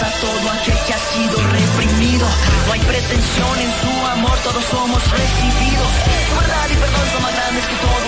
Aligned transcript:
Abraza 0.00 0.20
todo 0.20 0.50
aquel 0.50 0.78
que 0.86 0.94
ha 0.94 0.98
sido 0.98 1.36
reprimido. 1.36 2.26
No 2.66 2.72
hay 2.72 2.80
pretensión 2.80 3.58
en 3.58 3.70
su 3.80 4.06
amor, 4.06 4.38
todos 4.42 4.64
somos 4.64 5.10
recibidos. 5.10 5.92
Su 6.28 6.36
verdad 6.36 6.68
y 6.70 6.76
perdón 6.76 7.06
son 7.12 7.22
más 7.22 7.34
grandes 7.34 7.66
que 7.66 7.76
todo 7.76 7.99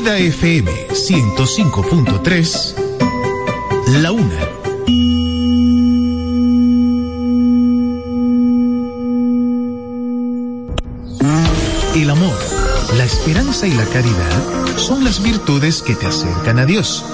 Vida 0.00 0.16
FM 0.16 0.70
105.3, 0.90 2.74
La 4.00 4.12
Una. 4.12 4.48
El 11.96 12.10
amor, 12.10 12.38
la 12.96 13.04
esperanza 13.04 13.66
y 13.66 13.72
la 13.72 13.84
caridad 13.86 14.76
son 14.76 15.02
las 15.02 15.20
virtudes 15.20 15.82
que 15.82 15.96
te 15.96 16.06
acercan 16.06 16.60
a 16.60 16.64
Dios. 16.64 17.04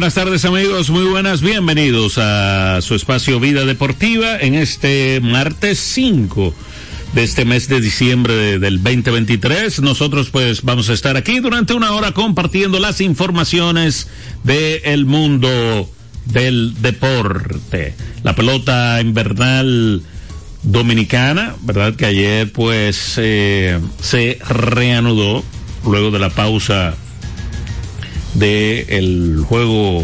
Buenas 0.00 0.14
tardes 0.14 0.46
amigos, 0.46 0.88
muy 0.88 1.04
buenas, 1.04 1.42
bienvenidos 1.42 2.16
a 2.16 2.78
su 2.80 2.94
espacio 2.94 3.38
Vida 3.38 3.66
Deportiva 3.66 4.38
en 4.40 4.54
este 4.54 5.20
martes 5.22 5.78
5 5.78 6.54
de 7.12 7.22
este 7.22 7.44
mes 7.44 7.68
de 7.68 7.82
diciembre 7.82 8.32
de- 8.32 8.58
del 8.58 8.82
2023. 8.82 9.82
Nosotros 9.82 10.30
pues 10.30 10.62
vamos 10.62 10.88
a 10.88 10.94
estar 10.94 11.18
aquí 11.18 11.40
durante 11.40 11.74
una 11.74 11.92
hora 11.92 12.12
compartiendo 12.12 12.78
las 12.78 13.02
informaciones 13.02 14.08
del 14.42 15.04
mundo 15.04 15.86
del 16.24 16.72
deporte. 16.80 17.94
La 18.22 18.34
pelota 18.34 19.02
invernal 19.02 20.02
dominicana, 20.62 21.56
¿verdad? 21.60 21.94
Que 21.94 22.06
ayer 22.06 22.50
pues 22.50 23.16
eh, 23.18 23.78
se 24.00 24.38
reanudó 24.48 25.44
luego 25.84 26.10
de 26.10 26.20
la 26.20 26.30
pausa 26.30 26.94
de 28.34 28.86
el 28.88 29.44
juego 29.46 30.02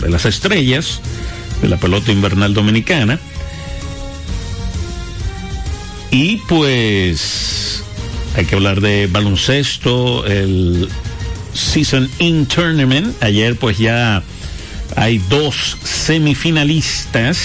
de 0.00 0.10
las 0.10 0.24
estrellas 0.24 1.00
de 1.62 1.68
la 1.68 1.76
pelota 1.78 2.12
invernal 2.12 2.54
dominicana. 2.54 3.18
Y 6.10 6.36
pues 6.48 7.82
hay 8.36 8.44
que 8.44 8.54
hablar 8.54 8.80
de 8.80 9.08
baloncesto 9.08 10.26
el 10.26 10.88
season 11.52 12.10
in 12.18 12.46
tournament. 12.46 13.20
Ayer 13.22 13.56
pues 13.56 13.78
ya 13.78 14.22
hay 14.96 15.18
dos 15.28 15.76
semifinalistas 15.82 17.38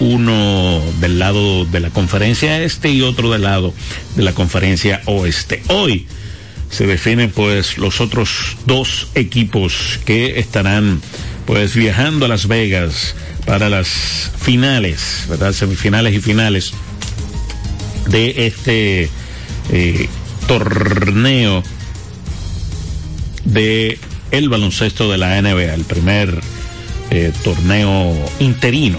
uno 0.00 0.82
del 1.00 1.18
lado 1.18 1.64
de 1.64 1.80
la 1.80 1.90
conferencia 1.90 2.62
este 2.62 2.90
y 2.90 3.02
otro 3.02 3.30
del 3.30 3.42
lado 3.42 3.72
de 4.16 4.22
la 4.22 4.34
conferencia 4.34 5.00
oeste. 5.06 5.62
Hoy 5.68 6.06
se 6.72 6.86
definen 6.86 7.30
pues 7.30 7.76
los 7.76 8.00
otros 8.00 8.56
dos 8.64 9.08
equipos 9.14 10.00
que 10.06 10.40
estarán 10.40 11.02
pues 11.46 11.76
viajando 11.76 12.24
a 12.24 12.28
Las 12.28 12.48
Vegas 12.48 13.14
para 13.44 13.68
las 13.68 14.32
finales, 14.40 15.26
¿verdad? 15.28 15.52
Semifinales 15.52 16.14
y 16.14 16.20
finales 16.20 16.72
de 18.08 18.46
este 18.46 19.10
eh, 19.70 20.08
torneo 20.46 21.62
de 23.44 23.98
el 24.30 24.48
baloncesto 24.48 25.10
de 25.10 25.18
la 25.18 25.40
NBA, 25.42 25.74
el 25.74 25.84
primer 25.84 26.40
eh, 27.10 27.32
torneo 27.44 28.14
interino 28.38 28.98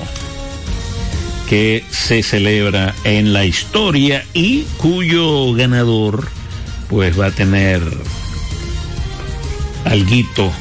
que 1.50 1.84
se 1.90 2.22
celebra 2.22 2.94
en 3.04 3.34
la 3.34 3.46
historia 3.46 4.24
y 4.34 4.64
cuyo 4.78 5.54
ganador 5.54 6.28
pues 6.94 7.20
va 7.20 7.26
a 7.26 7.32
tener 7.32 7.82
alguito 9.84 10.52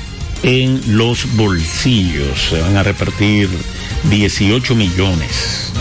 en 0.43 0.81
los 0.97 1.31
bolsillos. 1.37 2.49
Se 2.49 2.59
van 2.59 2.75
a 2.79 2.83
repartir 2.83 3.51
18 4.05 4.75
millones. 4.75 5.73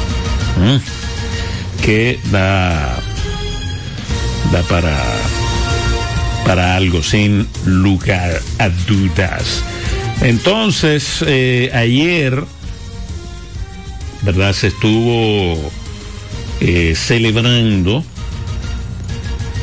Que 1.81 2.19
da, 2.31 2.99
da 4.51 4.61
para, 4.63 5.01
para 6.45 6.75
algo 6.75 7.01
sin 7.01 7.47
lugar 7.63 8.41
a 8.59 8.67
dudas. 8.67 9.63
Entonces, 10.19 11.23
eh, 11.25 11.71
ayer, 11.73 12.43
¿verdad? 14.21 14.51
Se 14.51 14.67
estuvo 14.67 15.71
eh, 16.59 16.93
celebrando 16.93 18.03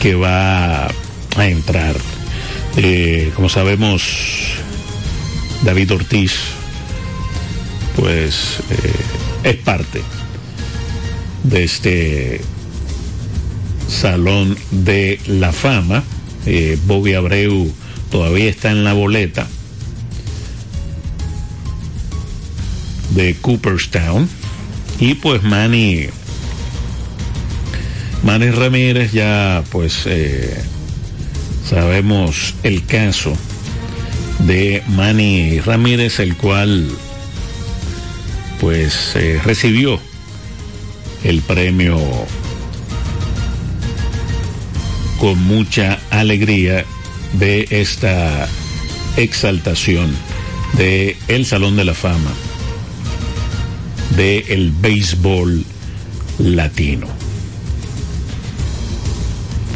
que 0.00 0.14
va 0.14 0.86
a 0.86 1.46
entrar. 1.46 1.96
Eh, 2.78 3.30
como 3.36 3.50
sabemos, 3.50 4.54
David 5.64 5.92
Ortiz, 5.92 6.57
pues 7.98 8.60
eh, 8.70 8.92
es 9.42 9.56
parte 9.56 10.02
de 11.42 11.64
este 11.64 12.40
Salón 13.88 14.56
de 14.70 15.20
la 15.26 15.52
Fama 15.52 16.04
eh, 16.46 16.78
Bobby 16.86 17.12
Abreu 17.12 17.70
todavía 18.10 18.48
está 18.48 18.70
en 18.70 18.84
la 18.84 18.94
boleta 18.94 19.46
de 23.10 23.34
Cooperstown. 23.34 24.28
Y 24.98 25.14
pues 25.14 25.42
Manny, 25.42 26.06
Manny 28.22 28.50
Ramírez 28.50 29.12
ya 29.12 29.62
pues 29.70 30.04
eh, 30.06 30.58
sabemos 31.68 32.54
el 32.62 32.84
caso 32.86 33.36
de 34.40 34.82
Manny 34.88 35.60
Ramírez, 35.60 36.18
el 36.20 36.36
cual 36.36 36.88
pues 38.60 39.14
eh, 39.14 39.40
recibió 39.44 40.00
el 41.24 41.42
premio 41.42 41.98
con 45.18 45.38
mucha 45.44 45.98
alegría 46.10 46.84
de 47.34 47.66
esta 47.70 48.48
exaltación 49.16 50.14
de 50.76 51.16
el 51.28 51.44
Salón 51.46 51.76
de 51.76 51.84
la 51.84 51.94
Fama 51.94 52.30
de 54.16 54.44
el 54.48 54.72
béisbol 54.72 55.64
latino. 56.38 57.06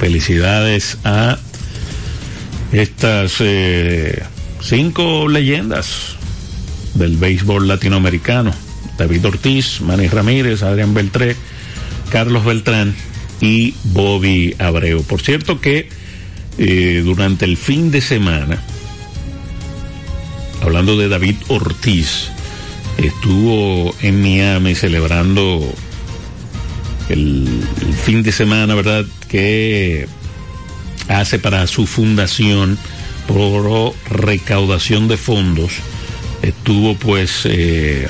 Felicidades 0.01 0.99
a 1.05 1.39
estas 2.73 3.37
eh, 3.41 4.23
cinco 4.61 5.29
leyendas 5.29 6.17
del 6.95 7.17
béisbol 7.17 7.69
latinoamericano. 7.69 8.53
David 8.99 9.27
Ortiz, 9.27 9.81
Manny 9.81 10.09
Ramírez, 10.09 10.63
Adrián 10.63 10.95
Beltré, 10.95 11.37
Carlos 12.11 12.45
Beltrán 12.45 12.95
y 13.41 13.75
Bobby 13.85 14.55
Abreu. 14.59 15.03
Por 15.03 15.21
cierto 15.21 15.61
que 15.61 15.89
eh, 16.59 17.03
durante 17.05 17.45
el 17.45 17.57
fin 17.57 17.91
de 17.91 18.01
semana, 18.01 18.63
hablando 20.61 20.97
de 20.97 21.09
David 21.09 21.37
Ortiz, 21.49 22.31
estuvo 22.99 23.95
en 24.03 24.23
Miami 24.23 24.75
celebrando 24.75 25.73
el, 27.09 27.49
fin 28.05 28.23
de 28.23 28.33
semana, 28.33 28.75
¿verdad? 28.75 29.05
Que 29.29 30.07
hace 31.09 31.39
para 31.39 31.67
su 31.67 31.87
fundación 31.87 32.79
por 33.27 33.95
recaudación 34.11 35.09
de 35.09 35.17
fondos. 35.17 35.73
Estuvo 36.43 36.97
pues, 36.97 37.43
eh, 37.45 38.09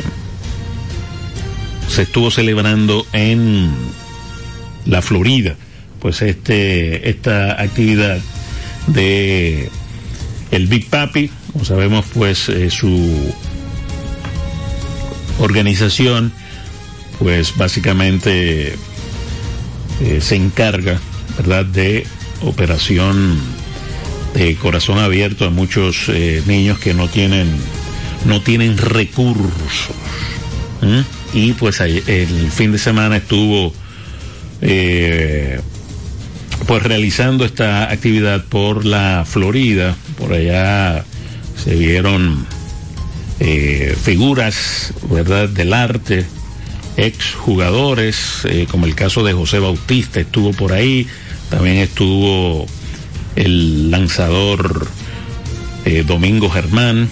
se 1.93 2.03
estuvo 2.03 2.31
celebrando 2.31 3.07
en 3.13 3.71
la 4.87 5.03
Florida, 5.03 5.57
pues 6.01 6.23
este, 6.23 7.11
esta 7.11 7.61
actividad 7.61 8.19
de 8.87 9.71
el 10.51 10.67
Big 10.69 10.89
Papi, 10.89 11.31
como 11.53 11.65
sabemos, 11.67 12.07
pues 12.15 12.49
eh, 12.49 12.71
su 12.71 13.35
organización, 15.39 16.33
pues 17.19 17.57
básicamente 17.57 18.75
eh, 20.01 20.21
se 20.21 20.37
encarga, 20.37 20.99
¿verdad?, 21.37 21.67
de 21.67 22.07
operación 22.41 23.39
de 24.35 24.57
corazón 24.57 24.99
abierto 24.99 25.45
a 25.45 25.51
muchos 25.51 26.09
eh, 26.09 26.43
niños 26.47 26.79
que 26.79 26.95
no 26.95 27.09
tienen 27.09 27.49
no 28.25 28.41
tienen 28.41 28.79
recursos. 28.79 29.91
Y 31.33 31.53
pues 31.53 31.81
el 31.81 32.51
fin 32.51 32.73
de 32.73 32.79
semana 32.79 33.17
estuvo 33.17 33.73
eh, 34.65 35.61
pues 36.69 36.85
realizando 36.85 37.45
esta 37.45 37.91
actividad 37.91 38.45
por 38.45 38.85
la 38.85 39.25
Florida, 39.27 39.97
por 40.17 40.33
allá 40.33 41.05
se 41.63 41.75
vieron 41.75 42.47
eh, 43.41 43.97
figuras, 44.01 44.95
¿verdad?, 45.11 45.49
del 45.49 45.73
arte, 45.73 46.25
ex 46.97 47.35
jugadores, 47.35 48.43
eh, 48.45 48.69
como 48.71 48.87
el 48.87 48.95
caso 48.95 49.25
de 49.25 49.33
José 49.33 49.59
Bautista 49.59 50.21
estuvo 50.21 50.53
por 50.53 50.73
ahí, 50.73 51.09
también 51.51 51.79
estuvo 51.79 52.67
el 53.35 53.91
lanzador 53.91 54.87
Domingo 56.07 56.49
Germán, 56.49 57.09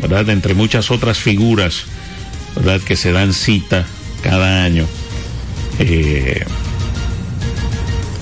¿verdad?, 0.00 0.30
entre 0.30 0.54
muchas 0.54 0.90
otras 0.90 1.18
figuras, 1.18 1.84
¿verdad?, 2.56 2.80
que 2.80 2.96
se 2.96 3.12
dan 3.12 3.32
cita 3.32 3.86
cada 4.22 4.64
año. 4.64 4.86
Eh, 5.78 6.44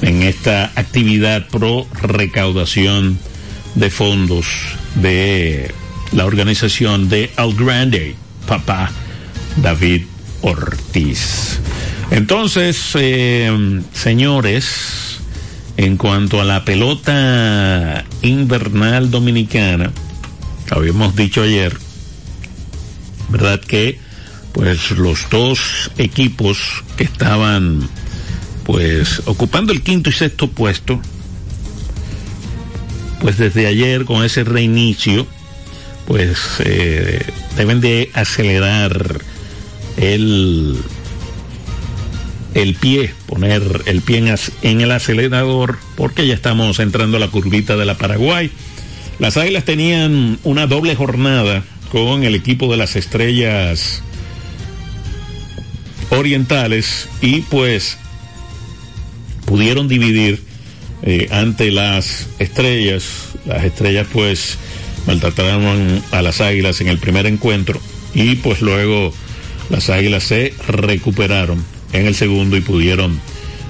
en 0.02 0.23
esta 0.23 0.73
actividad 0.75 1.49
pro 1.49 1.87
recaudación 2.02 3.18
de 3.75 3.90
fondos 3.90 4.47
de 4.95 5.75
la 6.12 6.26
organización 6.26 7.09
de 7.09 7.30
Al 7.37 7.54
Grande, 7.54 8.14
papá 8.47 8.90
David 9.56 10.02
Ortiz. 10.42 11.59
Entonces, 12.11 12.92
eh, 12.95 13.80
señores, 13.92 15.18
en 15.76 15.97
cuanto 15.97 16.40
a 16.40 16.45
la 16.45 16.64
pelota 16.64 18.04
invernal 18.23 19.11
dominicana, 19.11 19.90
habíamos 20.71 21.16
dicho 21.16 21.42
ayer, 21.42 21.76
¿verdad? 23.28 23.61
Que 23.61 23.99
pues 24.56 24.90
los 24.92 25.28
dos 25.28 25.90
equipos 25.98 26.82
que 26.96 27.04
estaban 27.04 27.86
pues 28.64 29.22
ocupando 29.26 29.70
el 29.70 29.82
quinto 29.82 30.08
y 30.08 30.14
sexto 30.14 30.48
puesto, 30.48 30.98
pues 33.20 33.36
desde 33.36 33.66
ayer 33.66 34.06
con 34.06 34.25
ese 34.25 34.44
reinicio, 34.44 35.26
pues 36.06 36.38
eh, 36.60 37.22
deben 37.56 37.82
de 37.82 38.10
acelerar 38.14 39.20
el 39.98 40.78
el 42.54 42.75
pie, 42.76 43.12
poner 43.26 43.82
el 43.84 44.00
pie 44.00 44.18
en, 44.18 44.34
en, 44.62 44.80
el 44.80 44.90
acelerador, 44.90 45.78
porque 45.96 46.26
ya 46.26 46.32
estamos 46.32 46.80
entrando 46.80 47.18
a 47.18 47.20
la 47.20 47.28
curvita 47.28 47.76
de 47.76 47.84
la 47.84 47.98
Paraguay. 47.98 48.50
Las 49.18 49.36
Águilas 49.36 49.66
tenían 49.66 50.38
una 50.44 50.66
doble 50.66 50.96
jornada 50.96 51.62
con 51.92 52.25
el 52.25 52.34
equipo 52.34 52.70
de 52.70 52.78
las 52.78 52.96
estrellas 52.96 54.02
orientales 56.10 57.08
y 57.20 57.42
pues 57.42 57.98
pudieron 59.44 59.88
dividir 59.88 60.42
eh, 61.02 61.28
ante 61.30 61.70
las 61.70 62.28
estrellas. 62.38 63.04
Las 63.44 63.64
estrellas 63.64 64.06
pues 64.12 64.58
maltrataron 65.06 66.02
a 66.10 66.22
las 66.22 66.40
águilas 66.40 66.80
en 66.80 66.88
el 66.88 66.98
primer 66.98 67.26
encuentro 67.26 67.80
y 68.14 68.36
pues 68.36 68.60
luego 68.60 69.12
las 69.70 69.90
águilas 69.90 70.25
se 70.25 70.54
recuperaron 70.66 71.64
en 71.92 72.06
el 72.06 72.14
segundo 72.14 72.56
y 72.56 72.60
pudieron 72.60 73.20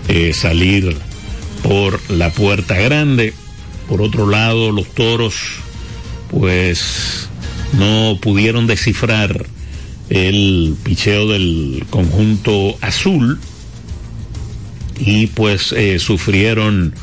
eh, 0.08 0.32
salir 0.32 0.96
por 1.62 2.00
la 2.10 2.30
puerta 2.30 2.74
grande. 2.74 3.34
Por 3.88 4.02
otro 4.02 4.28
lado, 4.28 4.72
los 4.72 4.88
toros 4.94 5.34
pues 6.30 7.28
no 7.72 8.18
pudieron 8.20 8.66
descifrar 8.66 9.46
el 10.08 10.76
picheo 10.82 11.28
del 11.28 11.84
conjunto 11.90 12.76
azul 12.80 13.38
y 14.98 15.26
pues 15.28 15.72
eh, 15.72 15.98
sufrieron 15.98 16.94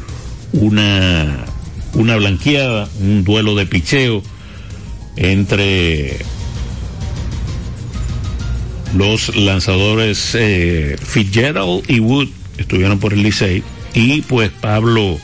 una, 0.54 1.46
una 1.94 2.16
blanqueada, 2.16 2.90
un 3.02 3.24
duelo 3.24 3.56
de 3.56 3.66
picheo 3.66 4.24
entre 5.16 6.18
los 8.96 9.36
lanzadores 9.36 10.36
eh, 10.36 10.98
Fitzgerald 11.02 11.84
y 11.90 12.00
Wood 12.00 12.30
estuvieron 12.58 13.00
por 13.00 13.14
el 13.14 13.24
Licey 13.24 13.64
y 13.94 14.22
pues 14.22 14.50
Pablo 14.50 15.20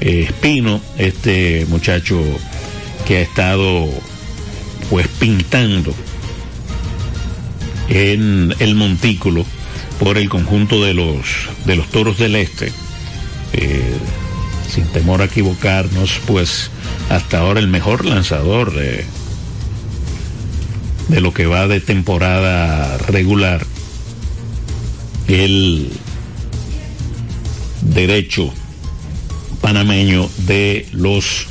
eh, 0.00 0.26
Espino, 0.28 0.80
este 0.98 1.66
muchacho 1.68 2.20
que 3.06 3.18
ha 3.18 3.20
estado 3.20 3.88
pues 4.90 5.08
pintando 5.18 5.94
en 7.90 8.54
el 8.60 8.76
montículo 8.76 9.44
por 9.98 10.16
el 10.16 10.28
conjunto 10.28 10.82
de 10.82 10.94
los 10.94 11.26
de 11.66 11.76
los 11.76 11.88
toros 11.88 12.18
del 12.18 12.36
este 12.36 12.72
eh, 13.52 13.96
sin 14.72 14.84
temor 14.86 15.20
a 15.20 15.24
equivocarnos 15.24 16.20
pues 16.26 16.70
hasta 17.10 17.40
ahora 17.40 17.60
el 17.60 17.66
mejor 17.66 18.06
lanzador 18.06 18.72
de 18.72 19.04
de 21.08 21.20
lo 21.20 21.34
que 21.34 21.46
va 21.46 21.66
de 21.66 21.80
temporada 21.80 22.96
regular 22.98 23.66
el 25.26 25.90
derecho 27.82 28.52
panameño 29.60 30.28
de 30.46 30.86
los 30.92 31.46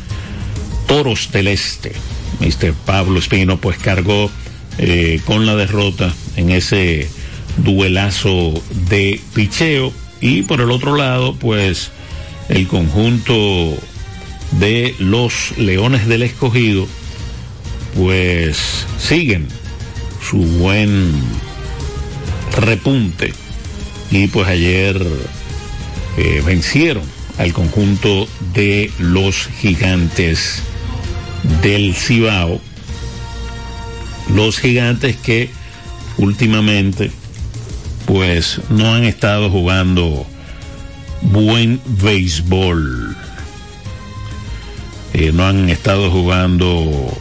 toros 0.88 1.32
del 1.34 1.48
este 1.48 1.92
Mr. 2.40 2.74
Pablo 2.86 3.20
Espino 3.20 3.58
pues 3.58 3.78
cargó 3.78 4.32
eh, 4.78 5.20
con 5.26 5.46
la 5.46 5.56
derrota 5.58 6.14
en 6.40 6.52
ese 6.52 7.08
duelazo 7.58 8.54
de 8.90 9.20
picheo. 9.34 9.94
Y 10.22 10.44
por 10.44 10.62
el 10.62 10.72
otro 10.72 10.96
lado 10.96 11.36
pues 11.36 11.92
el 12.50 12.68
conjunto 12.68 13.78
de 14.60 14.96
los 15.00 15.58
Leones 15.58 16.08
del 16.08 16.24
Escogido 16.24 16.88
pues 17.96 18.86
siguen 18.98 19.48
su 20.22 20.38
buen 20.38 21.14
repunte. 22.58 23.34
Y 24.12 24.28
pues 24.28 24.48
ayer 24.48 25.02
eh, 26.18 26.42
vencieron 26.46 27.04
al 27.38 27.54
conjunto 27.54 28.28
de 28.54 28.92
los 28.98 29.48
gigantes 29.60 30.64
del 31.62 31.96
Cibao. 31.96 32.60
Los 34.34 34.60
gigantes 34.60 35.16
que 35.16 35.50
últimamente 36.20 37.12
pues 38.06 38.62
no 38.70 38.94
han 38.94 39.04
estado 39.04 39.50
jugando 39.50 40.26
buen 41.22 41.82
béisbol. 41.86 43.16
Eh, 45.14 45.32
no 45.34 45.48
han 45.48 45.70
estado 45.70 46.10
jugando 46.10 47.18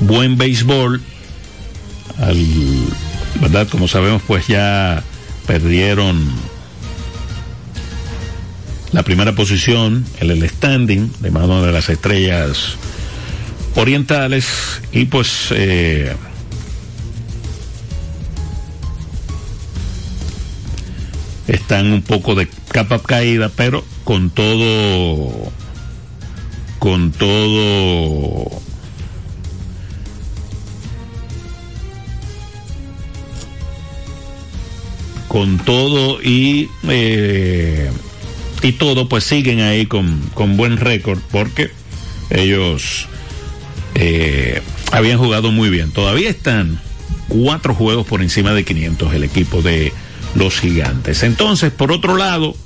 buen 0.00 0.36
béisbol. 0.36 1.00
¿Verdad? 3.40 3.68
Como 3.68 3.88
sabemos, 3.88 4.22
pues 4.26 4.46
ya 4.46 5.02
perdieron 5.46 6.28
la 8.92 9.02
primera 9.02 9.34
posición 9.34 10.04
en 10.20 10.30
el 10.30 10.48
standing 10.48 11.12
de 11.20 11.30
mano 11.30 11.62
de 11.62 11.72
las 11.72 11.88
estrellas 11.88 12.76
orientales 13.74 14.46
y 14.92 15.06
pues 15.06 15.48
eh, 15.50 16.14
están 21.46 21.92
un 21.92 22.02
poco 22.02 22.34
de 22.34 22.48
capa 22.68 23.00
caída, 23.00 23.50
pero 23.54 23.84
con 24.04 24.30
todo, 24.30 25.52
con 26.78 27.12
todo, 27.12 28.62
con 35.28 35.58
todo 35.58 36.22
y 36.22 36.68
eh, 36.88 37.90
y 38.62 38.72
todo, 38.72 39.08
pues 39.08 39.24
siguen 39.24 39.60
ahí 39.60 39.86
con, 39.86 40.20
con 40.34 40.56
buen 40.56 40.76
récord 40.76 41.18
porque 41.30 41.70
ellos 42.30 43.08
eh, 43.94 44.62
habían 44.90 45.18
jugado 45.18 45.52
muy 45.52 45.70
bien. 45.70 45.90
Todavía 45.90 46.30
están 46.30 46.80
cuatro 47.28 47.74
juegos 47.74 48.06
por 48.06 48.22
encima 48.22 48.52
de 48.52 48.64
500 48.64 49.14
el 49.14 49.24
equipo 49.24 49.62
de 49.62 49.92
los 50.34 50.60
gigantes. 50.60 51.22
Entonces, 51.22 51.72
por 51.72 51.92
otro 51.92 52.16
lado, 52.16 52.56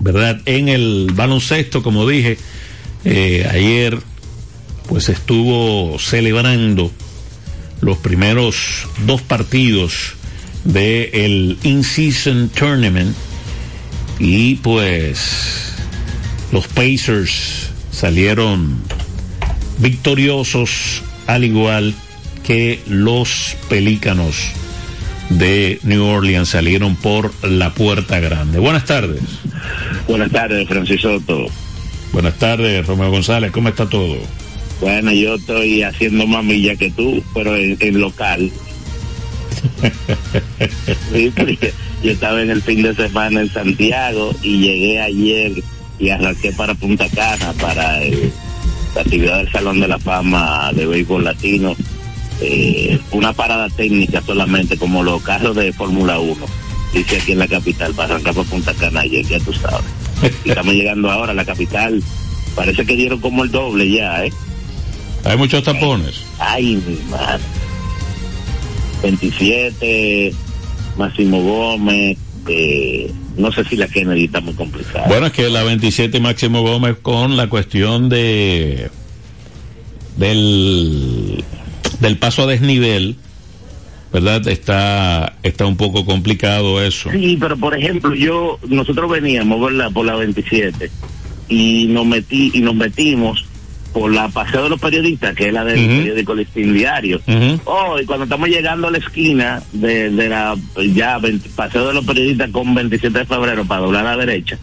¿verdad? 0.00 0.40
En 0.46 0.68
el 0.68 1.10
baloncesto, 1.14 1.82
como 1.82 2.06
dije, 2.06 2.38
eh, 3.04 3.48
ayer 3.50 3.98
pues 4.88 5.08
estuvo 5.10 5.98
celebrando 5.98 6.90
los 7.80 7.98
primeros 7.98 8.86
dos 9.06 9.20
partidos 9.20 10.14
del 10.64 11.10
el 11.12 11.58
In-Season 11.62 12.48
Tournament 12.48 13.14
y 14.18 14.56
pues 14.56 15.74
los 16.52 16.66
Pacers 16.68 17.68
salieron 17.92 18.78
victoriosos 19.78 21.02
al 21.26 21.44
igual 21.44 21.94
que 22.44 22.80
los 22.86 23.56
Pelícanos 23.68 24.36
de 25.30 25.78
New 25.82 26.04
Orleans 26.04 26.48
salieron 26.48 26.96
por 26.96 27.32
la 27.46 27.74
puerta 27.74 28.18
grande. 28.20 28.58
Buenas 28.58 28.86
tardes. 28.86 29.20
Buenas 30.06 30.30
tardes, 30.30 30.66
Francisco 30.66 31.18
Soto. 31.18 31.46
Buenas 32.12 32.38
tardes, 32.38 32.86
Romeo 32.86 33.10
González. 33.10 33.50
¿Cómo 33.50 33.68
está 33.68 33.88
todo? 33.88 34.16
Bueno, 34.80 35.12
yo 35.12 35.34
estoy 35.34 35.82
haciendo 35.82 36.26
más 36.26 36.44
milla 36.44 36.76
que 36.76 36.90
tú, 36.90 37.22
pero 37.34 37.54
en, 37.56 38.00
local. 38.00 38.50
yo 42.02 42.10
estaba 42.10 42.40
en 42.40 42.50
el 42.50 42.62
fin 42.62 42.82
de 42.82 42.94
semana 42.94 43.40
en 43.40 43.52
Santiago 43.52 44.34
y 44.42 44.60
llegué 44.60 45.00
ayer 45.00 45.52
y 45.98 46.10
arranqué 46.10 46.52
para 46.52 46.74
Punta 46.74 47.08
Cana 47.10 47.52
para 47.54 48.02
el 48.02 48.32
la 48.98 49.02
actividad 49.02 49.36
del 49.38 49.52
Salón 49.52 49.78
de 49.78 49.86
la 49.86 49.98
Fama 50.00 50.72
de 50.74 50.84
Béisbol 50.84 51.22
Latino, 51.22 51.76
eh, 52.40 52.98
una 53.12 53.32
parada 53.32 53.68
técnica 53.68 54.20
solamente 54.26 54.76
como 54.76 55.04
los 55.04 55.22
carros 55.22 55.54
de 55.54 55.72
Fórmula 55.72 56.18
1, 56.18 56.34
dice 56.92 57.18
aquí 57.18 57.30
en 57.30 57.38
la 57.38 57.46
capital, 57.46 57.94
para 57.94 58.14
arrancar 58.14 58.34
por 58.34 58.46
Punta 58.46 58.74
Cana, 58.74 59.06
ya 59.06 59.38
tú 59.38 59.52
sabes. 59.52 59.86
estamos 60.44 60.74
llegando 60.74 61.12
ahora 61.12 61.30
a 61.30 61.34
la 61.36 61.44
capital, 61.44 62.02
parece 62.56 62.84
que 62.84 62.96
dieron 62.96 63.20
como 63.20 63.44
el 63.44 63.52
doble 63.52 63.88
ya, 63.88 64.24
¿eh? 64.24 64.32
Hay 65.24 65.36
muchos 65.36 65.62
tapones. 65.62 66.24
Ay, 66.40 66.82
mi 66.84 66.98
madre. 67.08 67.44
27, 69.04 70.34
Máximo 70.96 71.40
Gómez, 71.40 72.18
eh, 72.48 73.12
no 73.36 73.52
sé 73.52 73.64
si 73.64 73.76
la 73.76 73.88
Kennedy 73.88 74.24
está 74.24 74.40
muy 74.40 74.54
complicada. 74.54 75.06
Bueno, 75.08 75.26
es 75.26 75.32
que 75.32 75.48
la 75.48 75.62
27 75.62 76.18
Máximo 76.20 76.62
Gómez 76.62 76.96
con 77.00 77.36
la 77.36 77.48
cuestión 77.48 78.08
de 78.08 78.90
del 80.16 81.44
del 82.00 82.16
paso 82.18 82.42
a 82.42 82.46
desnivel, 82.46 83.16
¿verdad? 84.12 84.46
Está, 84.48 85.36
está 85.42 85.66
un 85.66 85.76
poco 85.76 86.04
complicado 86.04 86.82
eso. 86.82 87.10
Sí, 87.10 87.36
pero 87.40 87.56
por 87.56 87.76
ejemplo, 87.76 88.14
yo, 88.14 88.58
nosotros 88.68 89.10
veníamos 89.10 89.72
la, 89.72 89.90
por 89.90 90.06
la 90.06 90.16
27 90.16 90.90
y 91.48 91.86
nos 91.88 92.06
metí, 92.06 92.50
y 92.54 92.60
nos 92.60 92.74
metimos 92.74 93.47
por 93.92 94.12
la 94.12 94.28
paseo 94.28 94.64
de 94.64 94.70
los 94.70 94.80
periodistas, 94.80 95.34
que 95.34 95.48
es 95.48 95.52
la 95.52 95.64
del 95.64 95.78
Ujú. 95.78 95.98
periódico 95.98 96.34
Listín 96.34 96.74
Diario. 96.74 97.20
Ujú. 97.26 97.60
Oh, 97.64 97.98
y 98.00 98.04
cuando 98.04 98.24
estamos 98.24 98.48
llegando 98.48 98.88
a 98.88 98.90
la 98.90 98.98
esquina 98.98 99.62
de, 99.72 100.10
de 100.10 100.28
la 100.28 100.56
ya 100.94 101.18
20 101.18 101.48
paseo 101.56 101.88
de 101.88 101.94
los 101.94 102.04
periodistas 102.04 102.50
con 102.50 102.74
27 102.74 103.18
de 103.18 103.24
febrero 103.24 103.64
para 103.64 103.80
doblar 103.82 104.06
a 104.06 104.16
la 104.16 104.26
derecha, 104.26 104.58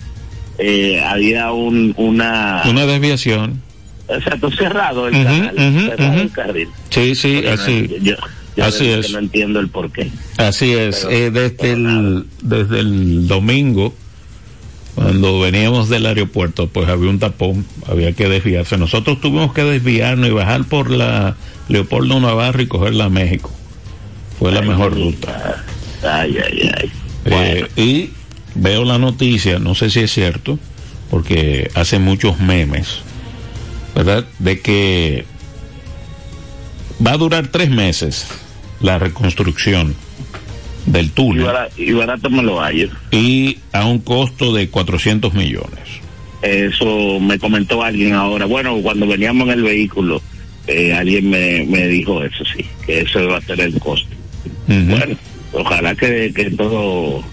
eh, 0.57 1.01
había 1.03 1.51
un, 1.51 1.93
una, 1.97 2.61
Una 2.69 2.85
desviación. 2.85 3.61
exacto, 4.07 4.49
cerrado 4.51 5.07
el 5.07 5.13
canal, 5.23 5.53
ujú, 5.55 5.79
cerrado 5.87 6.21
el 6.21 6.31
carril. 6.31 6.67
Sí, 6.89 7.15
sí, 7.15 7.33
Porque 7.43 7.47
no- 7.47 7.53
así. 7.61 7.89
yo, 8.01 8.15
yo 8.55 8.63
Así 8.63 8.87
es. 8.87 9.11
no 9.11 9.19
entiendo 9.19 9.59
el 9.59 9.67
porqué. 9.69 10.09
Así 10.37 10.71
es, 10.71 11.05
Pero- 11.05 11.09
eh, 11.17 11.31
desde, 11.31 11.71
el, 11.73 12.25
desde 12.41 12.79
el 12.79 13.27
domingo, 13.27 13.93
cuando 14.95 15.41
veníamos 15.41 15.89
del 15.89 16.05
aeropuerto, 16.05 16.67
pues 16.67 16.87
había 16.87 17.09
un 17.09 17.19
tapón, 17.19 17.65
había 17.85 18.13
que 18.13 18.29
desviarse. 18.29 18.77
Nosotros 18.77 19.19
tuvimos 19.19 19.53
que 19.53 19.63
desviarnos 19.63 20.29
y 20.29 20.31
bajar 20.31 20.63
por 20.63 20.89
la 20.89 21.35
Leopoldo 21.67 22.19
Navarro 22.19 22.61
y 22.61 22.67
cogerla 22.67 23.05
a 23.05 23.09
México. 23.09 23.51
Fue 24.39 24.51
la 24.51 24.61
mejor 24.61 24.93
ruta. 24.93 25.63
Ay, 26.01 26.37
ay, 26.43 26.71
ay. 26.77 26.91
Eh, 27.25 27.67
y 27.75 28.09
veo 28.55 28.85
la 28.85 28.97
noticia, 28.97 29.59
no 29.59 29.75
sé 29.75 29.89
si 29.89 29.99
es 29.99 30.13
cierto, 30.13 30.57
porque 31.09 31.69
hace 31.75 31.99
muchos 31.99 32.39
memes, 32.39 32.99
¿verdad? 33.95 34.25
De 34.39 34.61
que 34.61 35.25
va 37.05 37.11
a 37.11 37.17
durar 37.17 37.47
tres 37.47 37.69
meses 37.69 38.27
la 38.79 38.99
reconstrucción 38.99 39.95
del 40.85 41.05
y, 41.05 41.09
túnel 41.09 41.45
barato, 41.45 41.73
y 41.81 41.91
barato 41.93 42.29
me 42.29 42.43
lo 42.43 42.59
hallo. 42.61 42.89
y 43.11 43.57
a 43.71 43.85
un 43.85 43.99
costo 43.99 44.53
de 44.53 44.69
400 44.69 45.33
millones. 45.33 45.79
Eso 46.41 47.19
me 47.19 47.39
comentó 47.39 47.81
alguien 47.83 48.13
ahora. 48.13 48.45
Bueno, 48.45 48.77
cuando 48.81 49.07
veníamos 49.07 49.47
en 49.47 49.53
el 49.55 49.63
vehículo, 49.63 50.21
eh, 50.67 50.93
alguien 50.93 51.29
me, 51.29 51.65
me 51.67 51.87
dijo 51.87 52.23
eso, 52.23 52.43
sí, 52.55 52.63
que 52.85 53.01
eso 53.01 53.27
va 53.27 53.37
a 53.37 53.41
ser 53.41 53.59
el 53.61 53.79
costo. 53.79 54.09
Bueno, 54.67 55.15
ojalá 55.53 55.95
que, 55.95 56.31
que 56.35 56.51
todo 56.51 57.23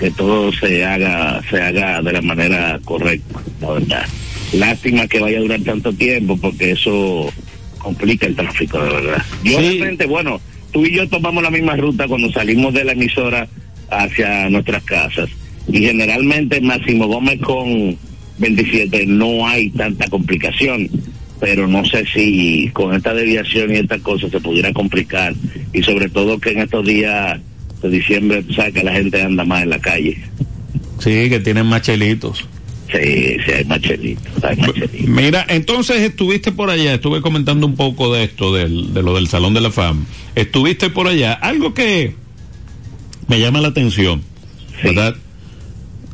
que 0.00 0.10
todo 0.12 0.52
se 0.52 0.84
haga 0.84 1.40
se 1.50 1.60
haga 1.60 2.00
de 2.02 2.12
la 2.12 2.22
manera 2.22 2.78
correcta, 2.84 3.40
la 3.60 3.70
verdad. 3.72 4.06
Lástima 4.52 5.06
que 5.06 5.18
vaya 5.20 5.38
a 5.38 5.42
durar 5.42 5.60
tanto 5.60 5.92
tiempo 5.92 6.36
porque 6.40 6.70
eso 6.72 7.30
complica 7.78 8.26
el 8.26 8.34
tráfico, 8.36 8.78
de 8.82 8.90
verdad. 8.92 9.22
Yo 9.44 9.58
Sí. 9.60 9.78
realmente, 9.78 10.06
bueno, 10.06 10.40
tú 10.72 10.84
y 10.84 10.94
yo 10.94 11.08
tomamos 11.08 11.42
la 11.42 11.50
misma 11.50 11.76
ruta 11.76 12.06
cuando 12.08 12.30
salimos 12.30 12.74
de 12.74 12.84
la 12.84 12.92
emisora 12.92 13.48
hacia 13.90 14.48
nuestras 14.50 14.82
casas. 14.84 15.28
Y 15.68 15.80
generalmente 15.80 16.60
Máximo 16.60 17.06
Gómez 17.06 17.40
con 17.40 17.96
27 18.38 19.06
no 19.06 19.46
hay 19.46 19.70
tanta 19.70 20.08
complicación. 20.08 20.88
Pero 21.40 21.68
no 21.68 21.84
sé 21.84 22.04
si 22.12 22.68
con 22.72 22.94
esta 22.94 23.14
desviación 23.14 23.72
y 23.72 23.76
estas 23.76 24.00
cosas 24.00 24.30
se 24.30 24.40
pudiera 24.40 24.72
complicar. 24.72 25.34
Y 25.72 25.82
sobre 25.82 26.08
todo 26.08 26.38
que 26.38 26.50
en 26.50 26.60
estos 26.60 26.84
días 26.84 27.38
de 27.80 27.90
diciembre 27.90 28.44
sabes 28.54 28.74
que 28.74 28.82
la 28.82 28.92
gente 28.92 29.22
anda 29.22 29.44
más 29.44 29.62
en 29.62 29.70
la 29.70 29.78
calle. 29.78 30.18
Sí, 30.98 31.28
que 31.28 31.38
tienen 31.38 31.66
machelitos. 31.66 32.44
Sí, 32.92 33.36
sí 33.44 33.52
hay 33.52 33.64
machelitos 33.64 34.44
hay 34.44 34.56
machelitos 34.56 35.08
Mira, 35.08 35.44
entonces 35.48 36.00
estuviste 36.02 36.52
por 36.52 36.70
allá, 36.70 36.94
estuve 36.94 37.20
comentando 37.22 37.66
un 37.66 37.76
poco 37.76 38.12
de 38.14 38.24
esto, 38.24 38.54
del, 38.54 38.92
de 38.94 39.02
lo 39.02 39.14
del 39.14 39.28
Salón 39.28 39.54
de 39.54 39.60
la 39.60 39.70
Fama. 39.70 40.04
Estuviste 40.34 40.90
por 40.90 41.06
allá, 41.08 41.32
algo 41.32 41.74
que 41.74 42.14
me 43.26 43.40
llama 43.40 43.60
la 43.60 43.68
atención, 43.68 44.22
Sí. 44.80 44.88
¿verdad? 44.88 45.16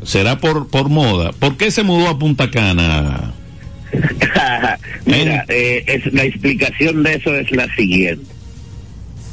Será 0.05 0.39
por, 0.39 0.69
por 0.69 0.89
moda. 0.89 1.33
¿Por 1.33 1.57
qué 1.57 1.71
se 1.71 1.83
mudó 1.83 2.09
a 2.09 2.19
Punta 2.19 2.51
Cana? 2.51 3.33
Mira, 5.07 5.45
eh, 5.49 5.85
es, 5.87 6.13
la 6.13 6.25
explicación 6.25 7.03
de 7.03 7.15
eso 7.15 7.35
es 7.35 7.51
la 7.53 7.73
siguiente. 7.75 8.25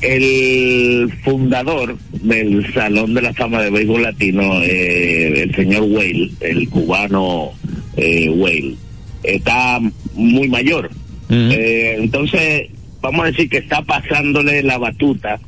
El 0.01 1.11
fundador 1.23 1.97
del 2.11 2.73
Salón 2.73 3.13
de 3.13 3.21
la 3.21 3.33
Fama 3.33 3.61
de 3.61 3.69
Béisbol 3.69 4.01
Latino, 4.01 4.61
eh, 4.63 5.43
el 5.43 5.55
señor 5.55 5.83
Whale, 5.83 6.31
el 6.41 6.67
cubano 6.69 7.51
eh, 7.97 8.29
Whale, 8.29 8.75
está 9.23 9.79
muy 10.15 10.47
mayor. 10.49 10.89
Eh, 11.29 11.95
entonces, 11.99 12.67
vamos 13.01 13.23
a 13.23 13.27
decir 13.31 13.47
que 13.49 13.57
está 13.59 13.81
pasándole 13.83 14.63
la 14.63 14.77
batuta 14.77 15.39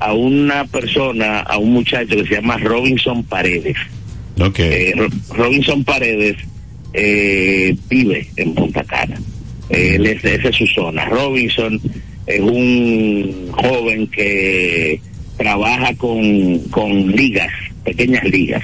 a 0.00 0.12
una 0.12 0.64
persona, 0.66 1.40
a 1.40 1.56
un 1.58 1.72
muchacho 1.72 2.16
que 2.16 2.26
se 2.26 2.34
llama 2.34 2.58
Robinson 2.58 3.22
Paredes. 3.24 3.76
Eh, 4.88 4.92
Ro- 4.96 5.08
Robinson 5.30 5.84
Paredes 5.84 6.36
eh, 6.92 7.74
vive 7.88 8.26
en 8.36 8.54
Punta 8.54 8.82
Cana. 8.84 9.18
Eh, 9.70 9.98
esa 10.20 10.48
es 10.48 10.56
su 10.56 10.66
zona. 10.66 11.04
Robinson 11.06 11.80
es 12.26 12.40
un 12.40 13.48
joven 13.52 14.06
que 14.08 15.00
trabaja 15.36 15.94
con, 15.96 16.58
con 16.70 17.10
ligas, 17.12 17.52
pequeñas 17.84 18.24
ligas. 18.24 18.62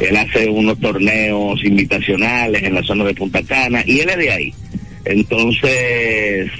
Él 0.00 0.16
hace 0.16 0.48
unos 0.48 0.78
torneos 0.80 1.62
invitacionales 1.64 2.62
en 2.62 2.74
la 2.74 2.82
zona 2.82 3.04
de 3.04 3.14
Punta 3.14 3.42
Cana 3.42 3.82
y 3.86 4.00
él 4.00 4.10
es 4.10 4.16
de 4.16 4.30
ahí. 4.30 4.54
Entonces, 5.04 6.50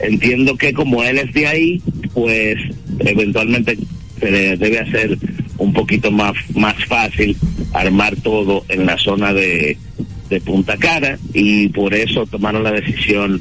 entiendo 0.00 0.56
que 0.56 0.72
como 0.72 1.02
él 1.02 1.18
es 1.18 1.32
de 1.32 1.46
ahí, 1.46 1.82
pues 2.12 2.56
eventualmente 3.00 3.78
se 4.20 4.30
le 4.30 4.56
debe 4.56 4.78
hacer 4.80 5.18
un 5.58 5.72
poquito 5.72 6.10
más, 6.10 6.34
más 6.54 6.74
fácil 6.86 7.36
armar 7.72 8.16
todo 8.16 8.64
en 8.68 8.86
la 8.86 8.98
zona 8.98 9.32
de, 9.32 9.76
de 10.28 10.40
Punta 10.40 10.76
Cana 10.76 11.18
y 11.32 11.68
por 11.68 11.94
eso 11.94 12.26
tomaron 12.26 12.62
la 12.62 12.72
decisión 12.72 13.40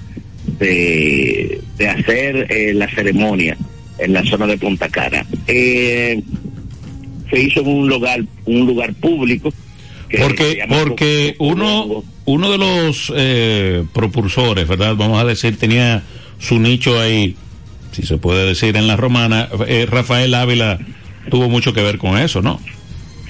de, 0.60 1.62
de 1.78 1.88
hacer 1.90 2.48
eh, 2.50 2.74
la 2.74 2.90
ceremonia 2.90 3.58
en 3.98 4.14
la 4.14 4.24
zona 4.26 4.48
de 4.48 4.58
Punta 4.58 4.90
Cana. 4.90 5.26
Eh, 5.48 6.22
se 7.30 7.42
hizo 7.42 7.62
en 7.62 7.68
un 7.68 7.88
lugar, 7.88 8.24
un 8.46 8.66
lugar 8.66 8.94
público. 8.96 9.54
que 10.10 10.18
Porque, 10.18 10.64
porque 10.68 11.36
uno, 11.40 12.04
uno 12.26 12.52
de 12.52 12.58
los 12.58 13.12
eh, 13.16 13.84
propulsores, 13.94 14.68
¿verdad? 14.68 14.96
Vamos 14.96 15.22
a 15.22 15.26
decir, 15.26 15.58
tenía 15.58 16.04
su 16.40 16.60
nicho 16.60 17.00
ahí, 17.00 17.36
si 17.92 18.04
se 18.04 18.18
puede 18.18 18.46
decir, 18.46 18.76
en 18.78 18.88
la 18.88 18.96
romana. 18.96 19.50
Eh, 19.68 19.88
Rafael 19.90 20.34
Ávila 20.34 20.80
tuvo 21.30 21.50
mucho 21.50 21.74
que 21.74 21.82
ver 21.82 21.98
con 21.98 22.18
eso, 22.18 22.42
¿no? 22.42 22.60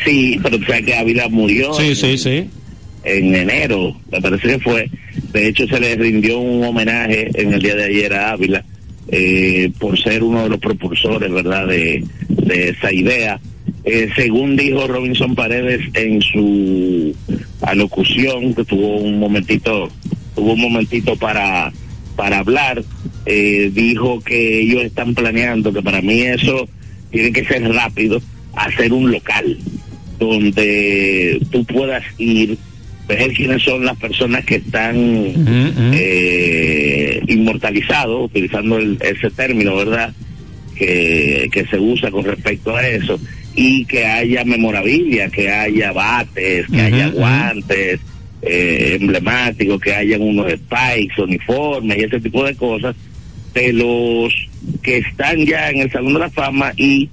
Sí, 0.04 0.40
pero 0.44 0.58
o 0.58 0.66
sea 0.66 0.82
que 0.82 0.96
Ávila 0.96 1.30
murió. 1.30 1.74
Sí, 1.74 1.96
sí, 1.96 2.18
sí. 2.18 2.50
En 3.04 3.36
enero, 3.36 3.96
me 4.12 4.22
parece 4.22 4.48
que 4.48 4.60
fue. 4.60 4.90
De 5.32 5.48
hecho, 5.48 5.68
se 5.68 5.80
le 5.80 5.96
rindió 5.96 6.40
un 6.40 6.64
homenaje 6.64 7.30
en 7.34 7.54
el 7.54 7.62
día 7.62 7.76
de 7.76 7.86
ayer 7.86 8.14
a 8.14 8.32
Ávila 8.32 8.64
eh, 9.10 9.72
por 9.80 10.00
ser 10.00 10.24
uno 10.24 10.44
de 10.44 10.50
los 10.50 10.60
propulsores, 10.60 11.32
¿verdad?, 11.32 11.68
de, 11.68 12.04
esa 12.50 12.92
idea. 12.92 13.40
Eh, 13.86 14.10
según 14.16 14.56
dijo 14.56 14.88
Robinson 14.88 15.36
Paredes 15.36 15.82
en 15.94 16.22
su 16.22 17.16
alocución, 17.62 18.54
que 18.54 18.64
tuvo 18.64 18.98
un 18.98 19.20
momentito, 19.20 19.90
tuvo 20.36 20.54
un 20.54 20.62
momentito 20.62 21.16
para, 21.16 21.72
para 22.16 22.40
hablar, 22.40 22.84
eh, 23.26 23.72
dijo 23.74 24.22
que 24.22 24.62
ellos 24.62 24.84
están 24.84 25.16
planeando, 25.16 25.74
que 25.74 25.82
para 25.82 26.02
mí 26.02 26.22
eso 26.22 26.68
tiene 27.12 27.32
que 27.32 27.46
ser 27.46 27.64
rápido, 27.74 28.22
hacer 28.56 28.92
un 28.94 29.12
local 29.12 29.58
donde 30.20 31.42
tú 31.52 31.66
puedas 31.66 32.04
ir, 32.18 32.58
ver 33.08 33.34
quiénes 33.34 33.62
son 33.64 33.86
las 33.86 33.98
personas 33.98 34.46
que 34.46 34.56
están 34.56 34.96
eh, 35.94 37.22
inmortalizados, 37.28 38.26
utilizando 38.26 38.78
el- 38.78 38.98
ese 39.02 39.30
término, 39.32 39.76
¿verdad? 39.76 40.14
Que, 40.76 41.50
que 41.52 41.66
se 41.66 41.78
usa 41.78 42.10
con 42.12 42.24
respecto 42.26 42.76
a 42.76 42.88
eso, 42.88 43.20
y 43.56 43.86
que 43.86 44.06
haya 44.06 44.44
memorabilia, 44.44 45.30
que 45.30 45.50
haya 45.50 45.92
bates, 45.92 46.66
que 46.68 46.82
haya 46.82 47.08
guantes 47.10 48.00
eh, 48.42 48.98
emblemáticos, 49.00 49.80
que 49.80 49.94
hayan 49.94 50.22
unos 50.22 50.52
spikes, 50.52 51.22
uniformes 51.22 51.98
y 51.98 52.04
ese 52.04 52.20
tipo 52.20 52.44
de 52.44 52.56
cosas, 52.56 52.96
de 53.54 53.72
los 53.74 54.34
que 54.82 54.98
están 54.98 55.46
ya 55.46 55.70
en 55.70 55.82
el 55.82 55.92
Salón 55.92 56.14
de 56.14 56.20
la 56.20 56.30
Fama 56.32 56.74
y 56.76 57.08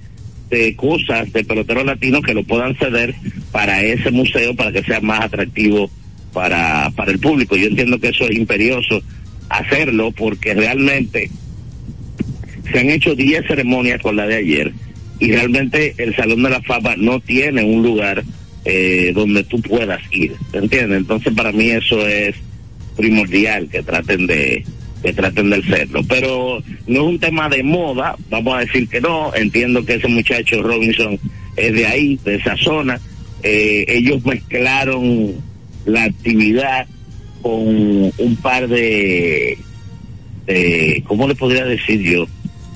de 0.51 0.75
cosas 0.75 1.31
de 1.31 1.43
peloteros 1.45 1.85
latinos 1.85 2.21
que 2.21 2.33
lo 2.33 2.43
puedan 2.43 2.75
ceder 2.75 3.15
para 3.51 3.81
ese 3.81 4.11
museo 4.11 4.53
para 4.53 4.71
que 4.71 4.83
sea 4.83 4.99
más 4.99 5.21
atractivo 5.21 5.89
para, 6.33 6.91
para 6.95 7.11
el 7.11 7.19
público. 7.19 7.55
Yo 7.55 7.67
entiendo 7.67 7.99
que 7.99 8.09
eso 8.09 8.25
es 8.25 8.37
imperioso 8.37 9.01
hacerlo 9.49 10.11
porque 10.11 10.53
realmente 10.53 11.31
se 12.71 12.79
han 12.79 12.89
hecho 12.89 13.15
10 13.15 13.47
ceremonias 13.47 14.01
con 14.01 14.17
la 14.17 14.27
de 14.27 14.35
ayer 14.35 14.73
y 15.19 15.31
realmente 15.31 15.95
el 15.97 16.15
Salón 16.15 16.43
de 16.43 16.49
la 16.49 16.61
Fama 16.61 16.95
no 16.97 17.19
tiene 17.21 17.63
un 17.63 17.81
lugar 17.81 18.23
eh, 18.65 19.11
donde 19.15 19.43
tú 19.43 19.61
puedas 19.61 20.01
ir, 20.11 20.33
¿entiendes? 20.51 20.99
Entonces 20.99 21.33
para 21.33 21.51
mí 21.51 21.69
eso 21.69 22.05
es 22.05 22.35
primordial, 22.97 23.69
que 23.69 23.83
traten 23.83 24.27
de, 24.27 24.65
que 25.01 25.13
traten 25.13 25.49
de 25.49 25.61
serlo. 25.63 26.01
Pero 26.07 26.63
no 26.87 27.01
es 27.01 27.07
un 27.07 27.19
tema 27.19 27.49
de 27.49 27.63
moda, 27.63 28.15
vamos 28.29 28.55
a 28.55 28.59
decir 28.59 28.87
que 28.87 29.01
no. 29.01 29.33
Entiendo 29.33 29.83
que 29.85 29.95
ese 29.95 30.07
muchacho 30.07 30.61
Robinson 30.61 31.19
es 31.55 31.73
de 31.73 31.85
ahí, 31.85 32.19
de 32.23 32.35
esa 32.35 32.55
zona. 32.57 32.99
Eh, 33.43 33.85
ellos 33.87 34.23
mezclaron 34.25 35.33
la 35.85 36.03
actividad 36.03 36.85
con 37.41 37.53
un 37.55 38.37
par 38.41 38.67
de, 38.67 39.57
de, 40.45 41.03
¿cómo 41.07 41.27
le 41.27 41.35
podría 41.35 41.65
decir 41.65 42.01
yo? 42.01 42.27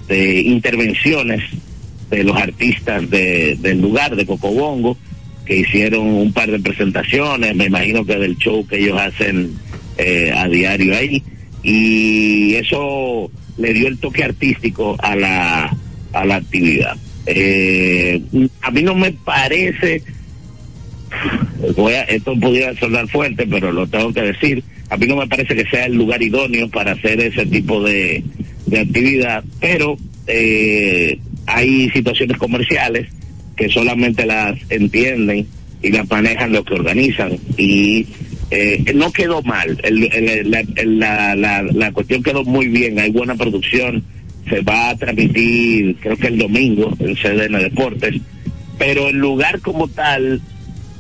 De 0.08 0.42
intervenciones 0.42 1.44
de 2.10 2.24
los 2.24 2.36
artistas 2.36 3.08
de, 3.10 3.58
del 3.60 3.82
lugar, 3.82 4.16
de 4.16 4.26
Cocobongo, 4.26 4.98
que 5.46 5.58
hicieron 5.58 6.08
un 6.08 6.34
par 6.34 6.50
de 6.50 6.60
presentaciones, 6.60 7.56
me 7.56 7.66
imagino 7.66 8.04
que 8.04 8.16
del 8.16 8.36
show 8.38 8.66
que 8.66 8.80
ellos 8.80 9.00
hacen 9.00 9.54
eh, 9.98 10.34
a 10.36 10.48
diario 10.48 10.96
ahí 10.96 11.22
y 11.66 12.54
eso 12.56 13.32
le 13.58 13.74
dio 13.74 13.88
el 13.88 13.98
toque 13.98 14.24
artístico 14.24 14.96
a 15.00 15.16
la, 15.16 15.76
a 16.14 16.26
la 16.26 16.36
actividad. 16.36 16.96
Eh, 17.26 18.22
a 18.62 18.70
mí 18.70 18.84
no 18.84 18.94
me 18.94 19.12
parece, 19.12 20.04
voy 21.76 21.94
a, 21.94 22.04
esto 22.04 22.40
pudiera 22.40 22.76
sonar 22.76 23.08
fuerte, 23.08 23.48
pero 23.48 23.72
lo 23.72 23.88
tengo 23.88 24.14
que 24.14 24.22
decir, 24.22 24.64
a 24.90 24.98
mí 24.98 25.08
no 25.08 25.16
me 25.16 25.28
parece 25.28 25.56
que 25.56 25.66
sea 25.66 25.88
el 25.88 25.96
lugar 25.96 26.22
idóneo 26.22 26.70
para 26.70 26.92
hacer 26.92 27.20
ese 27.20 27.48
tipo 27.48 27.82
de, 27.84 28.24
de 28.68 28.80
actividad, 28.80 29.44
pero 29.60 29.98
eh, 30.28 31.18
hay 31.48 31.90
situaciones 31.90 32.38
comerciales 32.38 33.08
que 33.56 33.70
solamente 33.70 34.24
las 34.28 34.56
entienden 34.70 35.48
y 35.82 35.92
las 35.92 36.08
manejan 36.10 36.52
los 36.52 36.64
que 36.64 36.76
organizan 36.76 37.40
y 37.58 38.06
eh, 38.52 38.84
no 38.94 39.12
quedó 39.12 39.42
mal, 39.42 39.78
la, 40.86 41.36
la, 41.36 41.64
la, 41.64 41.92
cuestión 41.92 42.22
quedó 42.22 42.44
muy 42.44 42.68
bien, 42.68 43.00
hay 43.00 43.12
buena 43.12 43.36
producción, 43.36 44.04
se 44.48 44.62
va 44.62 44.90
a 44.90 44.98
transmitir 44.98 45.96
creo 46.00 46.16
que 46.18 46.28
el 46.28 46.38
domingo 46.38 46.96
en 47.00 47.16
CDN 47.16 47.60
Deportes, 47.60 48.22
pero 48.78 49.10
el 49.10 49.18
lugar 49.18 49.60
como 49.62 49.88
tal 49.88 50.42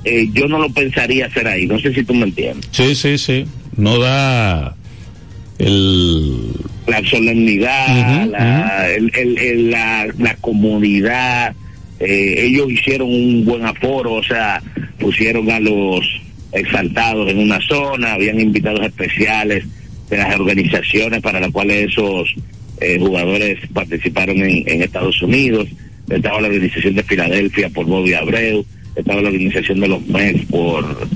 eh, 0.03 0.29
yo 0.33 0.47
no 0.47 0.59
lo 0.59 0.69
pensaría 0.69 1.27
hacer 1.27 1.47
ahí, 1.47 1.65
no 1.65 1.79
sé 1.79 1.93
si 1.93 2.03
tú 2.03 2.13
me 2.13 2.25
entiendes. 2.25 2.67
Sí, 2.71 2.95
sí, 2.95 3.17
sí, 3.17 3.45
no 3.75 3.99
da 3.99 4.75
el... 5.59 6.51
La 6.87 7.03
solemnidad, 7.03 8.27
la, 8.27 8.87
El, 8.91 9.71
la, 9.71 10.07
la 10.19 10.35
comunidad, 10.35 11.55
eh, 11.99 12.35
ellos 12.37 12.71
hicieron 12.71 13.09
un 13.09 13.43
buen 13.43 13.65
aforo, 13.65 14.13
o 14.13 14.23
sea, 14.23 14.61
pusieron 14.99 15.49
a 15.49 15.59
los 15.59 16.05
exaltados 16.55 17.29
en 17.29 17.39
una 17.39 17.59
zona, 17.61 18.13
habían 18.13 18.39
invitados 18.39 18.81
especiales 18.85 19.63
de 20.09 20.17
las 20.17 20.35
organizaciones 20.39 21.21
para 21.21 21.39
las 21.39 21.51
cuales 21.51 21.91
esos 21.91 22.33
eh, 22.79 22.97
jugadores 22.97 23.59
participaron 23.73 24.37
en, 24.39 24.81
Estados 24.81 25.21
Unidos, 25.21 25.67
estaba 26.09 26.41
la 26.41 26.47
organización 26.47 26.95
de 26.95 27.03
Filadelfia 27.03 27.69
por 27.69 27.85
Bobby 27.85 28.13
Abreu, 28.13 28.65
estaba 28.95 29.21
la 29.21 29.29
organización 29.29 29.79
de 29.81 29.87
los 29.87 30.05
Mets 30.07 30.45
por, 30.45 31.07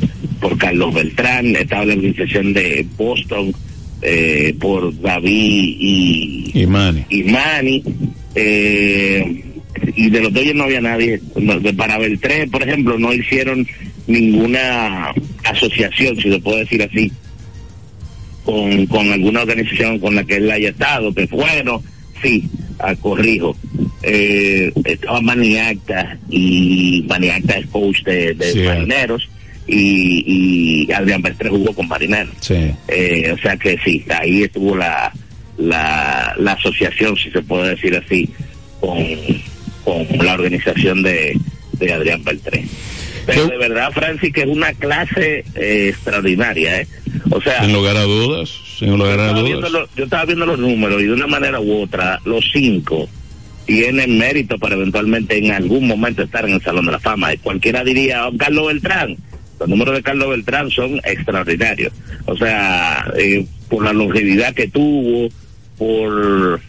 por 0.42 0.58
Carlos 0.58 0.94
Beltrán, 0.94 1.56
estaba 1.56 1.86
la 1.86 1.94
organización 1.94 2.54
de 2.54 2.86
Boston 2.98 3.54
eh, 4.02 4.56
por 4.60 5.00
David 5.00 5.76
y, 5.80 6.52
y 6.54 6.66
Manny. 6.66 7.06
Y, 7.10 7.24
Manny 7.24 7.84
eh, 8.36 9.44
y 9.96 10.10
de 10.10 10.22
los 10.22 10.34
Dodgers 10.34 10.56
no 10.56 10.64
había 10.64 10.82
nadie. 10.82 11.22
Para 11.78 11.98
Beltrán, 11.98 12.50
por 12.50 12.64
ejemplo, 12.64 12.98
no 12.98 13.14
hicieron 13.14 13.66
ninguna 14.10 15.14
asociación, 15.46 16.16
si 16.18 16.30
se 16.30 16.40
puede 16.40 16.60
decir 16.60 16.84
así, 16.84 17.12
con, 18.44 18.86
con 18.88 19.12
alguna 19.12 19.42
organización 19.42 20.00
con 20.00 20.16
la 20.16 20.24
que 20.24 20.38
él 20.38 20.52
haya 20.52 20.70
estado, 20.70 21.14
que 21.14 21.26
bueno, 21.28 21.82
sí, 22.22 22.50
a 22.80 22.96
corrijo. 22.96 23.56
Eh, 24.02 24.72
estaba 24.86 25.22
Maniacta 25.22 26.18
y 26.30 27.06
Maniacta 27.08 27.58
es 27.58 27.68
coach 27.68 28.02
de, 28.04 28.36
marineros 28.66 29.30
y, 29.68 30.86
y 30.88 30.92
Adrián 30.92 31.22
Beltré 31.22 31.50
jugó 31.50 31.74
con 31.74 31.88
marineros. 31.88 32.34
Eh, 32.88 33.32
o 33.34 33.38
sea 33.38 33.56
que 33.58 33.78
sí, 33.84 34.04
ahí 34.10 34.44
estuvo 34.44 34.76
la, 34.76 35.14
la, 35.58 36.34
la 36.38 36.54
asociación, 36.54 37.16
si 37.18 37.30
se 37.30 37.42
puede 37.42 37.76
decir 37.76 37.96
así, 37.96 38.28
con, 38.80 38.98
con 39.84 40.26
la 40.26 40.34
organización 40.34 41.04
de, 41.04 41.38
de 41.74 41.94
Adrián 41.94 42.24
Beltré. 42.24 42.64
Pero 43.30 43.48
de 43.48 43.58
verdad, 43.58 43.92
Francis, 43.92 44.34
que 44.34 44.42
es 44.42 44.48
una 44.48 44.74
clase 44.74 45.44
eh, 45.56 45.90
extraordinaria, 45.90 46.82
¿eh? 46.82 46.88
O 47.30 47.42
sea... 47.42 47.64
Sin 47.64 47.74
lugar 47.74 47.96
a 47.98 48.04
dudas, 48.04 48.50
sin 48.78 48.98
lugar 48.98 49.20
a 49.20 49.34
dudas. 49.34 49.72
yo 49.96 50.04
estaba 50.04 50.26
viendo 50.26 50.46
los 50.46 50.60
números 50.60 51.02
y 51.02 51.06
de 51.06 51.14
una 51.14 51.28
manera 51.28 51.60
u 51.60 51.82
otra, 51.82 52.20
los 52.26 52.46
cinco 52.52 53.10
tienen 53.70 54.18
mérito 54.18 54.58
para 54.58 54.74
eventualmente 54.74 55.38
en 55.38 55.52
algún 55.52 55.88
momento 55.88 56.24
estar 56.24 56.44
en 56.44 56.56
el 56.56 56.62
Salón 56.62 56.88
de 56.88 56.94
la 56.94 57.00
Fama. 57.00 57.32
Y 57.34 57.38
cualquiera 57.38 57.84
diría, 57.84 58.28
oh, 58.28 58.36
Carlos 58.36 58.66
Beltrán, 58.66 59.16
los 59.60 59.70
números 59.70 59.94
de 59.94 60.02
Carlos 60.02 60.30
Beltrán 60.30 60.72
son 60.72 61.00
extraordinarios. 61.04 61.94
O 62.26 62.36
sea, 62.36 63.06
eh, 63.16 63.46
por 63.70 63.84
la 63.84 63.94
longevidad 63.94 64.56
que 64.56 64.70
tuvo, 64.70 65.30
por 65.78 66.60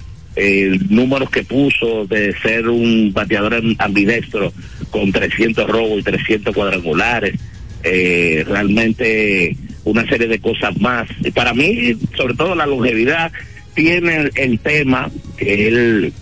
el 0.41 0.87
número 0.89 1.27
que 1.29 1.43
puso 1.43 2.07
de 2.07 2.35
ser 2.41 2.69
un 2.69 3.13
bateador 3.13 3.63
ambidextro 3.79 4.53
con 4.91 5.13
300 5.13 5.69
robos 5.69 6.01
y 6.01 6.03
300 6.03 6.55
cuadrangulares, 6.55 7.35
eh, 7.83 8.45
realmente 8.47 9.55
una 9.85 10.07
serie 10.09 10.29
de 10.29 10.39
cosas 10.39 10.79
más. 10.81 11.09
Para 11.35 11.53
mí, 11.53 11.95
sobre 12.17 12.35
todo 12.35 12.55
la 12.55 12.67
longevidad, 12.67 13.31
tiene 13.75 14.31
el, 14.35 14.59
tema 14.59 15.11
que 15.37 15.69
él 15.69 16.13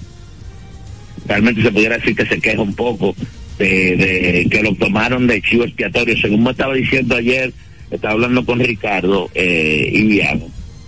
realmente 1.26 1.62
se 1.62 1.70
pudiera 1.70 1.98
decir 1.98 2.16
que 2.16 2.26
se 2.26 2.40
queja 2.40 2.60
un 2.60 2.74
poco 2.74 3.14
de, 3.58 4.46
que 4.50 4.62
lo 4.62 4.74
tomaron 4.74 5.26
de 5.26 5.42
chivo 5.42 5.64
expiatorio. 5.64 6.16
Según 6.18 6.42
me 6.42 6.50
estaba 6.50 6.74
diciendo 6.74 7.14
ayer, 7.14 7.52
estaba 7.90 8.14
hablando 8.14 8.44
con 8.44 8.58
Ricardo 8.58 9.30
eh, 9.34 9.90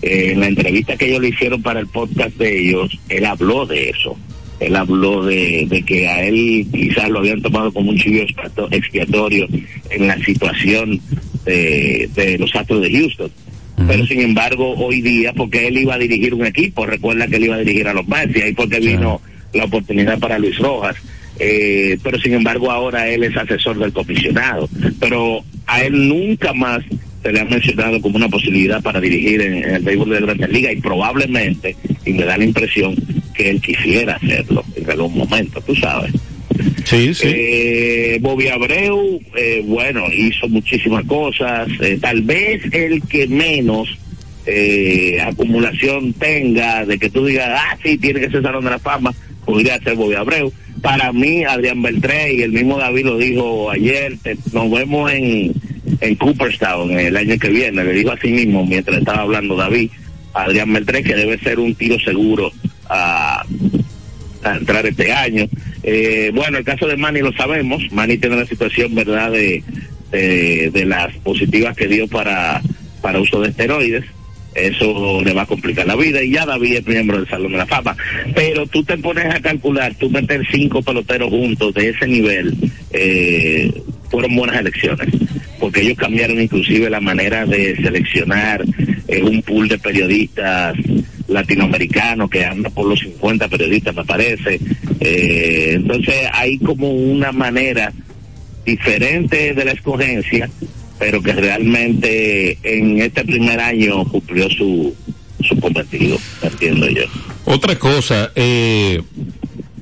Iviano 0.02 0.32
en 0.32 0.40
la 0.40 0.46
entrevista 0.46 0.96
que 0.96 1.06
ellos 1.06 1.20
le 1.20 1.28
hicieron 1.28 1.62
para 1.62 1.80
el 1.80 1.86
podcast 1.86 2.36
de 2.36 2.58
ellos, 2.58 2.98
él 3.08 3.24
habló 3.26 3.66
de 3.66 3.90
eso. 3.90 4.16
Él 4.60 4.76
habló 4.76 5.24
de, 5.24 5.82
que 5.86 6.06
a 6.06 6.22
él 6.22 6.66
quizás 6.70 7.08
lo 7.08 7.20
habían 7.20 7.40
tomado 7.40 7.72
como 7.72 7.90
un 7.90 7.96
chivo 7.96 8.24
expiatorio 8.70 9.48
en 9.88 10.06
la 10.06 10.18
situación 10.22 11.00
de, 11.46 12.36
los 12.38 12.54
Astros 12.54 12.82
de 12.82 12.92
Houston. 12.92 13.30
Pero 13.86 14.06
sin 14.06 14.20
embargo, 14.20 14.74
hoy 14.74 15.00
día, 15.00 15.32
porque 15.32 15.66
él 15.66 15.78
iba 15.78 15.94
a 15.94 15.98
dirigir 15.98 16.34
un 16.34 16.44
equipo, 16.44 16.84
recuerda 16.84 17.26
que 17.26 17.36
él 17.36 17.44
iba 17.44 17.56
a 17.56 17.60
dirigir 17.60 17.88
a 17.88 17.94
los 17.94 18.06
Mets 18.06 18.36
y 18.36 18.42
ahí 18.42 18.52
porque 18.52 18.78
vino 18.78 19.22
la 19.54 19.64
oportunidad 19.64 20.18
para 20.18 20.38
Luis 20.38 20.58
Rojas. 20.58 20.96
Eh, 21.38 21.98
pero 22.02 22.20
sin 22.20 22.34
embargo 22.34 22.70
ahora 22.70 23.08
él 23.08 23.24
es 23.24 23.34
asesor 23.34 23.78
del 23.78 23.94
comisionado. 23.94 24.68
Pero 25.00 25.42
a 25.66 25.82
él 25.82 26.08
nunca 26.08 26.52
más 26.52 26.82
se 27.22 27.33
le 27.33 27.40
ha 27.40 27.44
mencionado 27.44 28.00
como 28.00 28.16
una 28.16 28.28
posibilidad 28.28 28.83
para 28.83 29.00
dirigir 29.00 29.40
en, 29.42 29.64
el 29.64 29.83
béisbol 29.83 30.11
de 30.11 30.20
Grandes 30.20 30.50
Ligas 30.50 30.72
y 30.72 30.80
probablemente, 30.80 31.76
y 32.04 32.12
me 32.12 32.24
da 32.24 32.38
la 32.38 32.44
impresión 32.44 32.94
que 33.35 33.50
él 33.50 33.61
quisiera 33.61 34.16
hacerlo 34.16 34.64
en 34.74 34.90
algún 34.90 35.18
momento, 35.18 35.61
tú 35.61 35.74
sabes. 35.74 36.12
Sí, 36.85 37.14
sí. 37.14 37.28
Eh, 37.28 38.18
Bobby 38.20 38.48
Abreu, 38.48 39.20
eh, 39.37 39.62
bueno, 39.64 40.06
hizo 40.12 40.48
muchísimas 40.48 41.04
cosas, 41.04 41.68
eh, 41.80 41.98
tal 42.00 42.22
vez 42.22 42.62
el 42.72 43.02
que 43.02 43.28
menos 43.28 43.88
eh, 44.46 45.20
acumulación 45.20 46.12
tenga 46.14 46.85
de 46.85 46.98
que 46.98 47.11
tú 47.11 47.26
digas, 47.26 47.48
ah, 47.50 47.78
sí, 47.83 47.98
tiene 47.98 48.20
que 48.20 48.30
ser 48.30 48.42
Salón 48.42 48.64
de 48.64 48.70
la 48.70 48.78
Fama, 48.78 49.14
podría 49.44 49.78
ser 49.80 49.94
Bobby 49.94 50.14
Abreu. 50.14 50.52
Para 50.83 51.12
mí, 51.12 51.44
Adrián 51.44 51.83
Beltré 51.83 52.35
y 52.35 52.42
el 52.42 52.52
mismo 52.52 52.78
David 52.78 53.04
lo 53.04 53.18
dijo 53.18 53.70
ayer, 53.70 54.16
nos 54.52 54.70
vemos 54.70 55.12
en 55.12 55.52
en 56.00 56.14
Cooperstown 56.16 56.90
el 56.98 57.16
año 57.16 57.38
que 57.38 57.48
viene. 57.48 57.85
Le 57.85 57.92
dijo 57.92 58.12
así 58.12 58.29
mismo, 58.29 58.64
mientras 58.64 58.98
estaba 58.98 59.22
hablando 59.22 59.57
David, 59.57 59.90
Adrián 60.35 60.70
Meltré, 60.70 61.03
que 61.03 61.14
debe 61.14 61.38
ser 61.38 61.59
un 61.59 61.74
tiro 61.74 61.98
seguro 61.98 62.53
a, 62.88 63.44
entrar 64.44 64.87
este 64.87 65.12
año. 65.12 65.46
Eh, 65.83 66.31
bueno, 66.35 66.59
el 66.59 66.64
caso 66.64 66.87
de 66.87 66.96
Manny 66.96 67.20
lo 67.20 67.33
sabemos. 67.33 67.83
Manny 67.92 68.18
tiene 68.18 68.37
la 68.37 68.46
situación, 68.46 68.94
¿verdad?, 68.94 69.31
de, 69.33 69.62
de, 70.11 70.85
las 70.87 71.14
positivas 71.18 71.76
que 71.76 71.87
dio 71.87 72.09
para, 72.09 72.62
para 73.00 73.20
uso 73.20 73.40
de 73.40 73.50
esteroides 73.50 74.05
eso 74.55 75.20
le 75.22 75.33
va 75.33 75.42
a 75.42 75.46
complicar 75.46 75.87
la 75.87 75.96
vida 75.96 76.22
y 76.22 76.33
ya 76.33 76.44
David 76.44 76.79
es 76.79 76.87
miembro 76.87 77.18
del 77.18 77.29
Salón 77.29 77.53
de 77.53 77.59
la 77.59 77.66
Fama. 77.66 77.96
Pero 78.35 78.66
tú 78.66 78.83
te 78.83 78.98
pones 78.98 79.26
a 79.26 79.40
calcular, 79.40 79.94
tú 79.94 80.11
meter 80.11 80.44
cinco 80.50 80.83
peloteros 80.83 81.31
juntos 81.31 81.72
de 81.74 81.90
ese 81.90 82.07
nivel, 82.07 82.57
eh, 82.90 83.72
fueron 84.11 84.35
buenas 84.35 84.57
elecciones 84.57 85.09
porque 85.61 85.83
ellos 85.83 85.99
cambiaron 85.99 86.40
inclusive 86.40 86.90
la 86.90 87.01
manera 87.01 87.46
de 87.46 87.77
seleccionar 87.77 88.64
en 89.07 89.25
un 89.25 89.42
pool 89.42 89.68
de 89.68 89.79
periodistas 89.79 90.75
latinoamericanos 91.29 92.29
que 92.29 92.44
anda 92.44 92.70
por 92.70 92.87
los 92.87 92.99
50 93.01 93.49
periodistas 93.49 93.94
me 93.94 94.05
parece 94.05 94.59
eh, 95.01 95.73
entonces 95.75 96.16
hay 96.33 96.59
como 96.59 96.90
una 96.90 97.31
manera 97.31 97.92
diferente 98.64 99.55
de 99.55 99.64
la 99.64 99.73
escogencia 99.73 100.51
pero 101.01 101.23
que 101.23 101.33
realmente 101.33 102.59
en 102.62 103.01
este 103.01 103.25
primer 103.25 103.59
año 103.59 104.05
cumplió 104.05 104.49
su, 104.51 104.94
su 105.42 105.59
cometido, 105.59 106.18
entiendo 106.42 106.88
yo. 106.88 107.05
Otra 107.46 107.77
cosa, 107.77 108.31
eh, 108.37 109.03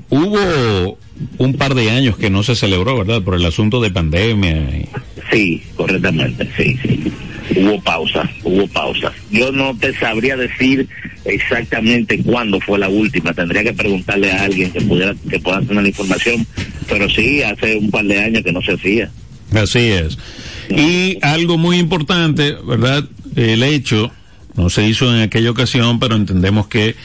hubo 0.09 0.97
un 1.38 1.55
par 1.55 1.75
de 1.75 1.91
años 1.91 2.17
que 2.17 2.31
no 2.31 2.45
se 2.45 2.55
celebró, 2.55 2.99
¿verdad? 2.99 3.21
Por 3.23 3.35
el 3.35 3.45
asunto 3.45 3.81
de 3.81 3.91
pandemia. 3.91 4.88
Sí, 5.31 5.62
correctamente, 5.77 6.49
sí, 6.57 6.77
sí. 6.83 7.12
Hubo 7.57 7.81
pausa, 7.83 8.31
hubo 8.45 8.67
pausa. 8.69 9.12
Yo 9.31 9.51
no 9.53 9.77
te 9.77 9.95
sabría 9.99 10.37
decir 10.37 10.88
exactamente 11.25 12.23
cuándo 12.23 12.61
fue 12.61 12.79
la 12.79 12.88
última. 12.88 13.33
Tendría 13.33 13.64
que 13.64 13.73
preguntarle 13.73 14.31
a 14.33 14.45
alguien 14.45 14.71
que 14.71 14.81
pudiera 14.83 15.14
que 15.29 15.38
pueda 15.41 15.61
tener 15.62 15.83
la 15.83 15.88
información. 15.88 16.47
Pero 16.88 17.09
sí, 17.09 17.43
hace 17.43 17.77
un 17.77 17.91
par 17.91 18.05
de 18.05 18.19
años 18.19 18.45
que 18.45 18.53
no 18.53 18.62
se 18.62 18.73
hacía. 18.73 19.11
Así 19.55 19.91
es. 19.91 20.19
Y 20.69 21.19
algo 21.23 21.57
muy 21.57 21.79
importante, 21.79 22.55
¿verdad? 22.67 23.05
El 23.35 23.62
hecho, 23.62 24.12
no 24.55 24.69
se 24.69 24.87
hizo 24.87 25.14
en 25.14 25.23
aquella 25.23 25.51
ocasión, 25.51 25.99
pero 25.99 26.17
entendemos 26.17 26.69
que 26.69 26.97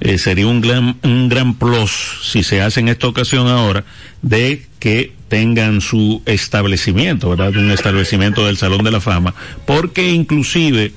eh, 0.00 0.18
sería 0.18 0.46
un 0.46 0.60
gran, 0.60 0.98
un 1.02 1.28
gran 1.28 1.54
plus 1.54 2.20
si 2.22 2.42
se 2.42 2.60
hace 2.60 2.80
en 2.80 2.88
esta 2.88 3.08
ocasión 3.08 3.48
ahora 3.48 3.84
de 4.20 4.66
que 4.78 5.12
tengan 5.28 5.80
su 5.80 6.22
establecimiento, 6.26 7.30
¿verdad? 7.30 7.56
Un 7.56 7.70
establecimiento 7.70 8.46
del 8.46 8.56
Salón 8.56 8.84
de 8.84 8.90
la 8.90 9.00
Fama, 9.00 9.34
porque 9.66 10.10
inclusive 10.10 10.92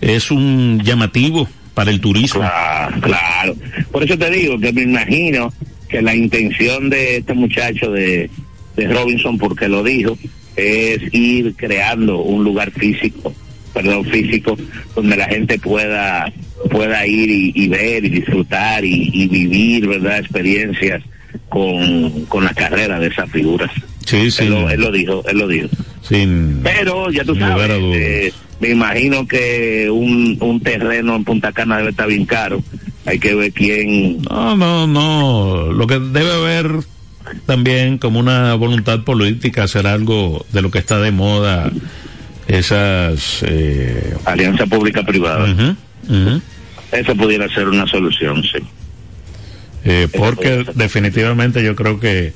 es 0.00 0.30
un 0.30 0.82
llamativo 0.84 1.48
para 1.74 1.90
el 1.90 2.00
turismo. 2.00 2.40
Claro, 2.40 3.00
claro. 3.00 3.56
Por 3.90 4.02
eso 4.02 4.18
te 4.18 4.30
digo 4.30 4.58
que 4.58 4.72
me 4.72 4.82
imagino 4.82 5.52
que 5.88 6.02
la 6.02 6.14
intención 6.14 6.90
de 6.90 7.18
este 7.18 7.34
muchacho 7.34 7.90
de, 7.90 8.30
de 8.76 8.88
Robinson, 8.88 9.38
porque 9.38 9.68
lo 9.68 9.82
dijo, 9.82 10.18
es 10.56 11.02
ir 11.12 11.54
creando 11.56 12.20
un 12.20 12.44
lugar 12.44 12.70
físico, 12.72 13.34
perdón, 13.72 14.04
físico, 14.04 14.56
donde 14.94 15.16
la 15.16 15.26
gente 15.26 15.58
pueda 15.58 16.32
pueda 16.70 17.04
ir 17.06 17.28
y, 17.54 17.68
ver 17.68 18.04
y 18.04 18.08
disfrutar 18.08 18.84
y, 18.84 19.10
y, 19.12 19.26
vivir, 19.26 19.88
¿verdad? 19.88 20.18
Experiencias 20.18 21.02
con, 21.48 22.24
con 22.26 22.44
la 22.44 22.54
carrera 22.54 22.98
de 22.98 23.08
esas 23.08 23.30
figuras. 23.30 23.70
Sí, 24.06 24.30
sí. 24.30 24.44
Él 24.44 24.50
lo, 24.50 24.70
él 24.70 24.80
lo 24.80 24.90
dijo, 24.90 25.22
él 25.28 25.38
lo 25.38 25.48
dijo. 25.48 25.68
Sin, 26.02 26.60
Pero 26.62 27.10
ya 27.10 27.24
tú 27.24 27.36
sabes, 27.36 27.70
eh, 27.70 28.32
me 28.60 28.70
imagino 28.70 29.26
que 29.26 29.88
un, 29.90 30.36
un 30.40 30.60
terreno 30.60 31.16
en 31.16 31.24
Punta 31.24 31.52
Cana 31.52 31.78
debe 31.78 31.90
estar 31.90 32.08
bien 32.08 32.26
caro. 32.26 32.62
Hay 33.06 33.18
que 33.18 33.34
ver 33.34 33.52
quién... 33.52 34.22
No, 34.22 34.56
no, 34.56 34.86
no. 34.86 35.72
Lo 35.72 35.86
que 35.86 35.98
debe 35.98 36.32
haber 36.32 36.70
también 37.46 37.98
como 37.98 38.18
una 38.20 38.54
voluntad 38.54 39.02
política 39.04 39.64
hacer 39.64 39.86
algo 39.86 40.44
de 40.52 40.62
lo 40.62 40.70
que 40.70 40.78
está 40.78 41.00
de 41.00 41.10
moda, 41.10 41.70
esas... 42.48 43.42
Eh, 43.46 44.14
Alianza 44.24 44.66
Pública-Privada. 44.66 45.52
ujú, 45.52 45.76
ujú. 46.08 46.42
Eso 46.92 47.16
pudiera 47.16 47.48
ser 47.48 47.68
una 47.68 47.86
solución, 47.86 48.42
sí. 48.42 48.58
Eh, 49.84 50.08
porque 50.16 50.64
definitivamente 50.74 51.62
yo 51.62 51.74
creo 51.74 51.98
que 51.98 52.32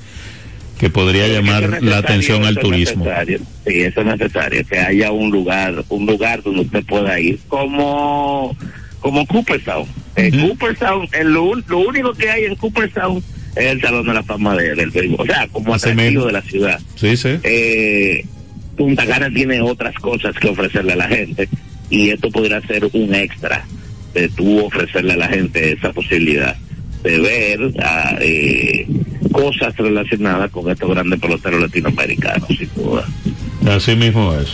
que 0.78 0.90
podría 0.90 1.26
llamar 1.26 1.82
la 1.82 1.98
atención 1.98 2.44
al 2.44 2.56
es 2.56 2.62
turismo. 2.62 3.06
Sí, 3.66 3.80
eso 3.80 4.00
es 4.02 4.06
necesario, 4.06 4.64
que 4.66 4.78
haya 4.78 5.10
un 5.10 5.30
lugar, 5.30 5.84
un 5.88 6.06
lugar 6.06 6.42
donde 6.42 6.60
usted 6.62 6.84
pueda 6.84 7.18
ir, 7.18 7.38
como 7.48 8.54
como 9.00 9.26
Cooperstown. 9.26 9.86
Ujú. 10.16 10.48
Cooperstown, 10.48 11.08
lo, 11.24 11.78
único 11.78 12.12
que 12.14 12.28
hay 12.28 12.44
en 12.44 12.56
Cooperstown 12.56 13.22
es 13.54 13.66
el 13.66 13.80
Salón 13.80 14.06
de 14.06 14.14
la 14.14 14.22
Fama 14.22 14.56
de- 14.56 14.74
del 14.74 14.90
béisbol. 14.90 15.20
O 15.20 15.24
sea, 15.26 15.46
como 15.48 15.74
Así 15.74 15.90
atractivo 15.90 16.08
mismo. 16.10 16.26
de 16.26 16.32
la 16.32 16.42
ciudad. 16.42 16.80
Sí, 16.96 17.16
sí. 17.16 17.38
Eh, 17.42 18.24
Punta 18.76 19.06
Cana 19.06 19.30
tiene 19.30 19.60
otras 19.62 19.94
cosas 19.94 20.34
que 20.36 20.48
ofrecerle 20.48 20.92
a 20.92 20.96
la 20.96 21.08
gente 21.08 21.48
y 21.88 22.10
esto 22.10 22.30
podría 22.30 22.60
ser 22.62 22.84
un 22.92 23.14
extra 23.14 23.64
de 24.12 24.28
tú 24.28 24.64
ofrecerle 24.66 25.14
a 25.14 25.16
la 25.16 25.28
gente 25.28 25.72
esa 25.72 25.92
posibilidad 25.92 26.56
de 27.02 27.18
ver 27.20 27.60
ah, 27.82 28.16
eh, 28.20 28.86
cosas 29.32 29.76
relacionadas 29.76 30.50
con 30.50 30.70
estos 30.70 30.90
grandes 30.90 31.20
peloteros 31.20 31.60
latinoamericanos, 31.62 32.48
sin 32.48 32.68
duda. 32.74 33.04
Así 33.68 33.94
mismo 33.96 34.34
es. 34.34 34.48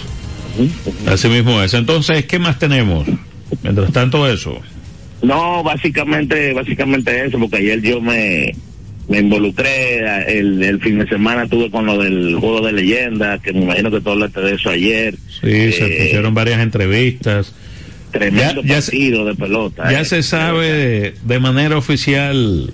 Así 1.07 1.29
mismo 1.29 1.63
es. 1.63 1.73
Entonces, 1.75 2.25
¿qué 2.27 2.39
más 2.39 2.59
tenemos? 2.59 3.07
Mientras 3.63 3.93
tanto, 3.93 4.29
eso. 4.29 4.61
No, 5.23 5.63
básicamente, 5.63 6.53
básicamente 6.53 7.25
eso, 7.27 7.39
porque 7.39 7.57
ayer 7.59 7.81
yo 7.81 8.01
me, 8.01 8.55
me 9.09 9.19
involucré, 9.21 10.07
a- 10.09 10.23
el, 10.25 10.63
el 10.63 10.81
fin 10.81 10.99
de 10.99 11.07
semana 11.09 11.47
tuve 11.47 11.71
con 11.71 11.87
lo 11.87 11.97
del 12.03 12.35
juego 12.37 12.61
de 12.67 12.73
leyenda, 12.73 13.39
que 13.39 13.53
me 13.53 13.63
imagino 13.63 13.91
que 13.91 14.01
tú 14.01 14.11
hablaste 14.11 14.41
de 14.41 14.55
eso 14.55 14.71
ayer. 14.71 15.15
Sí, 15.41 15.73
se 15.73 15.87
Eh, 15.87 16.03
pusieron 16.05 16.35
varias 16.35 16.61
entrevistas. 16.61 17.55
Tremendo 18.13 18.63
Ya- 18.63 18.75
ya 18.77 18.83
se- 18.83 18.93
partido 18.93 19.25
de 19.25 19.35
pelota. 19.35 19.91
Ya 19.91 20.01
eh. 20.03 20.05
se 20.05 20.23
sabe 20.23 21.15
de 21.25 21.39
manera 21.41 21.77
oficial 21.77 22.73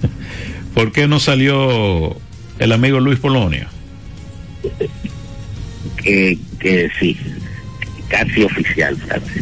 por 0.74 0.92
qué 0.92 1.08
no 1.08 1.18
salió 1.20 2.16
el 2.58 2.72
amigo 2.72 3.00
Luis 3.00 3.18
Polonia. 3.18 3.68
que, 6.02 6.38
que 6.60 6.88
sí, 6.98 7.16
casi 8.08 8.42
oficial, 8.42 8.96
casi. 9.08 9.40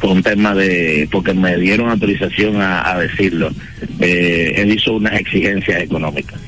Fue 0.00 0.10
un 0.10 0.22
tema 0.22 0.54
de, 0.54 1.08
porque 1.10 1.32
me 1.32 1.56
dieron 1.56 1.88
autorización 1.88 2.60
a, 2.60 2.90
a 2.90 2.98
decirlo. 2.98 3.50
Eh, 4.00 4.54
él 4.56 4.74
hizo 4.74 4.92
unas 4.94 5.14
exigencias 5.14 5.80
económicas 5.82 6.38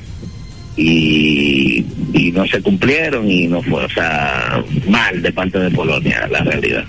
y, 0.77 1.85
y 2.13 2.31
no 2.33 2.47
se 2.47 2.61
cumplieron 2.61 3.31
y 3.31 3.47
no 3.49 3.63
fue, 3.63 3.85
o 3.85 3.89
sea, 3.91 4.63
mal 4.89 5.23
de 5.23 5.33
parte 5.33 5.59
de 5.59 5.71
Polonia, 5.71 6.29
la 6.31 6.41
realidad. 6.41 6.85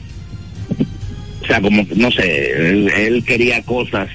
O 1.49 1.51
sea, 1.51 1.61
como, 1.61 1.83
no 1.95 2.11
sé, 2.11 2.51
él, 2.51 2.91
él 2.95 3.23
quería 3.25 3.63
cosas 3.63 4.07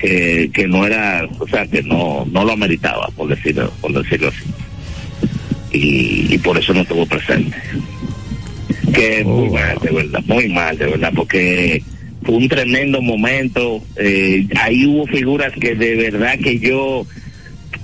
que, 0.00 0.50
que 0.52 0.66
no 0.66 0.84
era, 0.84 1.28
o 1.38 1.46
sea, 1.46 1.64
que 1.68 1.80
no, 1.84 2.26
no 2.32 2.44
lo 2.44 2.52
ameritaba, 2.52 3.06
por 3.16 3.28
decirlo, 3.28 3.72
por 3.80 3.92
decirlo 3.92 4.30
así. 4.30 4.42
Y, 5.70 6.34
y 6.34 6.38
por 6.38 6.58
eso 6.58 6.74
no 6.74 6.80
estuvo 6.80 7.06
presente 7.06 7.56
que 8.92 9.22
muy 9.24 9.48
Oh, 9.48 9.52
mal, 9.52 9.78
de 9.80 9.90
verdad, 9.92 10.20
muy 10.26 10.48
mal, 10.48 10.76
de 10.76 10.86
verdad, 10.86 11.12
porque 11.14 11.84
fue 12.24 12.34
un 12.34 12.48
tremendo 12.48 13.00
momento. 13.00 13.80
Eh, 13.96 14.48
ahí 14.60 14.84
hubo 14.84 15.06
figuras 15.06 15.52
que 15.52 15.76
de 15.76 15.94
verdad 15.94 16.36
que 16.42 16.58
yo, 16.58 17.06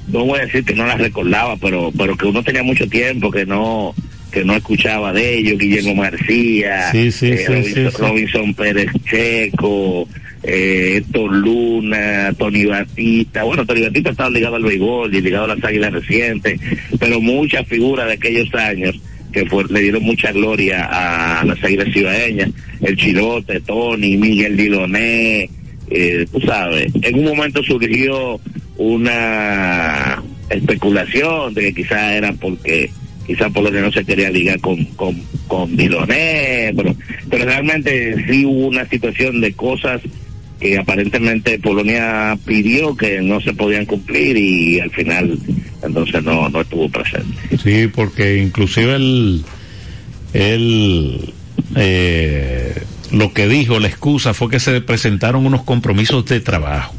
no 0.09 0.25
voy 0.25 0.41
a 0.41 0.47
decir 0.47 0.65
que 0.65 0.75
no 0.75 0.87
las 0.87 0.99
recordaba, 0.99 1.57
pero 1.57 1.93
pero 1.97 2.17
que 2.17 2.27
uno 2.27 2.43
tenía 2.43 2.65
mucho 2.65 2.89
tiempo 2.89 3.31
que 3.31 3.47
no 3.47 3.95
que 4.31 4.45
no 4.45 4.55
escuchaba 4.57 5.13
de 5.13 5.39
ellos, 5.39 5.59
Guillermo 5.59 6.01
García, 6.03 6.91
Sí, 6.93 7.11
sí, 7.11 7.29
eh, 7.33 7.63
sí. 7.65 7.85
Robinson 7.99 8.53
Pérez 8.55 8.89
Checo, 9.09 10.07
eh, 10.43 10.97
Héctor 10.99 11.33
Luna, 11.35 12.33
Tony 12.39 12.65
Batista, 12.67 13.43
bueno, 13.45 13.65
Tony 13.67 13.83
Batista 13.83 14.11
estaba 14.11 14.31
ligado 14.31 14.57
al 14.57 14.63
béisbol 14.65 15.15
y 15.15 15.21
ligado 15.21 15.45
a 15.51 15.55
las 15.57 15.65
águilas 15.65 15.93
recientes, 15.93 16.61
pero 16.99 17.21
muchas 17.21 17.67
figuras 17.67 18.07
de 18.07 18.13
aquellos 18.15 18.53
años 18.55 19.01
que 19.33 19.45
fue- 19.47 19.65
le 19.69 19.81
dieron 19.81 20.03
mucha 20.03 20.33
gloria 20.33 20.85
a 21.41 21.45
las 21.45 21.63
águilas 21.63 21.89
cibaeñas, 21.93 22.51
el 22.83 22.97
Chilote, 22.97 23.61
Tony, 23.61 24.17
Miguel 24.17 24.57
Diloné, 24.57 25.51
eh, 25.91 26.27
tú 26.33 26.41
sabes, 26.41 26.93
en 27.03 27.19
un 27.19 27.25
momento 27.25 27.63
surgió 27.63 28.41
una 28.77 30.23
especulación 30.51 31.53
de 31.55 31.63
que 31.63 31.75
quizás 31.75 32.13
era 32.13 32.33
porque 32.33 32.91
quizás 33.29 33.53
Polonia 33.53 33.81
no 33.83 33.93
se 33.93 34.05
quería 34.05 34.31
ligar 34.31 34.59
con, 34.61 34.85
con, 34.97 35.15
con 35.47 35.77
Diloné, 35.77 36.73
pero, 36.77 36.97
pero 37.31 37.45
realmente 37.45 38.17
sí 38.29 38.45
hubo 38.45 38.67
una 38.67 38.85
situación 38.89 39.41
de 39.41 39.53
cosas 39.53 40.01
que 40.59 40.77
aparentemente 40.77 41.61
Polonia 41.61 42.37
pidió 42.45 42.97
que 42.97 43.21
no 43.21 43.41
se 43.41 43.53
podían 43.53 43.87
cumplir 43.87 44.37
y 44.37 44.81
al 44.81 44.91
final 44.91 45.39
entonces 45.85 46.25
no, 46.25 46.49
no 46.49 46.61
estuvo 46.63 46.89
presente. 46.89 47.37
Sí, 47.63 47.87
porque 47.95 48.39
inclusive 48.43 48.97
él, 48.97 49.45
él 50.33 51.33
eh, 51.77 52.75
lo 53.13 53.33
que 53.33 53.47
dijo, 53.47 53.79
la 53.79 53.89
excusa 53.89 54.35
fue 54.35 54.51
que 54.51 54.59
se 54.61 54.81
presentaron 54.81 55.47
unos 55.47 55.63
compromisos 55.63 56.25
de 56.27 56.41
trabajo. 56.41 56.95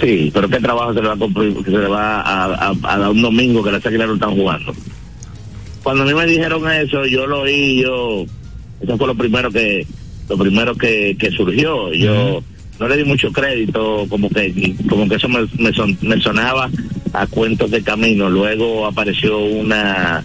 Sí, 0.00 0.30
pero 0.32 0.48
¿qué 0.48 0.58
trabajo 0.60 0.94
se 0.94 1.00
le 1.02 1.08
va 1.08 1.14
a, 1.14 1.16
compri- 1.18 1.64
se 1.64 1.70
le 1.70 1.86
va 1.88 2.20
a, 2.20 2.44
a- 2.70 2.74
a 2.84 2.98
dar 2.98 3.10
un 3.10 3.22
domingo 3.22 3.62
que 3.62 3.70
las 3.70 3.84
águilas 3.84 4.08
no 4.08 4.14
están 4.14 4.30
jugando? 4.34 4.74
Cuando 5.84 6.02
a 6.02 6.06
mí 6.06 6.14
me 6.14 6.26
dijeron 6.26 6.68
eso, 6.72 7.04
yo 7.06 7.26
lo 7.28 7.42
oí, 7.42 7.82
yo, 7.82 8.24
eso 8.80 8.98
fue 8.98 9.06
lo 9.06 9.14
primero 9.14 9.50
que, 9.52 9.86
lo 10.28 10.36
primero 10.36 10.74
que, 10.74 11.14
que 11.18 11.30
surgió. 11.30 11.92
Yo 11.92 12.42
no 12.80 12.88
le 12.88 12.96
di 12.96 13.04
mucho 13.04 13.30
crédito, 13.30 14.06
como 14.08 14.28
que, 14.30 14.74
como 14.88 15.08
que 15.08 15.14
eso 15.16 15.28
me, 15.28 15.46
me, 15.58 15.72
son- 15.72 15.96
me 16.02 16.20
sonaba 16.20 16.68
a 17.12 17.26
cuentos 17.28 17.70
de 17.70 17.82
camino. 17.82 18.28
Luego 18.28 18.86
apareció 18.86 19.38
una, 19.38 20.24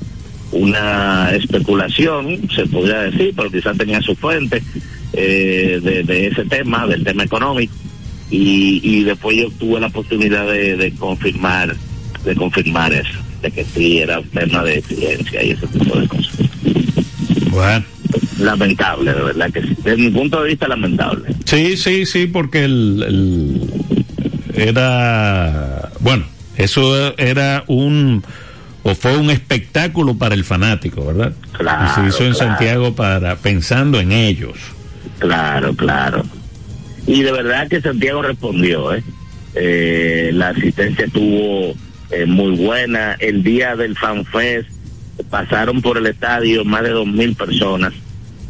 una 0.53 1.31
especulación, 1.35 2.49
se 2.55 2.65
podría 2.65 3.01
decir, 3.01 3.33
pero 3.35 3.51
quizás 3.51 3.77
tenía 3.77 4.01
su 4.01 4.15
fuente, 4.15 4.63
eh, 5.13 5.79
de, 5.83 6.03
de 6.03 6.27
ese 6.27 6.45
tema, 6.45 6.87
del 6.87 7.03
tema 7.03 7.23
económico 7.23 7.73
y, 8.31 8.79
y 8.83 9.03
después 9.03 9.35
yo 9.37 9.49
tuve 9.59 9.79
la 9.79 9.87
oportunidad 9.87 10.45
de, 10.47 10.77
de 10.77 10.91
confirmar 10.91 11.75
de 12.23 12.35
confirmar 12.35 12.93
eso 12.93 13.17
de 13.41 13.51
que 13.51 13.63
sí 13.65 13.99
era 13.99 14.19
un 14.19 14.29
tema 14.29 14.63
de 14.63 14.81
ciencia 14.81 15.43
y 15.43 15.51
ese 15.51 15.67
tipo 15.67 15.99
de 15.99 16.07
cosas 16.07 16.35
Bueno, 17.49 17.85
lamentable, 18.39 19.13
de 19.13 19.21
verdad 19.21 19.51
que 19.51 19.61
sí. 19.61 19.75
Desde 19.83 19.97
mi 19.97 20.09
punto 20.09 20.41
de 20.41 20.49
vista, 20.49 20.67
lamentable. 20.67 21.29
Sí, 21.45 21.77
sí, 21.77 22.05
sí, 22.05 22.27
porque 22.27 22.63
el, 22.63 23.03
el 23.07 23.61
era, 24.53 25.91
bueno, 25.99 26.25
eso 26.57 27.17
era 27.17 27.63
un 27.67 28.23
o 28.83 28.95
fue 28.95 29.17
un 29.17 29.29
espectáculo 29.29 30.17
para 30.17 30.35
el 30.35 30.45
fanático, 30.45 31.05
¿verdad? 31.05 31.33
Claro, 31.51 31.85
y 31.85 31.95
se 31.95 32.07
hizo 32.07 32.25
en 32.25 32.33
claro. 32.33 32.49
Santiago 32.49 32.95
para 32.95 33.35
pensando 33.35 33.99
en 33.99 34.11
ellos. 34.11 34.57
Claro, 35.19 35.75
claro. 35.75 36.23
Y 37.05 37.23
de 37.23 37.31
verdad 37.31 37.67
que 37.67 37.81
Santiago 37.81 38.21
respondió, 38.21 38.93
¿eh? 38.93 39.03
Eh, 39.55 40.29
la 40.33 40.49
asistencia 40.49 41.05
estuvo 41.05 41.73
eh, 42.11 42.25
muy 42.25 42.55
buena. 42.55 43.15
El 43.19 43.43
día 43.43 43.75
del 43.75 43.95
FanFest 43.95 44.69
pasaron 45.29 45.81
por 45.81 45.97
el 45.97 46.05
estadio 46.07 46.63
más 46.65 46.83
de 46.83 46.89
dos 46.89 47.07
mil 47.07 47.35
personas 47.35 47.93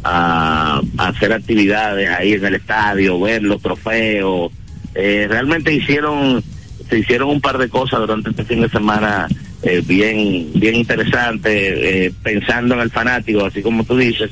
a, 0.04 0.80
hacer 0.98 1.32
actividades 1.32 2.08
ahí 2.08 2.32
en 2.32 2.44
el 2.44 2.54
estadio, 2.54 3.20
ver 3.20 3.42
los 3.42 3.60
trofeos. 3.60 4.52
Eh, 4.94 5.26
realmente 5.28 5.72
hicieron 5.72 6.42
se 6.88 6.98
hicieron 6.98 7.28
un 7.30 7.40
par 7.40 7.56
de 7.58 7.68
cosas 7.68 8.00
durante 8.00 8.30
este 8.30 8.44
fin 8.44 8.62
de 8.62 8.68
semana 8.68 9.28
eh, 9.62 9.80
bien 9.86 10.50
bien 10.54 10.74
interesante 10.74 12.06
eh, 12.06 12.12
pensando 12.22 12.74
en 12.74 12.80
el 12.80 12.90
fanático 12.90 13.44
así 13.44 13.62
como 13.62 13.84
tú 13.84 13.96
dices 13.96 14.30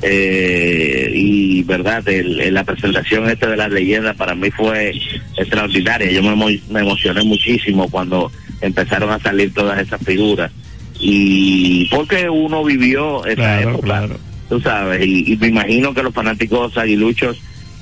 eh, 0.00 1.10
y 1.12 1.62
verdad 1.64 2.08
el- 2.08 2.54
la 2.54 2.64
presentación 2.64 3.28
esta 3.28 3.48
de 3.48 3.56
las 3.58 3.70
leyendas 3.70 4.16
para 4.16 4.34
mí 4.34 4.50
fue 4.50 4.94
extraordinaria 5.36 6.10
yo 6.10 6.22
me 6.22 6.80
emocioné 6.80 7.22
muchísimo 7.24 7.90
cuando 7.90 8.32
empezaron 8.60 9.10
a 9.10 9.18
salir 9.20 9.52
todas 9.54 9.78
esas 9.80 10.00
figuras. 10.02 10.50
Y 11.00 11.86
porque 11.90 12.28
uno 12.28 12.64
vivió 12.64 13.24
esa 13.24 13.34
Claro, 13.36 13.70
época 13.70 13.84
claro. 13.86 14.16
tú 14.48 14.60
sabes 14.60 15.06
y, 15.06 15.32
y 15.32 15.36
me 15.36 15.46
imagino 15.48 15.94
que 15.94 16.02
los 16.02 16.12
fanáticos 16.12 16.76
aguiluchos 16.76 17.38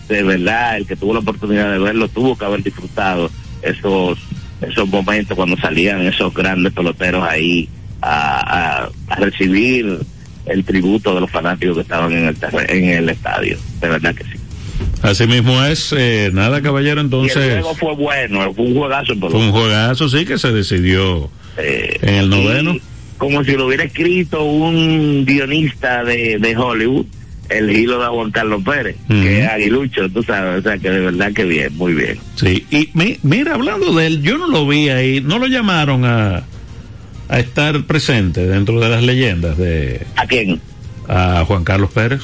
de 0.08 0.22
verdad 0.22 0.76
el 0.76 0.86
que 0.86 0.96
tuvo 0.96 1.14
la 1.14 1.20
oportunidad 1.20 1.72
de 1.72 1.78
verlo 1.78 2.08
tuvo 2.08 2.36
que 2.36 2.44
haber 2.44 2.62
disfrutado 2.62 3.30
esos 3.62 4.18
esos 4.60 4.88
momentos 4.88 5.34
cuando 5.36 5.56
salían 5.56 6.02
esos 6.02 6.32
grandes 6.34 6.72
peloteros 6.74 7.26
ahí 7.26 7.68
a, 8.02 8.84
a- 8.84 8.90
a 9.08 9.16
recibir 9.16 9.98
el 10.44 10.64
tributo 10.64 11.14
de 11.14 11.20
los 11.22 11.30
fanáticos 11.30 11.74
que 11.76 11.82
estaban 11.82 12.12
en 12.12 12.26
el 12.28 12.36
en 12.68 12.84
el 12.90 13.08
estadio. 13.08 13.56
De 13.80 13.88
verdad 13.88 14.14
que 14.14 14.24
sí 14.24 14.35
Así 15.02 15.26
mismo 15.26 15.62
es, 15.64 15.94
eh, 15.96 16.30
nada 16.32 16.62
caballero, 16.62 16.96
y 16.96 17.00
el 17.00 17.04
entonces 17.06 17.52
juego 17.62 17.74
fue 17.74 17.94
bueno 17.94 18.52
fue 18.54 18.64
un 18.64 18.74
juegazo 18.74 19.14
pero 19.14 19.30
fue 19.30 19.40
un 19.40 19.52
juegazo, 19.52 20.08
sí, 20.08 20.24
que 20.24 20.38
se 20.38 20.50
decidió 20.52 21.30
eh, 21.58 21.98
en 22.02 22.14
el 22.14 22.30
noveno. 22.30 22.76
como 23.18 23.44
si 23.44 23.52
lo 23.52 23.66
hubiera 23.66 23.84
escrito 23.84 24.42
un 24.44 25.24
guionista 25.26 26.02
de, 26.04 26.38
de 26.38 26.56
Hollywood 26.56 27.06
el 27.48 27.70
hilo 27.70 28.00
de 28.00 28.06
Juan 28.08 28.30
Carlos 28.32 28.62
Pérez 28.64 28.96
que 29.08 29.42
es 29.44 29.48
aguilucho 29.48 30.08
tú 30.10 30.22
sabes 30.24 30.60
o 30.60 30.62
sea 30.68 30.78
que 30.78 30.90
de 30.90 30.98
verdad 31.00 31.32
que 31.32 31.44
bien 31.44 31.76
muy 31.76 31.94
bien 31.94 32.18
Sí, 32.34 32.66
y 32.70 32.88
mi- 32.94 33.18
mira, 33.22 33.54
hablando 33.54 33.94
de 33.94 34.06
él, 34.06 34.22
yo 34.22 34.36
no 34.38 34.48
lo 34.48 34.66
vi 34.66 34.88
ahí, 34.88 35.20
no 35.20 35.38
lo 35.38 35.46
llamaron 35.46 36.04
a, 36.04 36.42
a 37.28 37.38
estar 37.38 37.84
presente 37.84 38.46
dentro 38.46 38.80
de 38.80 38.88
las 38.88 39.02
leyendas 39.04 39.56
de 39.58 40.04
¿a 40.16 40.26
quién? 40.26 40.60
a 41.08 41.44
Juan 41.46 41.62
Carlos 41.62 41.90
Pérez. 41.92 42.22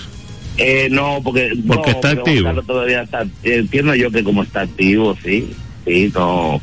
Eh, 0.59 0.89
no, 0.91 1.21
porque, 1.23 1.51
Porque 1.67 1.91
no, 1.93 1.97
está 1.97 2.09
Juan 2.09 2.19
activo. 2.19 2.45
Carlos 2.45 2.67
todavía 2.67 3.03
está, 3.03 3.27
entiendo 3.43 3.95
yo 3.95 4.11
que 4.11 4.23
como 4.23 4.43
está 4.43 4.63
activo, 4.63 5.17
sí, 5.23 5.51
sí, 5.87 6.13
no, 6.15 6.61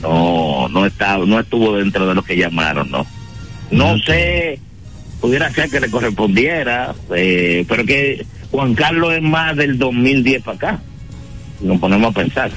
no, 0.00 0.68
no 0.68 0.86
está, 0.86 1.18
no 1.18 1.38
estuvo 1.38 1.76
dentro 1.76 2.06
de 2.06 2.14
los 2.14 2.24
que 2.24 2.36
llamaron, 2.36 2.90
no. 2.90 3.06
No 3.70 3.98
sé, 3.98 4.58
pudiera 5.20 5.50
ser 5.52 5.70
que 5.70 5.80
le 5.80 5.90
correspondiera, 5.90 6.94
eh, 7.14 7.64
pero 7.68 7.84
que 7.84 8.24
Juan 8.50 8.74
Carlos 8.74 9.12
es 9.14 9.22
más 9.22 9.56
del 9.56 9.78
2010 9.78 10.42
para 10.42 10.56
acá, 10.56 10.80
nos 11.60 11.78
ponemos 11.78 12.10
a 12.10 12.14
pensar. 12.14 12.50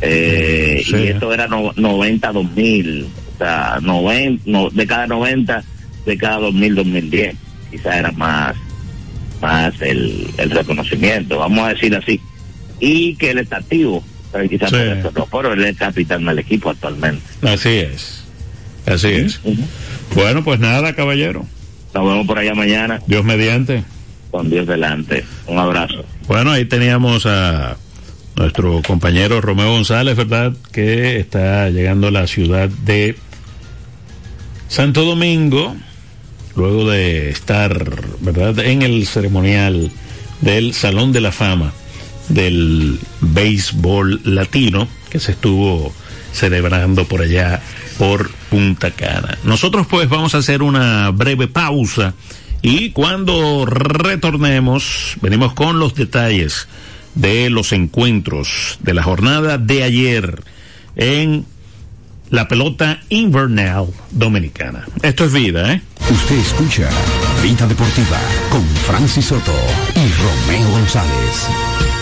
Eh, 0.00 0.82
Sí. 0.84 0.96
Y 0.96 1.06
esto 1.08 1.32
era 1.32 1.46
no, 1.46 1.72
90, 1.76 2.32
2000, 2.32 3.06
o 3.34 3.38
sea, 3.38 3.78
90, 3.80 4.42
no, 4.46 4.68
de 4.70 4.86
cada 4.86 5.06
90, 5.06 5.62
de 6.04 6.18
cada 6.18 6.38
2000, 6.38 6.74
2010, 6.74 7.36
quizás 7.70 7.96
era 7.96 8.10
más 8.12 8.56
más 9.42 9.74
el, 9.82 10.28
el 10.38 10.50
reconocimiento, 10.50 11.38
vamos 11.38 11.58
a 11.66 11.68
decir 11.74 11.94
así. 11.94 12.20
Y 12.80 13.14
que 13.16 13.30
él 13.32 13.38
está 13.38 13.58
activo, 13.58 14.02
pero 14.32 14.48
quizás 14.48 14.70
Sí. 14.70 14.76
por 14.76 14.86
eso 14.86 15.12
no, 15.14 15.26
pero 15.26 15.52
él 15.52 15.64
es 15.64 15.76
capitán 15.76 16.24
del 16.24 16.38
equipo 16.38 16.70
actualmente. 16.70 17.22
Así 17.42 17.68
es, 17.70 18.24
así 18.86 19.08
es. 19.08 19.40
Bueno, 20.14 20.42
pues 20.42 20.58
nada, 20.60 20.94
caballero, 20.94 21.44
Nos 21.94 22.04
vemos 22.08 22.26
por 22.26 22.38
allá 22.38 22.54
mañana, 22.54 23.00
Dios 23.06 23.24
mediante. 23.24 23.84
con 24.30 24.48
Dios 24.48 24.66
delante. 24.66 25.24
Un 25.46 25.58
abrazo. 25.58 26.04
Bueno, 26.26 26.52
ahí 26.52 26.64
teníamos 26.64 27.26
a 27.26 27.76
nuestro 28.36 28.80
compañero 28.86 29.40
Romeo 29.42 29.72
González, 29.72 30.16
¿verdad? 30.16 30.52
Que 30.72 31.18
está 31.20 31.68
llegando 31.68 32.06
a 32.08 32.10
la 32.10 32.26
ciudad 32.26 32.68
de 32.70 33.14
Santo 34.68 35.04
Domingo, 35.04 35.76
luego 36.56 36.90
de 36.90 37.30
estar, 37.30 38.02
¿verdad? 38.20 38.58
En 38.60 38.82
el 38.82 39.06
ceremonial 39.06 39.90
del 40.40 40.74
Salón 40.74 41.12
de 41.12 41.20
la 41.20 41.32
Fama 41.32 41.72
del 42.28 42.98
béisbol 43.20 44.20
latino 44.24 44.88
que 45.10 45.20
se 45.20 45.32
estuvo 45.32 45.92
celebrando 46.32 47.04
por 47.06 47.22
allá 47.22 47.60
por 47.98 48.30
Punta 48.50 48.90
Cana. 48.90 49.38
Nosotros 49.44 49.86
pues 49.86 50.08
vamos 50.08 50.34
a 50.34 50.38
hacer 50.38 50.62
una 50.62 51.10
breve 51.10 51.48
pausa 51.48 52.14
y 52.62 52.90
cuando 52.90 53.66
retornemos 53.66 55.16
venimos 55.20 55.52
con 55.52 55.78
los 55.78 55.94
detalles 55.94 56.68
de 57.14 57.50
los 57.50 57.72
encuentros 57.72 58.78
de 58.80 58.94
la 58.94 59.02
jornada 59.02 59.58
de 59.58 59.82
ayer 59.84 60.42
en 60.96 61.44
la 62.30 62.48
pelota 62.48 63.00
invernal 63.10 63.88
dominicana. 64.10 64.86
Esto 65.02 65.26
es 65.26 65.32
vida, 65.34 65.74
¿eh? 65.74 65.82
Usted 66.10 66.36
escucha 66.36 66.88
Vida 67.42 67.66
Deportiva 67.66 68.18
con 68.50 68.66
Francis 68.66 69.26
Soto 69.26 69.54
y 69.94 70.12
Romeo 70.12 70.70
González. 70.70 72.01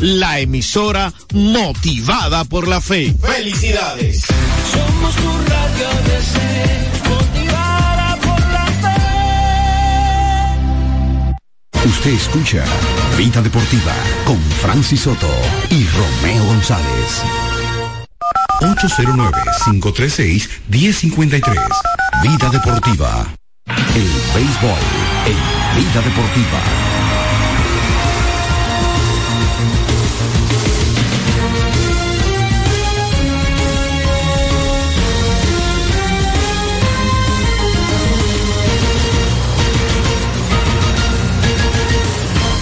la 0.00 0.40
emisora 0.40 1.14
motivada 1.32 2.44
por 2.44 2.68
la 2.68 2.82
fe. 2.82 3.14
¡Felicidades! 3.22 4.26
Somos 4.70 5.16
tu 5.16 5.38
radio 5.48 5.88
ABC, 5.88 6.36
motivada 7.08 8.16
por 8.16 8.38
la 8.52 8.66
fe. 11.72 11.88
Usted 11.88 12.10
escucha 12.10 12.62
Vida 13.16 13.40
Deportiva 13.40 13.94
con 14.26 14.38
Francis 14.60 15.00
Soto 15.00 15.30
y 15.70 15.86
Romeo 15.86 16.44
González. 16.44 17.22
809-536-1053. 18.60 21.56
Vida 22.22 22.50
Deportiva. 22.50 23.26
El 23.94 24.10
béisbol 24.34 24.82
en 25.24 25.38
Vida 25.78 26.02
Deportiva. 26.02 26.60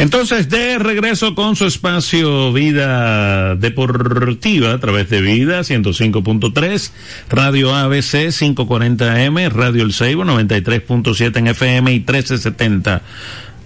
Entonces, 0.05 0.49
de 0.51 0.79
regreso 0.79 1.35
con 1.35 1.57
su 1.57 1.65
espacio 1.65 2.53
Vida 2.53 3.57
Deportiva 3.57 4.75
a 4.75 4.79
través 4.79 5.09
de 5.09 5.23
Vida 5.23 5.61
105.3, 5.61 6.91
Radio 7.31 7.75
ABC 7.75 8.29
540M, 8.29 9.51
Radio 9.51 9.83
El 9.83 9.95
Seibo 9.95 10.25
93.7 10.25 11.39
en 11.39 11.47
FM 11.47 11.91
y 11.91 12.01
1370 12.01 13.01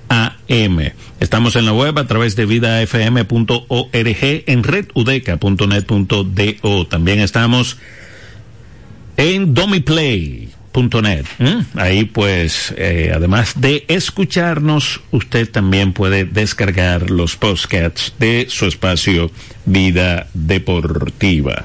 AM. 0.09 0.93
Estamos 1.19 1.57
en 1.57 1.67
la 1.67 1.73
web 1.73 1.99
a 1.99 2.07
través 2.07 2.37
de 2.37 2.47
vidafm.org 2.47 3.89
en 3.91 4.63
redudeca.net.do. 4.63 6.87
También 6.87 7.19
estamos 7.19 7.79
en 9.17 9.55
Domiplay 9.55 10.51
net. 11.03 11.27
Ahí 11.75 12.05
pues, 12.05 12.73
eh, 12.77 13.11
además 13.15 13.61
de 13.61 13.85
escucharnos, 13.89 15.01
usted 15.11 15.51
también 15.51 15.93
puede 15.93 16.25
descargar 16.25 17.11
los 17.11 17.35
podcasts 17.37 18.15
de 18.19 18.47
su 18.49 18.67
espacio 18.67 19.31
Vida 19.65 20.29
Deportiva. 20.35 21.65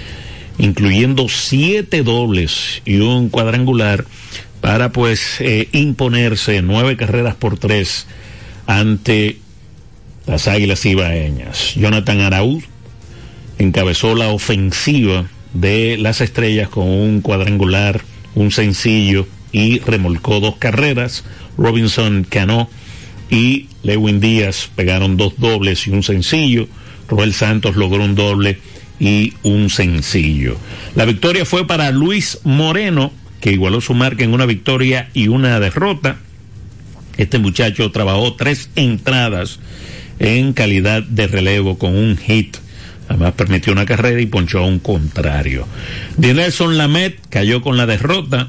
incluyendo 0.59 1.29
siete 1.29 2.03
dobles 2.03 2.83
y 2.85 2.97
un 2.99 3.29
cuadrangular 3.29 4.05
para 4.67 4.91
pues 4.91 5.37
eh, 5.39 5.69
imponerse 5.71 6.61
nueve 6.61 6.97
carreras 6.97 7.37
por 7.37 7.57
tres 7.57 8.09
ante 8.67 9.39
las 10.27 10.49
Águilas 10.49 10.85
Ibaeñas. 10.85 11.77
Jonathan 11.77 12.21
Araúz 12.23 12.65
encabezó 13.59 14.17
la 14.17 14.27
ofensiva 14.31 15.27
de 15.55 15.97
las 15.99 16.21
estrellas 16.21 16.69
con 16.69 16.89
un 16.89 17.21
cuadrangular, 17.21 18.01
un 18.35 18.51
sencillo 18.51 19.29
y 19.53 19.79
remolcó 19.79 20.41
dos 20.41 20.57
carreras. 20.57 21.23
Robinson 21.57 22.27
Cano 22.29 22.69
y 23.31 23.69
Lewin 23.85 24.19
Díaz 24.19 24.69
pegaron 24.75 25.17
dos 25.17 25.35
dobles 25.39 25.87
y 25.87 25.91
un 25.91 26.03
sencillo. 26.03 26.67
Roel 27.07 27.35
Santos 27.35 27.77
logró 27.77 28.03
un 28.03 28.17
doble 28.17 28.59
y 28.99 29.33
un 29.45 29.71
sencillo. 29.71 30.57
La 30.97 31.05
victoria 31.05 31.45
fue 31.45 31.69
para 31.69 31.93
Luis 31.93 32.41
Moreno 32.43 33.13
que 33.47 33.53
igualó 33.53 33.81
su 33.81 33.95
marca 33.95 34.25
en 34.25 34.35
una 34.35 34.45
victoria 34.45 35.09
y 35.15 35.29
una 35.29 35.61
derrota. 35.61 36.17
Este 37.17 37.39
muchacho 37.39 37.93
trabajó 37.93 38.35
tres 38.35 38.71
entradas 38.75 39.61
en 40.19 40.53
calidad 40.53 41.05
de 41.05 41.29
relevo 41.29 41.79
con 41.79 41.95
un 41.95 42.17
hit. 42.17 42.57
Además 43.09 43.35
permitió 43.35 43.73
una 43.73 43.87
carrera 43.87 44.21
y 44.21 44.27
ponchó 44.27 44.59
a 44.59 44.67
un 44.67 44.81
contrario. 44.81 45.69
Dinelson 46.17 46.77
Lamet 46.77 47.21
cayó 47.29 47.63
con 47.63 47.77
la 47.77 47.87
derrota. 47.87 48.49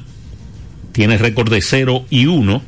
Tiene 0.90 1.16
récord 1.16 1.48
de 1.48 1.62
0 1.62 2.06
y 2.10 2.26
1. 2.26 2.60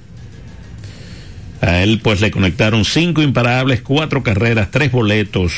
A 1.63 1.83
él 1.83 1.99
pues 2.01 2.21
le 2.21 2.31
conectaron 2.31 2.85
cinco 2.85 3.23
imparables, 3.23 3.81
cuatro 3.81 4.23
carreras, 4.23 4.71
tres 4.71 4.93
boletos 4.93 5.53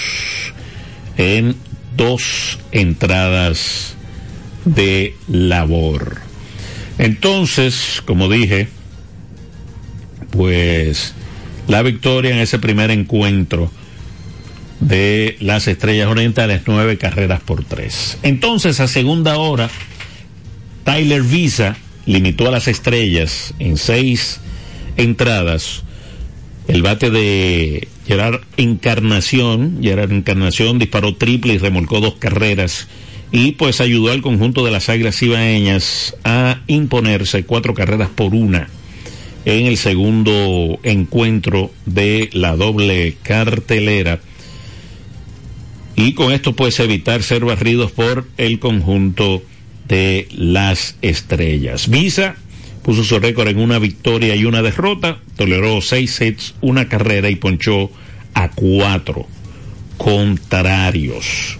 en 1.19 1.55
dos 1.99 2.59
entradas 2.71 3.95
de 4.65 5.15
labor. 5.29 6.22
Entonces, 7.03 8.01
como 8.07 8.29
dije, 8.29 8.69
pues 10.31 11.15
la 11.67 11.83
victoria 11.83 12.31
en 12.31 12.39
ese 12.39 12.61
primer 12.61 12.93
encuentro 12.93 13.73
de 14.79 15.37
las 15.41 15.67
Estrellas 15.67 16.07
Orientales, 16.07 16.63
nueve 16.65 16.99
carreras 16.99 17.41
por 17.41 17.65
tres. 17.65 18.19
Entonces, 18.23 18.79
a 18.79 18.87
segunda 18.87 19.37
hora, 19.37 19.69
Tyler 20.85 21.23
Visa 21.23 21.77
limitó 22.07 22.47
a 22.47 22.53
las 22.53 22.69
Estrellas 22.69 23.53
en 23.59 23.79
seis 23.79 24.39
entradas. 24.97 25.83
El 26.69 26.83
bate 26.83 27.11
de 27.11 27.89
Gerard 28.07 28.43
Encarnación, 28.57 29.81
Gerard 29.83 30.13
Encarnación 30.13 30.79
disparó 30.79 31.17
triple 31.17 31.55
y 31.55 31.59
remolcó 31.59 31.99
dos 31.99 32.15
carreras 32.21 32.87
y 33.33 33.53
pues 33.53 33.81
ayudó 33.81 34.13
al 34.13 34.21
conjunto 34.21 34.65
de 34.65 34.71
las 34.71 34.91
Águilas 34.91 35.21
Ibaeñas 35.23 36.15
a 36.23 36.61
imponerse 36.67 37.45
cuatro 37.45 37.73
carreras 37.73 38.11
por 38.11 38.35
una 38.35 38.69
en 39.45 39.67
el 39.67 39.79
segundo 39.79 40.79
encuentro 40.83 41.73
de 41.87 42.29
la 42.33 42.55
doble 42.55 43.17
cartelera 43.23 44.21
y 45.97 46.13
con 46.13 46.33
esto 46.33 46.55
pues 46.55 46.79
evitar 46.79 47.23
ser 47.23 47.45
barridos 47.45 47.91
por 47.91 48.27
el 48.37 48.59
conjunto 48.59 49.43
de 49.89 50.29
las 50.31 50.97
estrellas. 51.03 51.89
Visa 51.89 52.37
puso 52.83 53.05
su 53.05 53.19
récord 53.19 53.49
en 53.49 53.59
una 53.59 53.79
victoria 53.79 54.35
y 54.35 54.45
una 54.45 54.63
derrota, 54.63 55.19
toleró 55.37 55.81
seis 55.81 56.13
sets, 56.13 56.55
una 56.61 56.89
carrera 56.89 57.31
y 57.31 57.37
ponchó 57.37 57.91
a 58.35 58.51
cuatro 58.51 59.27
contrarios. 59.97 61.59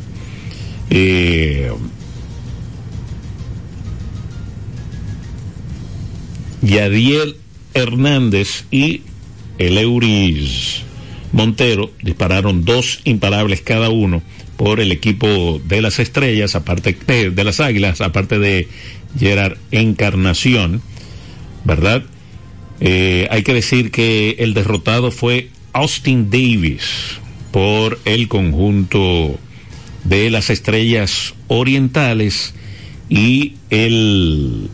Eh, 0.95 1.73
Yadiel 6.61 7.37
Hernández 7.73 8.67
y 8.71 9.01
el 9.57 9.79
Euris 9.79 10.83
Montero 11.33 11.91
dispararon 12.03 12.67
dos 12.67 13.01
imparables 13.05 13.63
cada 13.63 13.89
uno 13.89 14.21
por 14.59 14.81
el 14.81 14.93
equipo 14.93 15.63
de 15.67 15.81
las 15.81 15.99
estrellas, 15.99 16.55
aparte 16.57 16.95
de, 17.07 17.31
de 17.31 17.45
las 17.45 17.61
águilas, 17.61 18.03
aparte 18.03 18.39
de 18.39 18.69
Gerard 19.19 19.57
Encarnación, 19.71 20.83
¿verdad? 21.65 22.03
Eh, 22.81 23.29
hay 23.31 23.45
que 23.45 23.55
decir 23.55 23.91
que 23.91 24.37
el 24.41 24.53
derrotado 24.53 25.11
fue 25.11 25.49
Austin 25.73 26.29
Davis 26.29 27.19
por 27.51 27.99
el 28.05 28.29
conjunto 28.29 29.39
de 30.05 30.31
las 30.31 30.51
estrellas 30.51 31.35
orientales 31.49 32.55
y 33.09 33.55
el 33.71 34.71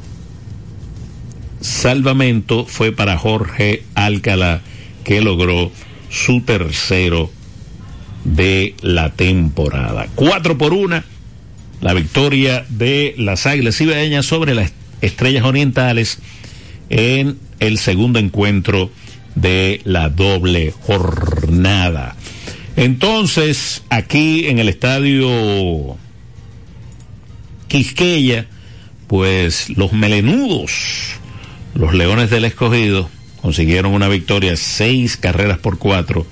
salvamento 1.61 2.65
fue 2.67 2.93
para 2.93 3.19
Jorge 3.19 3.83
Alcalá 3.95 4.63
que 5.05 5.21
logró 5.21 5.73
su 6.11 6.43
tercero 6.43 7.31
de 8.25 8.75
la 8.83 9.11
temporada. 9.13 10.09
Cuatro 10.15 10.59
por 10.59 10.73
una, 10.73 11.05
la 11.81 11.95
victoria 11.95 12.65
de 12.69 13.15
las 13.19 13.47
Águilas 13.47 13.81
Ibaeñas 13.81 14.27
sobre 14.27 14.55
las 14.55 14.73
Estrellas 15.01 15.45
Orientales 15.45 16.19
en 16.91 17.39
el 17.61 17.79
segundo 17.79 18.19
encuentro 18.19 18.91
de 19.35 19.81
la 19.85 20.09
doble 20.09 20.73
jornada. 20.83 22.17
Entonces, 22.79 23.83
aquí 23.91 24.47
en 24.47 24.61
el 24.61 24.69
estadio 24.69 25.97
Quisqueya, 27.67 28.47
pues 29.09 29.69
los 29.71 29.93
melenudos, 29.93 30.71
los 31.75 31.93
Leones 31.93 32.31
del 32.31 32.45
Escogido, 32.45 33.11
consiguieron 33.43 33.95
una 33.95 34.07
victoria 34.07 34.57
seis 34.57 35.17
carreras 35.17 35.59
por 35.59 35.79
cuatro 35.79 36.25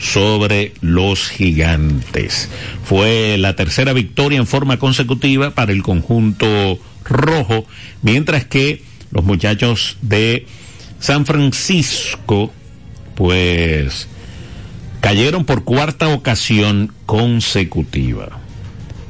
sobre 0.00 0.74
los 0.80 1.28
gigantes. 1.28 2.48
Fue 2.82 3.36
la 3.38 3.54
tercera 3.54 3.92
victoria 3.92 4.40
en 4.40 4.48
forma 4.48 4.80
consecutiva 4.80 5.52
para 5.52 5.70
el 5.70 5.84
conjunto 5.84 6.80
rojo, 7.04 7.66
mientras 8.02 8.46
que 8.46 8.82
los 9.12 9.22
muchachos 9.22 9.96
de 10.02 10.44
San 10.98 11.24
Francisco, 11.24 12.52
pues 13.14 14.08
cayeron 15.04 15.44
por 15.44 15.64
cuarta 15.64 16.08
ocasión 16.08 16.90
consecutiva. 17.04 18.40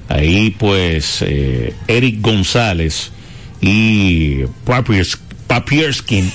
Ahí 0.09 0.51
pues 0.51 1.23
eh, 1.23 1.73
Eric 1.87 2.21
González 2.21 3.13
y 3.61 4.43
Papierskin 5.47 6.33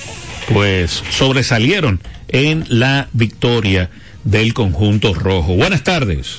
pues 0.50 1.02
sobresalieron 1.10 2.00
en 2.28 2.64
la 2.68 3.08
victoria 3.12 3.90
del 4.24 4.54
conjunto 4.54 5.12
rojo. 5.12 5.54
Buenas 5.56 5.84
tardes. 5.84 6.38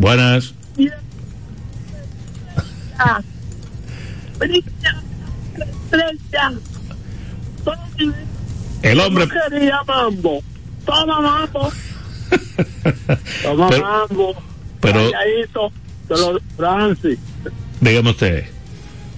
Buenas. 0.00 0.52
El 8.84 9.00
hombre. 9.00 9.26
Toma 10.86 11.20
mambo. 11.20 11.72
Toma 13.42 13.68
Pero- 13.70 13.82
mambo. 13.82 14.34
pero- 14.80 15.10
Calladito. 15.10 15.72
Te 16.08 16.14
lo- 16.18 16.40
Francis. 16.56 17.18
Dígame 17.80 18.10
usted. 18.10 18.44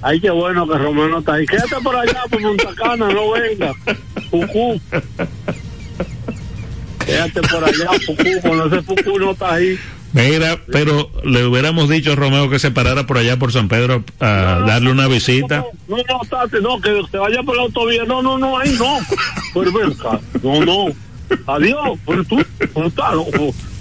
Ay, 0.03 0.21
qué 0.21 0.31
bueno 0.31 0.69
que 0.69 0.79
Romano 0.79 1.19
está 1.19 1.35
ahí. 1.35 1.47
Quédate 1.47 1.77
por 1.83 1.97
allá, 1.97 2.23
por 2.31 2.41
Punta 2.41 2.75
Cana, 2.77 3.09
no 3.09 3.33
venga. 3.33 3.73
Fucú. 4.31 4.81
Quédate 7.05 7.41
por 7.43 7.65
allá, 7.65 7.91
Fucú, 8.07 8.41
cuando 8.43 8.67
ese 8.67 8.83
Fucú 8.83 9.19
no 9.19 9.33
está 9.33 9.55
ahí. 9.55 9.79
Mira, 10.17 10.59
pero 10.73 11.11
le 11.25 11.45
hubiéramos 11.47 11.89
dicho 11.91 12.13
a 12.13 12.15
Romeo 12.15 12.49
que 12.49 12.59
se 12.59 12.71
parara 12.71 13.07
por 13.07 13.19
allá 13.19 13.39
por 13.39 13.53
San 13.53 13.69
Pedro 13.69 14.03
a 14.19 14.65
darle 14.67 14.91
una 14.91 15.09
visita. 15.09 15.65
No, 15.89 15.97
no, 15.99 16.61
no, 16.61 16.81
que 16.81 17.03
se 17.11 17.19
vaya 17.19 17.43
por 17.43 17.55
la 17.57 17.63
autovía. 17.63 18.05
No, 18.05 18.23
no, 18.23 18.39
no, 18.39 18.57
ahí 18.59 18.75
no. 18.79 18.99
Pero 19.53 19.73
ven 19.73 19.93
acá. 19.93 20.19
No, 20.43 20.65
no. 20.65 20.87
Adiós. 21.47 21.99
Pero 22.07 22.25
tú, 22.25 22.37
no 22.77 22.87
está, 22.87 23.13
no. 23.15 23.27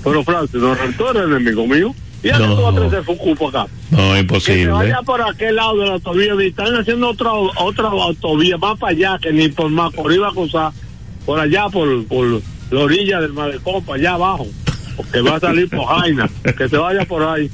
Pero 0.03 0.23
Francis, 0.23 0.55
no, 0.61 0.75
tú 0.97 1.07
eres 1.07 1.23
enemigo 1.23 1.65
mío. 1.67 1.95
Y 2.21 2.27
ya 2.27 2.39
No. 2.39 2.55
tú 2.55 2.61
vas 2.63 2.75
a 2.75 2.89
traer 2.89 3.03
para 3.37 3.49
acá. 3.63 3.71
No, 3.91 3.97
Que 3.97 4.13
se 4.13 4.19
imposible. 4.19 4.67
vaya 4.71 5.01
por 5.05 5.21
aquel 5.21 5.55
lado 5.55 5.77
de 5.77 5.85
la 5.85 5.93
autovía. 5.93 6.33
y 6.39 6.47
Están 6.47 6.75
haciendo 6.75 7.09
otra 7.09 7.31
otra 7.33 7.87
autovía 7.87 8.57
más 8.57 8.77
para 8.77 8.91
allá 8.91 9.19
que 9.21 9.31
ni 9.31 9.47
por 9.47 9.69
Macorís 9.69 10.19
va 10.21 10.29
a 10.29 10.33
cruzar. 10.33 10.71
Por 11.25 11.39
allá, 11.39 11.69
por, 11.69 12.05
por 12.07 12.41
la 12.71 12.79
orilla 12.79 13.21
del 13.21 13.33
malecón, 13.33 13.83
para 13.85 13.99
allá 13.99 14.13
abajo. 14.15 14.47
Porque 14.95 15.21
va 15.21 15.35
a 15.35 15.39
salir 15.39 15.69
por 15.69 15.85
Jaina. 15.87 16.29
Que 16.57 16.69
se 16.69 16.77
vaya 16.77 17.05
por 17.05 17.23
ahí. 17.23 17.49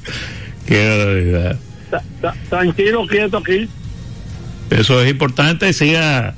Qué 0.68 0.90
barbaridad. 0.98 1.60
Ta- 1.90 2.04
ta- 2.22 2.36
Tranquilo, 2.50 3.06
quieto 3.08 3.38
aquí. 3.38 3.68
Eso 4.70 5.02
es 5.02 5.10
importante. 5.12 5.74
Siga, 5.74 6.36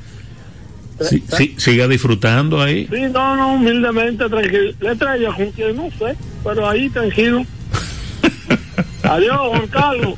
si- 1.10 1.24
si- 1.38 1.56
siga 1.58 1.88
disfrutando 1.88 2.62
ahí. 2.62 2.88
Sí, 2.92 3.02
no, 3.12 3.36
no, 3.36 3.54
humildemente, 3.56 4.28
tranquilo. 4.30 4.72
Le 4.80 4.96
traigo 4.96 5.34
con 5.36 5.52
quien 5.52 5.76
no 5.76 5.90
sé, 6.00 6.16
pero 6.44 6.68
ahí 6.70 6.90
tranquilo. 6.90 7.46
Adiós, 9.04 9.38
Juan 9.50 9.68
Carlos. 9.68 10.14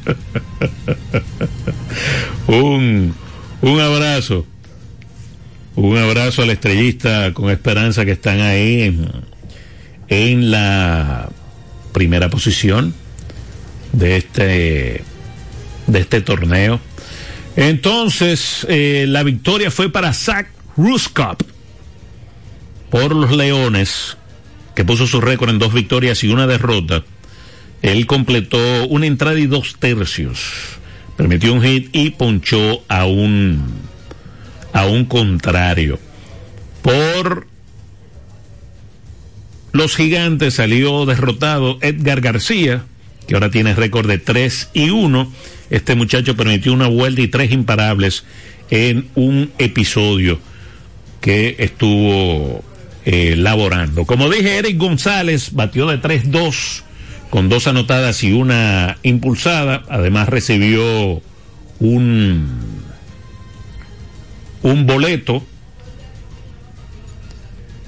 Un, 2.47 3.13
un 3.61 3.79
abrazo. 3.79 4.45
Un 5.75 5.97
abrazo 5.97 6.43
al 6.43 6.51
estrellista 6.51 7.33
con 7.33 7.49
esperanza 7.49 8.05
que 8.05 8.11
están 8.11 8.39
ahí 8.39 8.83
en, 8.83 9.09
en 10.09 10.51
la 10.51 11.29
primera 11.93 12.29
posición 12.29 12.93
de 13.93 14.17
este 14.17 15.03
de 15.87 15.99
este 15.99 16.21
torneo. 16.21 16.79
Entonces, 17.55 18.65
eh, 18.69 19.05
la 19.07 19.23
victoria 19.23 19.71
fue 19.71 19.89
para 19.89 20.13
Zach 20.13 20.47
Ruskop 20.75 21.41
por 22.89 23.15
los 23.15 23.31
Leones, 23.31 24.17
que 24.75 24.83
puso 24.83 25.07
su 25.07 25.21
récord 25.21 25.49
en 25.49 25.59
dos 25.59 25.73
victorias 25.73 26.23
y 26.23 26.27
una 26.27 26.47
derrota. 26.47 27.03
Él 27.81 28.05
completó 28.07 28.87
una 28.87 29.05
entrada 29.05 29.39
y 29.39 29.47
dos 29.47 29.75
tercios. 29.79 30.39
Permitió 31.15 31.53
un 31.53 31.61
hit 31.61 31.89
y 31.93 32.09
ponchó 32.09 32.83
a 32.89 33.05
un 33.05 33.63
a 34.73 34.85
un 34.85 35.05
contrario. 35.05 35.97
Por 36.81 37.47
los 39.75 39.97
gigantes 39.97 40.53
salió 40.53 41.05
derrotado 41.05 41.77
Edgar 41.81 42.21
García, 42.21 42.85
que 43.27 43.33
ahora 43.33 43.51
tiene 43.51 43.75
récord 43.75 44.07
de 44.07 44.17
3 44.17 44.69
y 44.73 44.89
1. 44.89 45.29
Este 45.69 45.95
muchacho 45.95 46.37
permitió 46.37 46.71
una 46.71 46.87
vuelta 46.87 47.21
y 47.21 47.27
tres 47.27 47.51
imparables 47.51 48.23
en 48.69 49.09
un 49.15 49.51
episodio 49.57 50.39
que 51.19 51.57
estuvo 51.59 52.63
eh, 53.03 53.35
laborando. 53.35 54.05
Como 54.05 54.29
dije, 54.29 54.59
Eric 54.59 54.77
González 54.77 55.49
batió 55.51 55.87
de 55.87 56.01
3-2 56.01 56.83
con 57.29 57.49
dos 57.49 57.67
anotadas 57.67 58.23
y 58.23 58.31
una 58.31 58.97
impulsada. 59.03 59.83
Además 59.89 60.29
recibió 60.29 61.21
un 61.79 62.47
un 64.61 64.85
boleto 64.87 65.43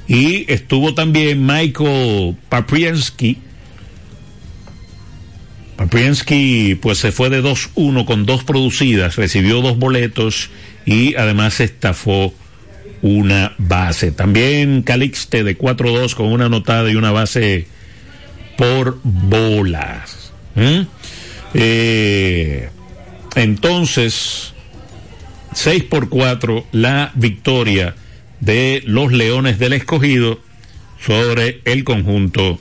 y 0.07 0.51
estuvo 0.51 0.93
también 0.93 1.45
Michael 1.45 2.37
Papriensky. 2.49 3.37
Papriensky 5.75 6.75
pues 6.75 6.97
se 6.97 7.11
fue 7.11 7.29
de 7.29 7.43
2-1 7.43 8.05
con 8.05 8.25
dos 8.25 8.43
producidas, 8.43 9.15
recibió 9.15 9.61
dos 9.61 9.77
boletos 9.77 10.49
y 10.85 11.15
además 11.15 11.59
estafó 11.59 12.33
una 13.01 13.53
base. 13.57 14.11
También 14.11 14.81
Calixte 14.81 15.43
de 15.43 15.57
4-2 15.57 16.15
con 16.15 16.27
una 16.27 16.45
anotada 16.45 16.89
y 16.89 16.95
una 16.95 17.11
base 17.11 17.67
por 18.57 18.99
bolas. 19.03 20.31
¿Mm? 20.55 20.87
Eh, 21.53 22.69
entonces, 23.35 24.53
6 25.53 25.83
por 25.83 26.09
4 26.09 26.65
la 26.71 27.11
victoria 27.13 27.93
de 28.39 28.83
los 28.85 29.11
Leones 29.11 29.59
del 29.59 29.73
Escogido 29.73 30.39
sobre 30.99 31.61
el 31.65 31.83
conjunto 31.83 32.59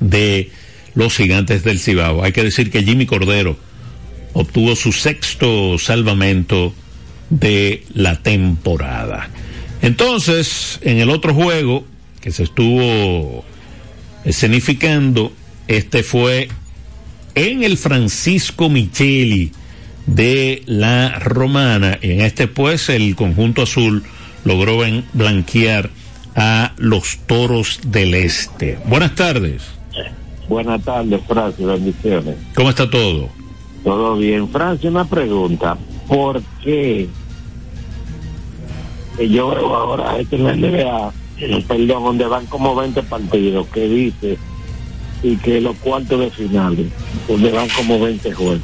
de 0.00 0.50
los 0.94 1.16
Gigantes 1.16 1.64
del 1.64 1.78
Cibao. 1.78 2.22
Hay 2.22 2.32
que 2.32 2.42
decir 2.42 2.70
que 2.70 2.82
Jimmy 2.82 3.06
Cordero 3.06 3.56
obtuvo 4.32 4.76
su 4.76 4.92
sexto 4.92 5.78
salvamento 5.78 6.74
de 7.30 7.84
la 7.94 8.20
temporada. 8.22 9.30
Entonces, 9.82 10.78
en 10.82 10.98
el 10.98 11.10
otro 11.10 11.34
juego 11.34 11.84
que 12.20 12.30
se 12.32 12.44
estuvo 12.44 13.44
escenificando, 14.24 15.32
este 15.68 16.02
fue 16.02 16.48
en 17.34 17.64
el 17.64 17.76
Francisco 17.76 18.68
Micheli 18.68 19.52
de 20.06 20.62
la 20.66 21.18
Romana. 21.18 21.98
En 22.00 22.20
este 22.20 22.48
pues 22.48 22.88
el 22.88 23.14
conjunto 23.16 23.62
azul 23.62 24.04
logró 24.44 24.78
blanquear 25.12 25.90
a 26.36 26.72
los 26.76 27.18
toros 27.26 27.80
del 27.86 28.14
este. 28.14 28.78
Buenas 28.86 29.14
tardes. 29.14 29.62
Buenas 30.48 30.82
tardes, 30.82 31.20
Francis, 31.26 31.66
bendiciones. 31.66 32.36
¿Cómo 32.54 32.70
está 32.70 32.88
todo? 32.88 33.30
Todo 33.82 34.16
bien. 34.16 34.48
Francis, 34.48 34.90
una 34.90 35.04
pregunta. 35.04 35.76
¿Por 36.06 36.42
qué 36.62 37.08
yo 39.18 39.50
veo 39.50 39.74
ahora 39.74 40.18
esto 40.18 40.36
en 40.36 40.44
la 40.44 40.56
NBA, 40.56 41.12
eh, 41.38 41.64
perdón, 41.66 42.04
donde 42.04 42.26
van 42.26 42.46
como 42.46 42.74
20 42.74 43.02
partidos, 43.04 43.66
que 43.68 43.88
dice 43.88 44.38
y 45.22 45.36
que 45.36 45.60
los 45.60 45.76
cuartos 45.76 46.20
de 46.20 46.30
finales, 46.30 46.86
donde 47.26 47.50
van 47.50 47.68
como 47.70 47.98
20 47.98 48.32
juegos. 48.32 48.60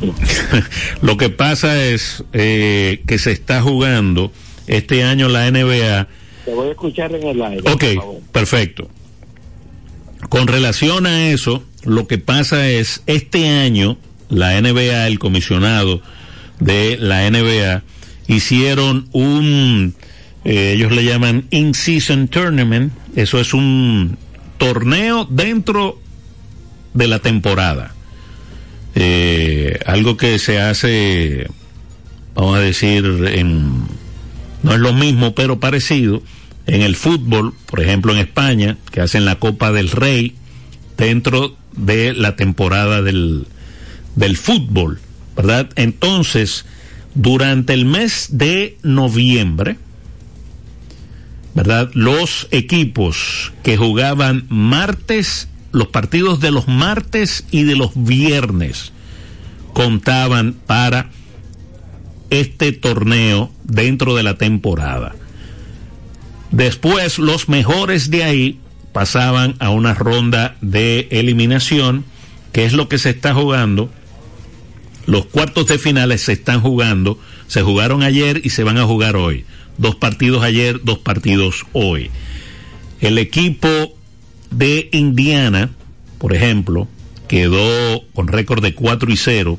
Lo 1.03 1.16
que 1.16 1.31
pasa 1.31 1.83
es 1.83 2.22
eh, 2.35 3.03
que 3.07 3.18
se 3.18 3.33
está 3.33 3.62
jugando 3.62 4.31
este 4.70 5.02
año 5.02 5.28
la 5.28 5.50
NBA. 5.50 6.06
Te 6.44 6.54
voy 6.54 6.68
a 6.68 6.70
escuchar 6.70 7.14
en 7.14 7.26
el 7.26 7.42
aire. 7.42 7.70
Ok, 7.70 7.84
perfecto. 8.32 8.88
Con 10.28 10.46
relación 10.46 11.06
a 11.06 11.28
eso, 11.28 11.64
lo 11.84 12.06
que 12.06 12.18
pasa 12.18 12.68
es, 12.68 13.02
este 13.06 13.48
año, 13.48 13.98
la 14.28 14.60
NBA, 14.60 15.08
el 15.08 15.18
comisionado 15.18 16.00
de 16.60 16.96
la 16.98 17.28
NBA, 17.28 17.82
hicieron 18.28 19.08
un, 19.12 19.94
eh, 20.44 20.72
ellos 20.76 20.92
le 20.92 21.04
llaman 21.04 21.46
In-Season 21.50 22.28
Tournament, 22.28 22.92
eso 23.16 23.40
es 23.40 23.52
un 23.52 24.18
torneo 24.56 25.26
dentro 25.28 25.98
de 26.94 27.08
la 27.08 27.18
temporada. 27.18 27.92
Eh, 28.94 29.80
algo 29.84 30.16
que 30.16 30.38
se 30.38 30.60
hace, 30.60 31.48
vamos 32.34 32.56
a 32.56 32.60
decir, 32.60 33.04
en, 33.32 33.84
no 34.62 34.72
es 34.72 34.80
lo 34.80 34.92
mismo, 34.92 35.34
pero 35.34 35.61
parecido, 35.61 36.22
en 36.66 36.82
el 36.82 36.96
fútbol, 36.96 37.54
por 37.66 37.80
ejemplo 37.80 38.12
en 38.12 38.18
España, 38.18 38.76
que 38.92 39.00
hacen 39.00 39.24
la 39.24 39.36
Copa 39.36 39.72
del 39.72 39.90
Rey 39.90 40.34
dentro 40.96 41.56
de 41.76 42.12
la 42.12 42.36
temporada 42.36 43.02
del, 43.02 43.46
del 44.16 44.36
fútbol, 44.36 45.00
¿verdad? 45.36 45.70
Entonces, 45.76 46.64
durante 47.14 47.72
el 47.72 47.86
mes 47.86 48.28
de 48.32 48.76
noviembre, 48.82 49.78
¿verdad? 51.54 51.90
Los 51.94 52.46
equipos 52.50 53.52
que 53.62 53.76
jugaban 53.76 54.46
martes, 54.48 55.48
los 55.72 55.88
partidos 55.88 56.40
de 56.40 56.50
los 56.50 56.68
martes 56.68 57.44
y 57.50 57.64
de 57.64 57.76
los 57.76 57.90
viernes 57.94 58.92
contaban 59.72 60.54
para 60.66 61.11
este 62.31 62.72
torneo 62.72 63.51
dentro 63.64 64.14
de 64.14 64.22
la 64.22 64.35
temporada. 64.35 65.14
Después 66.51 67.18
los 67.18 67.49
mejores 67.49 68.11
de 68.11 68.24
ahí 68.24 68.61
pasaban 68.93 69.55
a 69.61 69.70
una 69.70 69.95
ronda 69.95 70.57
de 70.61 71.09
eliminación, 71.11 72.05
que 72.53 72.64
es 72.64 72.72
lo 72.72 72.89
que 72.89 72.99
se 72.99 73.11
está 73.11 73.35
jugando. 73.35 73.91
Los 75.07 75.26
cuartos 75.26 75.66
de 75.66 75.78
finales 75.78 76.22
se 76.22 76.33
están 76.33 76.61
jugando, 76.61 77.18
se 77.47 77.62
jugaron 77.62 78.03
ayer 78.03 78.41
y 78.45 78.51
se 78.51 78.64
van 78.64 78.78
a 78.78 78.85
jugar 78.85 79.16
hoy. 79.16 79.45
Dos 79.78 79.95
partidos 79.97 80.43
ayer, 80.43 80.81
dos 80.83 80.99
partidos 80.99 81.66
hoy. 81.72 82.11
El 83.01 83.18
equipo 83.18 83.68
de 84.51 84.89
Indiana, 84.93 85.70
por 86.18 86.35
ejemplo, 86.35 86.89
quedó 87.28 88.03
con 88.12 88.28
récord 88.28 88.62
de 88.62 88.74
4 88.74 89.11
y 89.12 89.16
0 89.16 89.59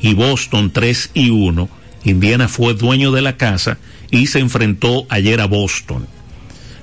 y 0.00 0.14
Boston 0.14 0.70
3 0.70 1.10
y 1.14 1.30
1. 1.30 1.68
Indiana 2.04 2.48
fue 2.48 2.74
dueño 2.74 3.12
de 3.12 3.22
la 3.22 3.36
casa 3.36 3.78
y 4.10 4.26
se 4.26 4.40
enfrentó 4.40 5.06
ayer 5.08 5.40
a 5.40 5.46
Boston. 5.46 6.06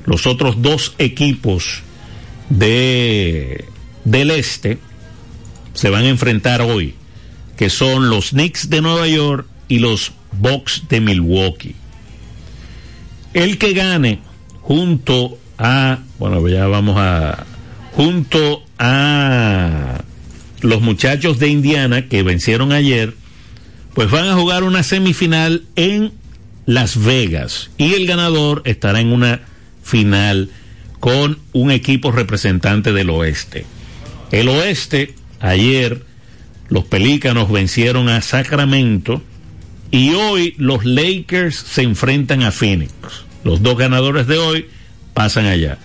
Los 0.05 0.25
otros 0.27 0.61
dos 0.61 0.95
equipos 0.97 1.83
de, 2.49 3.65
del 4.05 4.31
este 4.31 4.79
se 5.73 5.89
van 5.89 6.05
a 6.05 6.09
enfrentar 6.09 6.61
hoy, 6.61 6.95
que 7.57 7.69
son 7.69 8.09
los 8.09 8.31
Knicks 8.31 8.69
de 8.69 8.81
Nueva 8.81 9.07
York 9.07 9.47
y 9.67 9.79
los 9.79 10.13
Bucks 10.31 10.83
de 10.89 11.01
Milwaukee. 11.01 11.75
El 13.33 13.57
que 13.57 13.73
gane 13.73 14.19
junto 14.61 15.37
a, 15.57 15.99
bueno, 16.17 16.47
ya 16.47 16.67
vamos 16.67 16.95
a, 16.97 17.45
junto 17.91 18.63
a 18.77 20.03
los 20.61 20.81
muchachos 20.81 21.39
de 21.39 21.49
Indiana 21.49 22.07
que 22.07 22.23
vencieron 22.23 22.71
ayer, 22.71 23.13
pues 23.99 24.11
van 24.11 24.29
a 24.29 24.35
jugar 24.35 24.63
una 24.63 24.81
semifinal 24.81 25.63
en 25.75 26.13
Las 26.65 27.03
Vegas 27.03 27.69
y 27.77 27.95
el 27.95 28.07
ganador 28.07 28.61
estará 28.63 29.01
en 29.01 29.11
una 29.11 29.41
final 29.83 30.49
con 31.01 31.37
un 31.51 31.69
equipo 31.69 32.13
representante 32.13 32.93
del 32.93 33.09
oeste. 33.09 33.65
El 34.31 34.47
oeste, 34.47 35.15
ayer 35.41 36.05
los 36.69 36.85
Pelícanos 36.85 37.51
vencieron 37.51 38.07
a 38.07 38.21
Sacramento 38.21 39.21
y 39.91 40.13
hoy 40.13 40.55
los 40.57 40.85
Lakers 40.85 41.57
se 41.57 41.81
enfrentan 41.81 42.43
a 42.43 42.51
Phoenix. 42.51 42.93
Los 43.43 43.61
dos 43.61 43.77
ganadores 43.77 44.27
de 44.27 44.37
hoy 44.37 44.67
pasan 45.13 45.45
allá. 45.45 45.77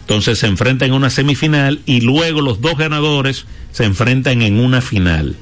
Entonces 0.00 0.38
se 0.38 0.46
enfrentan 0.46 0.88
en 0.88 0.94
una 0.94 1.10
semifinal 1.10 1.80
y 1.84 2.00
luego 2.00 2.40
los 2.40 2.62
dos 2.62 2.78
ganadores 2.78 3.44
se 3.72 3.84
enfrentan 3.84 4.40
en 4.40 4.58
una 4.58 4.80
final. 4.80 5.36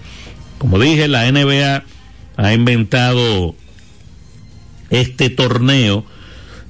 Como 0.58 0.80
dije, 0.80 1.06
la 1.06 1.30
NBA 1.30 1.84
ha 2.36 2.52
inventado 2.52 3.54
este 4.90 5.30
torneo 5.30 6.04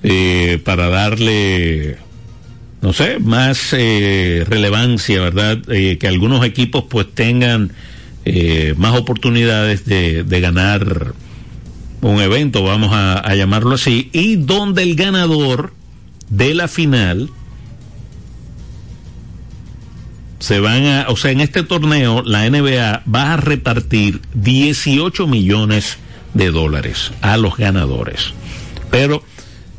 eh, 0.02 0.60
para 0.64 0.88
darle, 0.88 1.96
no 2.80 2.92
sé, 2.92 3.18
más 3.18 3.72
eh, 3.72 4.44
relevancia, 4.48 5.20
¿verdad? 5.20 5.58
Eh, 5.68 5.98
que 5.98 6.08
algunos 6.08 6.44
equipos 6.44 6.84
pues 6.88 7.12
tengan 7.12 7.72
más 8.76 8.98
oportunidades 8.98 9.84
de, 9.84 10.24
de, 10.24 10.40
ganar 10.40 11.14
un 12.00 12.20
evento, 12.20 12.64
vamos 12.64 12.90
a 12.92 13.34
llamarlo 13.36 13.76
así, 13.76 14.10
y 14.12 14.34
donde 14.34 14.82
el 14.82 14.96
ganador 14.96 15.72
de 16.28 16.52
la 16.52 16.66
final 16.66 17.30
se 20.39 20.61
van 20.61 20.84
a, 20.87 21.07
o 21.09 21.16
sea, 21.16 21.30
en 21.30 21.41
este 21.41 21.62
torneo 21.62 22.22
la 22.22 22.49
NBA 22.49 23.03
va 23.12 23.32
a 23.32 23.37
repartir 23.37 24.20
18 24.34 25.26
millones 25.26 25.99
de 26.34 26.51
dólares 26.51 27.12
a 27.22 27.37
los 27.37 27.57
ganadores. 27.57 28.32
Pero, 28.91 29.22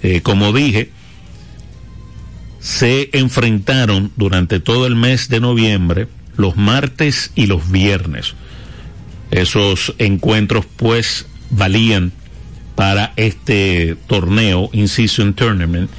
eh, 0.02 0.22
como 0.22 0.54
dije, 0.54 0.92
se 2.60 3.10
enfrentaron 3.14 4.12
durante 4.16 4.60
todo 4.60 4.88
el 4.88 4.96
mes 4.96 5.30
de 5.30 5.40
noviembre 5.40 6.08
los 6.36 6.58
martes 6.58 7.32
y 7.36 7.48
los 7.48 7.72
viernes. 7.72 8.34
Esos 9.32 9.94
encuentros 9.98 10.66
pues 10.78 11.28
valían 11.50 12.12
para 12.76 13.14
este 13.16 13.98
torneo, 14.08 14.70
In-Season 14.72 15.34
Tournament. 15.34 15.90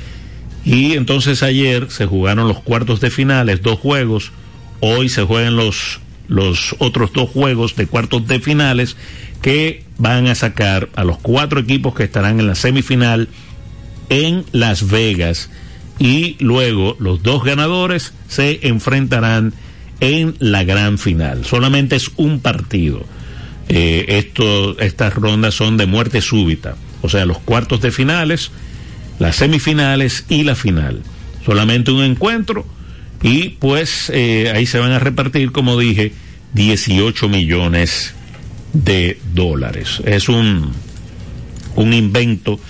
Y 0.65 0.95
entonces 0.95 1.43
ayer 1.43 1.91
se 1.91 2.07
jugaron 2.07 2.49
los 2.49 2.61
cuartos 2.61 3.01
de 3.01 3.11
finales, 3.11 3.63
dos 3.63 3.79
juegos. 3.79 4.33
Hoy 4.81 5.09
se 5.09 5.22
juegan 5.22 5.57
los, 5.57 6.01
los 6.29 6.76
otros 6.79 7.12
dos 7.12 7.31
juegos 7.31 7.76
de 7.76 7.87
cuartos 7.87 8.26
de 8.26 8.41
finales 8.41 8.97
que 9.43 9.85
van 9.99 10.26
a 10.26 10.35
sacar 10.35 10.89
a 10.95 11.05
los 11.05 11.18
cuatro 11.18 11.61
equipos 11.61 11.95
que 11.95 12.05
estarán 12.05 12.41
en 12.41 12.47
la 12.47 12.55
semifinal 12.55 13.29
en 14.09 14.45
Las 14.53 14.89
Vegas 14.89 15.51
y 15.99 16.37
luego 16.39 16.97
los 17.01 17.22
dos 17.22 17.45
ganadores 17.45 18.12
se 18.29 18.66
enfrentarán 18.68 19.53
en 20.01 20.37
la 20.39 20.64
gran 20.64 20.99
final. 20.99 21.45
Solamente 21.45 21.97
es 21.97 22.11
un 22.16 22.41
partido. 22.41 23.05
Eh, 23.68 24.33
estas 24.79 25.14
rondas 25.14 25.55
son 25.55 25.76
de 25.76 25.87
muerte 25.87 26.22
súbita, 26.22 26.76
o 27.03 27.09
sea, 27.09 27.26
los 27.26 27.39
cuartos 27.39 27.83
de 27.83 27.91
finales, 27.91 28.51
las 29.18 29.37
semifinales 29.37 30.24
y 30.29 30.45
la 30.45 30.55
final. 30.55 31.03
Solamente 31.45 31.91
un 31.91 32.03
encuentro 32.03 32.64
y 33.23 33.51
pues 33.51 34.11
eh, 34.14 34.53
ahí 34.55 34.66
se 34.66 34.79
van 34.79 34.93
a 34.93 34.99
repartir, 34.99 35.53
como 35.53 35.79
dije, 35.79 36.12
18 36.55 37.29
millones 37.29 38.14
de 38.73 39.19
dólares. 39.35 40.01
Es 40.05 40.29
un, 40.29 40.73
un 41.75 41.95
invento 41.95 42.61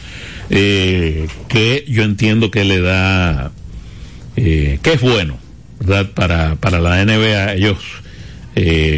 eh, 0.50 1.28
que 1.48 1.84
yo 1.88 2.02
entiendo 2.02 2.50
que 2.50 2.64
le 2.64 2.80
da, 2.80 3.52
eh, 4.36 4.78
que 4.82 4.92
es 4.92 5.00
bueno, 5.00 5.38
¿verdad? 5.80 6.10
Para, 6.12 6.56
para 6.56 6.80
la 6.80 7.04
NBA, 7.04 7.54
ellos 7.54 7.78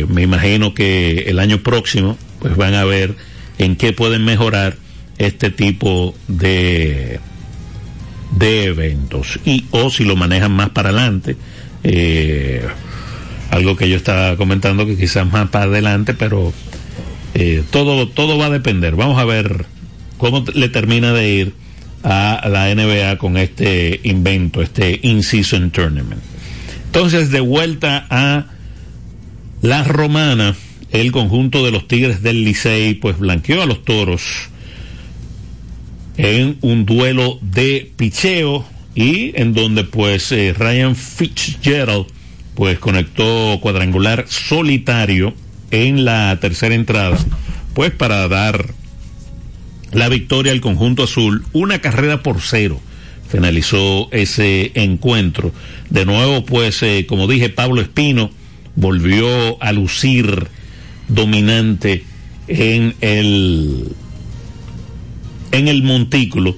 me 0.09 0.23
imagino 0.23 0.73
que 0.73 1.25
el 1.27 1.39
año 1.39 1.63
próximo 1.63 2.17
pues 2.39 2.57
van 2.57 2.73
a 2.73 2.85
ver 2.87 3.15
en 3.59 3.77
qué 3.77 3.93
pueden 3.93 4.25
mejorar 4.25 4.79
este 5.19 5.51
tipo 5.51 6.15
de 6.29 7.21
de 8.33 8.65
eventos 8.65 9.41
y 9.45 9.65
o 9.71 9.91
si 9.91 10.05
lo 10.05 10.17
manejan 10.17 10.53
más 10.53 10.71
para 10.71 10.91
adelante 10.91 11.37
eh, 11.83 12.63
algo 13.51 13.77
que 13.77 13.89
yo 13.89 13.97
estaba 13.97 14.37
comentando 14.37 14.87
que 14.87 14.97
quizás 14.97 15.31
más 15.31 15.49
para 15.49 15.65
adelante 15.65 16.15
pero 16.15 16.53
eh, 17.35 17.63
todo, 17.71 18.09
todo 18.09 18.39
va 18.39 18.47
a 18.47 18.51
depender. 18.51 18.97
Vamos 18.97 19.19
a 19.19 19.25
ver 19.25 19.67
cómo 20.19 20.45
le 20.55 20.69
termina 20.69 21.13
de 21.13 21.29
ir 21.31 21.55
a 22.03 22.49
la 22.49 22.75
NBA 22.75 23.19
con 23.19 23.37
este 23.37 24.01
invento, 24.05 24.63
este 24.63 24.99
In-Season 25.03 25.71
Tournament. 25.71 26.23
Entonces, 26.87 27.31
de 27.31 27.41
vuelta 27.41 28.07
a 28.11 28.47
la 29.63 29.85
romana, 29.85 30.57
el 30.91 31.13
conjunto 31.13 31.65
de 31.65 31.71
los 31.71 31.87
Tigres 31.87 32.23
del 32.23 32.45
Licey, 32.45 32.95
pues 32.95 33.19
blanqueó 33.19 33.63
a 33.63 33.67
los 33.67 33.85
toros 33.85 34.23
en 36.23 36.59
un 36.61 36.85
duelo 36.85 37.39
de 37.41 37.91
picheo 37.97 38.67
y 38.95 39.33
en 39.41 39.55
donde 39.55 39.85
pues 39.85 40.31
eh, 40.33 40.55
Ryan 40.57 40.95
Fitzgerald 40.95 42.07
pues 42.55 42.79
conectó 42.79 43.59
cuadrangular 43.63 44.27
solitario 44.29 45.35
en 45.71 46.05
la 46.05 46.37
tercera 46.41 46.75
entrada, 46.75 47.17
pues 47.75 47.91
para 47.93 48.29
dar 48.29 48.75
la 49.93 50.09
victoria 50.09 50.53
al 50.53 50.61
conjunto 50.61 51.05
azul, 51.05 51.45
una 51.53 51.81
carrera 51.81 52.23
por 52.23 52.41
cero 52.43 52.81
finalizó 53.29 54.09
ese 54.11 54.73
encuentro. 54.75 55.53
De 55.89 56.05
nuevo, 56.05 56.45
pues, 56.45 56.83
eh, 56.83 57.07
como 57.09 57.29
dije, 57.29 57.49
Pablo 57.49 57.81
Espino 57.81 58.31
volvió 58.75 59.63
a 59.63 59.73
lucir 59.73 60.49
dominante 61.09 62.05
en 62.49 62.95
el 63.01 63.95
en 65.53 65.69
el 65.69 65.83
montículo. 65.83 66.57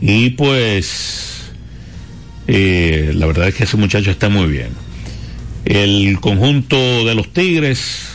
Y 0.00 0.30
pues 0.30 1.52
eh, 2.46 3.12
la 3.14 3.26
verdad 3.26 3.48
es 3.48 3.54
que 3.54 3.64
ese 3.64 3.76
muchacho 3.76 4.10
está 4.10 4.28
muy 4.28 4.46
bien. 4.46 4.68
El 5.64 6.18
conjunto 6.20 6.76
de 7.04 7.14
los 7.14 7.32
Tigres 7.32 8.08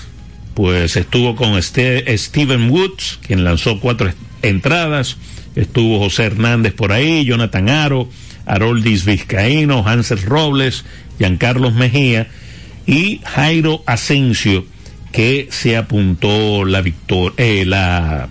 pues 0.53 0.97
estuvo 0.97 1.35
con 1.35 1.57
este, 1.57 2.17
Steven 2.17 2.69
Woods 2.69 3.19
quien 3.25 3.43
lanzó 3.43 3.79
cuatro 3.79 4.11
entradas. 4.41 5.17
Estuvo 5.55 5.99
José 5.99 6.25
Hernández 6.25 6.73
por 6.73 6.91
ahí 6.91 7.25
Jonathan 7.25 7.69
Aro 7.69 8.09
Haroldis 8.45 9.03
Vizcaíno 9.03 9.85
Hansel 9.85 10.21
Robles 10.21 10.85
Giancarlos 11.17 11.73
Mejía 11.73 12.27
y 12.85 13.19
Jairo 13.25 13.83
Asensio 13.85 14.65
que 15.11 15.47
se 15.49 15.75
apuntó 15.75 16.65
la 16.65 16.81
victoria, 16.81 17.33
eh, 17.37 17.65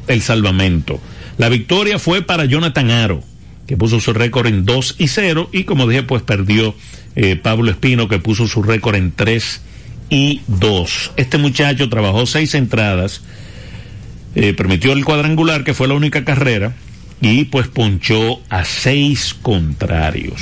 el 0.06 0.22
salvamento. 0.22 1.00
La 1.38 1.48
victoria 1.48 2.00
fue 2.00 2.20
para 2.22 2.44
Jonathan 2.46 2.90
Aro, 2.90 3.22
que 3.68 3.76
puso 3.76 4.00
su 4.00 4.12
récord 4.12 4.48
en 4.48 4.64
2 4.64 4.96
y 4.98 5.06
0, 5.06 5.50
y 5.52 5.64
como 5.64 5.86
dije, 5.86 6.02
pues 6.02 6.22
perdió 6.22 6.74
eh, 7.14 7.36
Pablo 7.36 7.70
Espino, 7.70 8.08
que 8.08 8.18
puso 8.18 8.48
su 8.48 8.62
récord 8.62 8.96
en 8.96 9.12
3 9.12 9.60
y 10.10 10.40
2. 10.48 11.12
Este 11.16 11.38
muchacho 11.38 11.88
trabajó 11.88 12.26
seis 12.26 12.54
entradas, 12.54 13.22
eh, 14.34 14.52
permitió 14.52 14.92
el 14.92 15.04
cuadrangular, 15.04 15.62
que 15.62 15.74
fue 15.74 15.86
la 15.86 15.94
única 15.94 16.24
carrera, 16.24 16.74
y 17.20 17.44
pues 17.44 17.68
ponchó 17.68 18.40
a 18.48 18.64
seis 18.64 19.34
contrarios. 19.40 20.40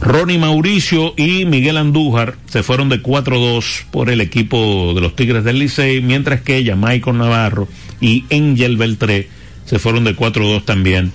Ronnie 0.00 0.38
Mauricio 0.38 1.14
y 1.16 1.44
Miguel 1.44 1.76
Andújar 1.76 2.34
se 2.46 2.62
fueron 2.62 2.88
de 2.88 3.00
4-2 3.00 3.84
por 3.90 4.10
el 4.10 4.20
equipo 4.20 4.92
de 4.92 5.00
los 5.00 5.14
Tigres 5.14 5.44
del 5.44 5.60
Licey, 5.60 6.02
mientras 6.02 6.40
que 6.40 6.64
Jamaico 6.64 7.12
Navarro 7.12 7.68
y 8.00 8.24
Angel 8.30 8.76
Beltré 8.76 9.28
se 9.74 9.80
fueron 9.80 10.04
de 10.04 10.14
4-2 10.14 10.64
también 10.64 11.12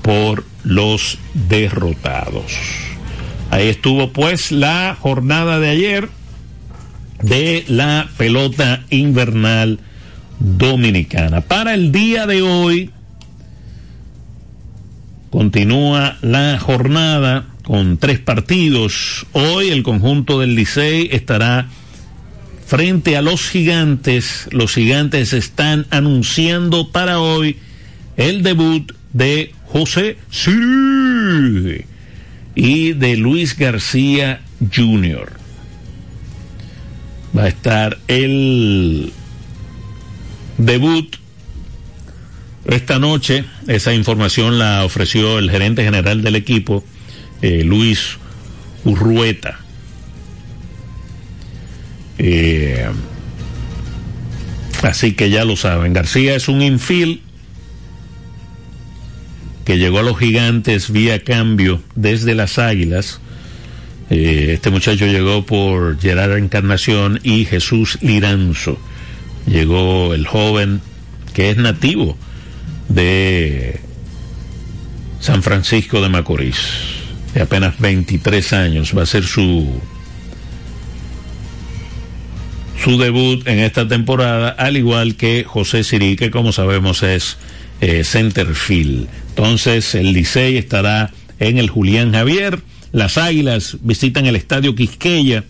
por 0.00 0.44
los 0.62 1.18
derrotados. 1.48 2.52
Ahí 3.50 3.66
estuvo 3.66 4.12
pues 4.12 4.52
la 4.52 4.96
jornada 4.96 5.58
de 5.58 5.70
ayer 5.70 6.08
de 7.20 7.64
la 7.66 8.08
pelota 8.16 8.84
invernal 8.90 9.80
dominicana. 10.38 11.40
Para 11.40 11.74
el 11.74 11.90
día 11.90 12.28
de 12.28 12.42
hoy 12.42 12.92
continúa 15.30 16.16
la 16.22 16.60
jornada 16.60 17.46
con 17.64 17.98
tres 17.98 18.20
partidos. 18.20 19.26
Hoy 19.32 19.70
el 19.70 19.82
conjunto 19.82 20.38
del 20.38 20.54
Licey 20.54 21.08
estará 21.10 21.66
frente 22.66 23.16
a 23.16 23.22
los 23.22 23.48
gigantes. 23.48 24.46
Los 24.52 24.74
gigantes 24.74 25.32
están 25.32 25.88
anunciando 25.90 26.92
para 26.92 27.18
hoy 27.18 27.56
el 28.16 28.42
debut 28.42 28.92
de 29.12 29.52
José 29.66 30.16
Siri 30.30 31.84
y 32.54 32.92
de 32.92 33.16
Luis 33.16 33.56
García 33.56 34.40
Jr. 34.74 35.32
Va 37.36 37.44
a 37.44 37.48
estar 37.48 37.98
el 38.08 39.12
debut 40.56 41.16
esta 42.64 42.98
noche. 42.98 43.44
Esa 43.66 43.92
información 43.92 44.58
la 44.58 44.84
ofreció 44.84 45.38
el 45.38 45.50
gerente 45.50 45.84
general 45.84 46.22
del 46.22 46.36
equipo, 46.36 46.82
eh, 47.42 47.62
Luis 47.64 48.16
Urrueta. 48.84 49.60
Eh, 52.18 52.88
así 54.82 55.12
que 55.12 55.28
ya 55.28 55.44
lo 55.44 55.56
saben, 55.56 55.92
García 55.92 56.34
es 56.34 56.48
un 56.48 56.62
infield 56.62 57.25
que 59.66 59.78
llegó 59.78 59.98
a 59.98 60.02
los 60.02 60.16
gigantes 60.16 60.90
vía 60.90 61.24
cambio 61.24 61.82
desde 61.96 62.36
las 62.36 62.58
águilas. 62.58 63.20
Eh, 64.08 64.52
este 64.54 64.70
muchacho 64.70 65.06
llegó 65.06 65.44
por 65.44 66.00
Gerard 66.00 66.38
Encarnación 66.38 67.18
y 67.24 67.44
Jesús 67.44 67.98
Liranzo. 68.00 68.78
Llegó 69.46 70.14
el 70.14 70.24
joven 70.26 70.80
que 71.34 71.50
es 71.50 71.56
nativo 71.56 72.16
de 72.88 73.80
San 75.18 75.42
Francisco 75.42 76.00
de 76.00 76.10
Macorís 76.10 76.56
de 77.34 77.42
apenas 77.42 77.78
23 77.80 78.52
años. 78.52 78.96
Va 78.96 79.02
a 79.02 79.06
ser 79.06 79.24
su 79.24 79.68
su 82.84 82.98
debut 82.98 83.44
en 83.48 83.58
esta 83.58 83.88
temporada, 83.88 84.50
al 84.50 84.76
igual 84.76 85.16
que 85.16 85.42
José 85.44 85.82
Sirí, 85.82 86.14
que 86.14 86.30
como 86.30 86.52
sabemos 86.52 87.02
es 87.02 87.36
eh, 87.80 88.04
centerfield. 88.04 89.08
Entonces 89.30 89.94
el 89.94 90.12
Licey 90.12 90.56
estará 90.56 91.12
en 91.38 91.58
el 91.58 91.68
Julián 91.68 92.12
Javier, 92.12 92.60
las 92.92 93.18
Águilas 93.18 93.76
visitan 93.82 94.26
el 94.26 94.36
Estadio 94.36 94.74
Quisqueya 94.74 95.44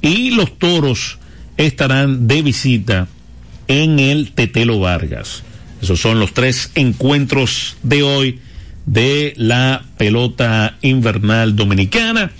y 0.00 0.30
los 0.30 0.58
Toros 0.58 1.18
estarán 1.56 2.26
de 2.26 2.42
visita 2.42 3.08
en 3.68 3.98
el 3.98 4.32
Tetelo 4.32 4.80
Vargas. 4.80 5.42
Esos 5.80 6.00
son 6.00 6.18
los 6.18 6.34
tres 6.34 6.72
encuentros 6.74 7.76
de 7.82 8.02
hoy 8.02 8.40
de 8.86 9.34
la 9.36 9.84
pelota 9.96 10.78
invernal 10.82 11.54
dominicana. 11.54 12.32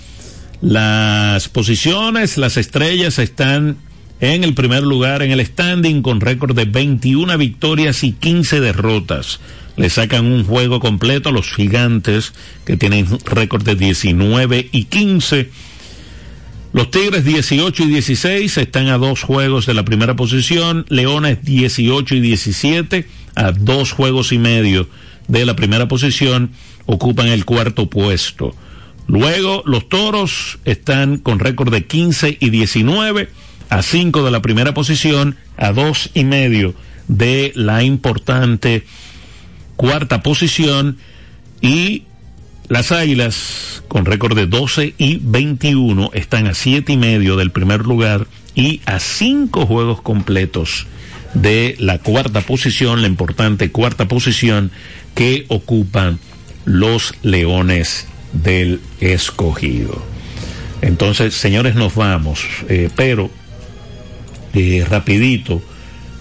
Las 0.61 1.49
posiciones, 1.49 2.39
las 2.39 2.57
estrellas 2.57 3.19
están 3.19 3.77
en 4.21 4.45
el 4.45 4.55
primer 4.55 4.83
lugar 4.83 5.23
en 5.23 5.31
el 5.31 5.45
standing 5.45 6.03
con 6.03 6.21
récord 6.21 6.55
de 6.55 6.65
21 6.65 7.39
victorias 7.39 8.03
y 8.03 8.13
15 8.13 8.61
derrotas. 8.61 9.41
Le 9.77 9.91
sacan 9.91 10.27
un 10.27 10.45
juego 10.45 10.81
completo 10.81 11.29
a 11.29 11.33
los 11.33 11.53
gigantes 11.53 12.33
que 12.65 12.77
tienen 12.77 13.07
récord 13.25 13.63
de 13.63 13.77
19 13.77 14.69
y 14.73 14.85
15. 14.85 15.51
Los 16.73 16.91
Tigres 16.91 17.25
18 17.25 17.85
y 17.85 17.87
16 17.87 18.59
están 18.59 18.89
a 18.89 18.99
dos 18.99 19.23
juegos 19.23 19.67
de 19.67 19.75
la 19.75 19.85
primera 19.85 20.17
posición. 20.17 20.85
Leones 20.89 21.45
18 21.45 22.17
y 22.17 22.21
17 22.21 23.07
a 23.37 23.53
dos 23.53 23.93
juegos 23.93 24.33
y 24.33 24.39
medio 24.39 24.89
de 25.29 25.47
la 25.47 25.55
primera 25.55 25.87
posición 25.87 26.51
ocupan 26.87 27.29
el 27.29 27.45
cuarto 27.45 27.89
puesto. 27.89 28.55
Luego 29.07 29.63
los 29.65 29.89
toros 29.89 30.59
están 30.65 31.19
con 31.19 31.39
récord 31.39 31.73
de 31.73 31.87
15 31.87 32.37
y 32.41 32.51
19 32.51 33.29
a 33.71 33.83
5 33.83 34.25
de 34.25 34.31
la 34.31 34.43
primera 34.43 34.75
posición, 34.75 35.37
a 35.57 35.73
dos 35.73 36.11
y 36.15 36.25
medio 36.25 36.75
de 37.09 37.53
la 37.55 37.83
importante 37.83 38.85
cuarta 39.77 40.23
posición 40.23 40.99
y 41.61 42.05
las 42.69 42.93
águilas 42.93 43.83
con 43.89 44.05
récord 44.05 44.37
de 44.37 44.47
12 44.47 44.95
y 44.99 45.21
21 45.23 46.11
están 46.13 46.47
a 46.47 46.55
siete 46.55 46.93
y 46.93 46.97
medio 46.99 47.37
del 47.37 47.51
primer 47.51 47.87
lugar 47.87 48.27
y 48.55 48.83
a 48.85 49.01
cinco 49.01 49.65
juegos 49.67 50.03
completos 50.03 50.87
de 51.33 51.77
la 51.79 51.99
cuarta 51.99 52.41
posición, 52.43 53.03
la 53.03 53.09
importante 53.09 53.71
cuarta 53.71 54.07
posición 54.09 54.71
que 55.15 55.47
ocupan 55.49 56.19
los 56.65 57.15
leones 57.23 58.07
del 58.33 58.81
escogido. 59.01 60.03
Entonces, 60.83 61.35
señores, 61.35 61.75
nos 61.75 61.95
vamos, 61.95 62.41
eh, 62.69 62.91
pero 62.95 63.31
rapidito, 64.89 65.63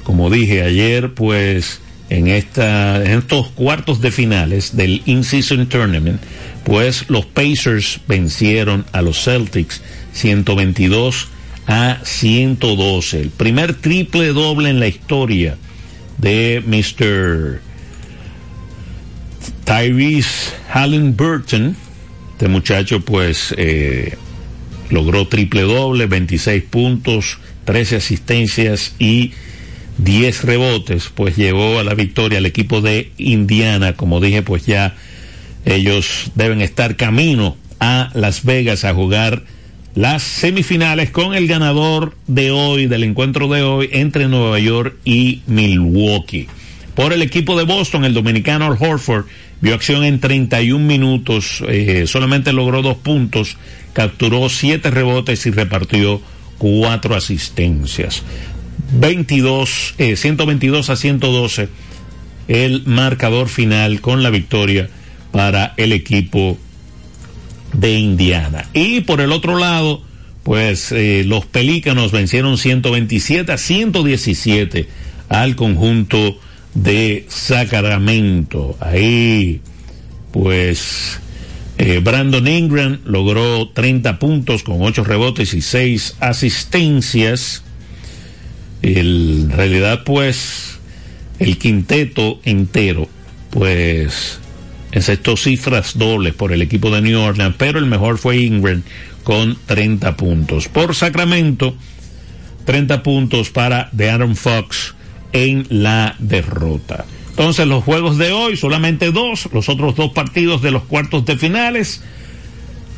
como 0.03 0.29
dije 0.29 0.63
ayer, 0.63 1.13
pues 1.13 1.81
en, 2.09 2.27
esta, 2.27 3.03
en 3.03 3.19
estos 3.19 3.49
cuartos 3.49 4.01
de 4.01 4.11
finales 4.11 4.75
del 4.75 5.01
In-Season 5.05 5.67
Tournament, 5.67 6.21
pues 6.63 7.05
los 7.09 7.25
Pacers 7.25 7.99
vencieron 8.07 8.85
a 8.91 9.01
los 9.01 9.23
Celtics 9.23 9.81
122 10.13 11.27
a 11.67 11.99
112. 12.03 13.21
El 13.21 13.29
primer 13.29 13.73
triple 13.73 14.27
doble 14.27 14.69
en 14.69 14.79
la 14.79 14.87
historia 14.87 15.57
de 16.17 16.63
Mr. 16.65 17.61
Tyrese 19.65 20.53
Halliburton. 20.69 21.75
Este 22.33 22.47
muchacho 22.47 23.01
pues 23.01 23.53
eh, 23.57 24.15
logró 24.89 25.27
triple 25.27 25.63
doble, 25.63 26.05
26 26.05 26.63
puntos, 26.63 27.39
13 27.67 27.97
asistencias 27.97 28.95
y 28.97 29.33
10 29.97 30.45
rebotes, 30.45 31.11
pues 31.13 31.35
llevó 31.35 31.79
a 31.79 31.83
la 31.83 31.95
victoria 31.95 32.37
al 32.37 32.45
equipo 32.45 32.79
de 32.79 33.11
Indiana. 33.17 33.91
Como 33.91 34.21
dije, 34.21 34.41
pues 34.41 34.65
ya 34.65 34.95
ellos 35.65 36.31
deben 36.33 36.61
estar 36.61 36.95
camino 36.95 37.57
a 37.81 38.09
Las 38.13 38.45
Vegas 38.45 38.85
a 38.85 38.93
jugar 38.93 39.43
las 39.95 40.23
semifinales 40.23 41.09
con 41.09 41.35
el 41.35 41.45
ganador 41.47 42.15
de 42.27 42.51
hoy, 42.51 42.87
del 42.87 43.03
encuentro 43.03 43.49
de 43.49 43.63
hoy 43.63 43.89
entre 43.91 44.29
Nueva 44.29 44.59
York 44.59 44.95
y 45.03 45.41
Milwaukee. 45.47 46.47
Por 46.95 47.11
el 47.11 47.21
equipo 47.21 47.57
de 47.57 47.65
Boston, 47.65 48.05
el 48.05 48.13
dominicano 48.13 48.69
Horford 48.79 49.25
vio 49.59 49.75
acción 49.75 50.05
en 50.05 50.21
31 50.21 50.85
minutos, 50.85 51.61
eh, 51.67 52.05
solamente 52.07 52.53
logró 52.53 52.81
dos 52.81 52.95
puntos, 52.95 53.57
capturó 53.91 54.47
siete 54.47 54.89
rebotes 54.89 55.45
y 55.47 55.51
repartió 55.51 56.21
cuatro 56.57 57.15
asistencias. 57.15 58.23
22, 58.93 59.95
122 60.15 60.89
eh, 60.89 60.91
a 60.91 60.95
112 60.95 61.69
el 62.47 62.83
marcador 62.85 63.49
final 63.49 63.99
con 64.01 64.23
la 64.23 64.29
victoria 64.29 64.89
para 65.31 65.73
el 65.77 65.91
equipo 65.91 66.57
de 67.73 67.93
Indiana. 67.93 68.67
Y 68.73 69.01
por 69.01 69.21
el 69.21 69.31
otro 69.31 69.57
lado, 69.57 70.01
pues 70.43 70.91
eh, 70.91 71.23
los 71.25 71.45
Pelícanos 71.45 72.11
vencieron 72.11 72.57
127 72.57 73.51
a 73.51 73.57
117 73.57 74.87
al 75.29 75.55
conjunto 75.55 76.39
de 76.73 77.25
Sacramento. 77.27 78.77
Ahí, 78.79 79.61
pues, 80.31 81.19
eh, 81.77 81.99
Brandon 82.03 82.47
Ingram 82.47 82.99
logró 83.05 83.69
30 83.69 84.17
puntos 84.19 84.63
con 84.63 84.81
8 84.81 85.03
rebotes 85.03 85.53
y 85.53 85.61
6 85.61 86.17
asistencias. 86.19 87.63
en 88.81 89.49
realidad, 89.49 90.03
pues, 90.03 90.79
el 91.39 91.57
quinteto 91.57 92.39
entero, 92.43 93.07
pues, 93.49 94.39
encestó 94.91 95.37
cifras 95.37 95.97
dobles 95.97 96.33
por 96.33 96.51
el 96.51 96.61
equipo 96.61 96.89
de 96.89 97.01
New 97.01 97.19
Orleans, 97.19 97.55
pero 97.57 97.79
el 97.79 97.85
mejor 97.85 98.17
fue 98.17 98.37
Ingram 98.37 98.83
con 99.23 99.57
30 99.65 100.15
puntos. 100.15 100.67
Por 100.67 100.95
Sacramento, 100.95 101.75
30 102.65 103.03
puntos 103.03 103.49
para 103.49 103.91
Aaron 103.99 104.35
Fox 104.35 104.95
en 105.33 105.65
la 105.69 106.15
derrota. 106.19 107.05
Entonces 107.37 107.67
los 107.67 107.83
juegos 107.83 108.17
de 108.17 108.31
hoy, 108.31 108.57
solamente 108.57 109.11
dos, 109.11 109.47
los 109.53 109.69
otros 109.69 109.95
dos 109.95 110.11
partidos 110.11 110.63
de 110.63 110.71
los 110.71 110.85
cuartos 110.85 111.23
de 111.23 111.37
finales. 111.37 112.01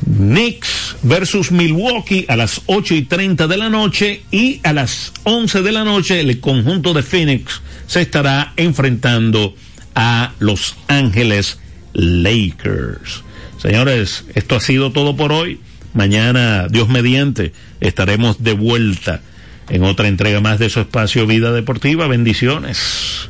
Knicks 0.05 0.95
versus 1.03 1.51
Milwaukee 1.51 2.23
a 2.29 2.37
las 2.37 2.61
8 2.67 2.95
y 2.95 3.01
30 3.01 3.47
de 3.47 3.57
la 3.57 3.67
noche 3.67 4.23
y 4.31 4.61
a 4.63 4.71
las 4.71 5.11
11 5.23 5.61
de 5.61 5.71
la 5.73 5.83
noche 5.83 6.21
el 6.21 6.39
conjunto 6.39 6.93
de 6.93 7.03
Phoenix 7.03 7.61
se 7.85 7.99
estará 7.99 8.53
enfrentando 8.55 9.55
a 9.93 10.31
Los 10.39 10.77
Ángeles 10.87 11.59
Lakers. 11.91 13.25
Señores, 13.57 14.23
esto 14.35 14.55
ha 14.55 14.61
sido 14.61 14.93
todo 14.93 15.17
por 15.17 15.33
hoy. 15.33 15.59
Mañana, 15.93 16.69
Dios 16.69 16.87
mediante, 16.87 17.51
estaremos 17.81 18.41
de 18.41 18.53
vuelta 18.53 19.19
en 19.67 19.83
otra 19.83 20.07
entrega 20.07 20.39
más 20.39 20.59
de 20.59 20.69
su 20.69 20.79
espacio 20.79 21.27
Vida 21.27 21.51
Deportiva. 21.51 22.07
Bendiciones. 22.07 23.29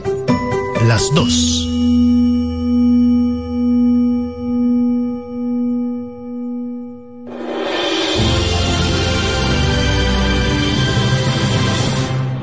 las 0.83 1.13
dos. 1.13 1.70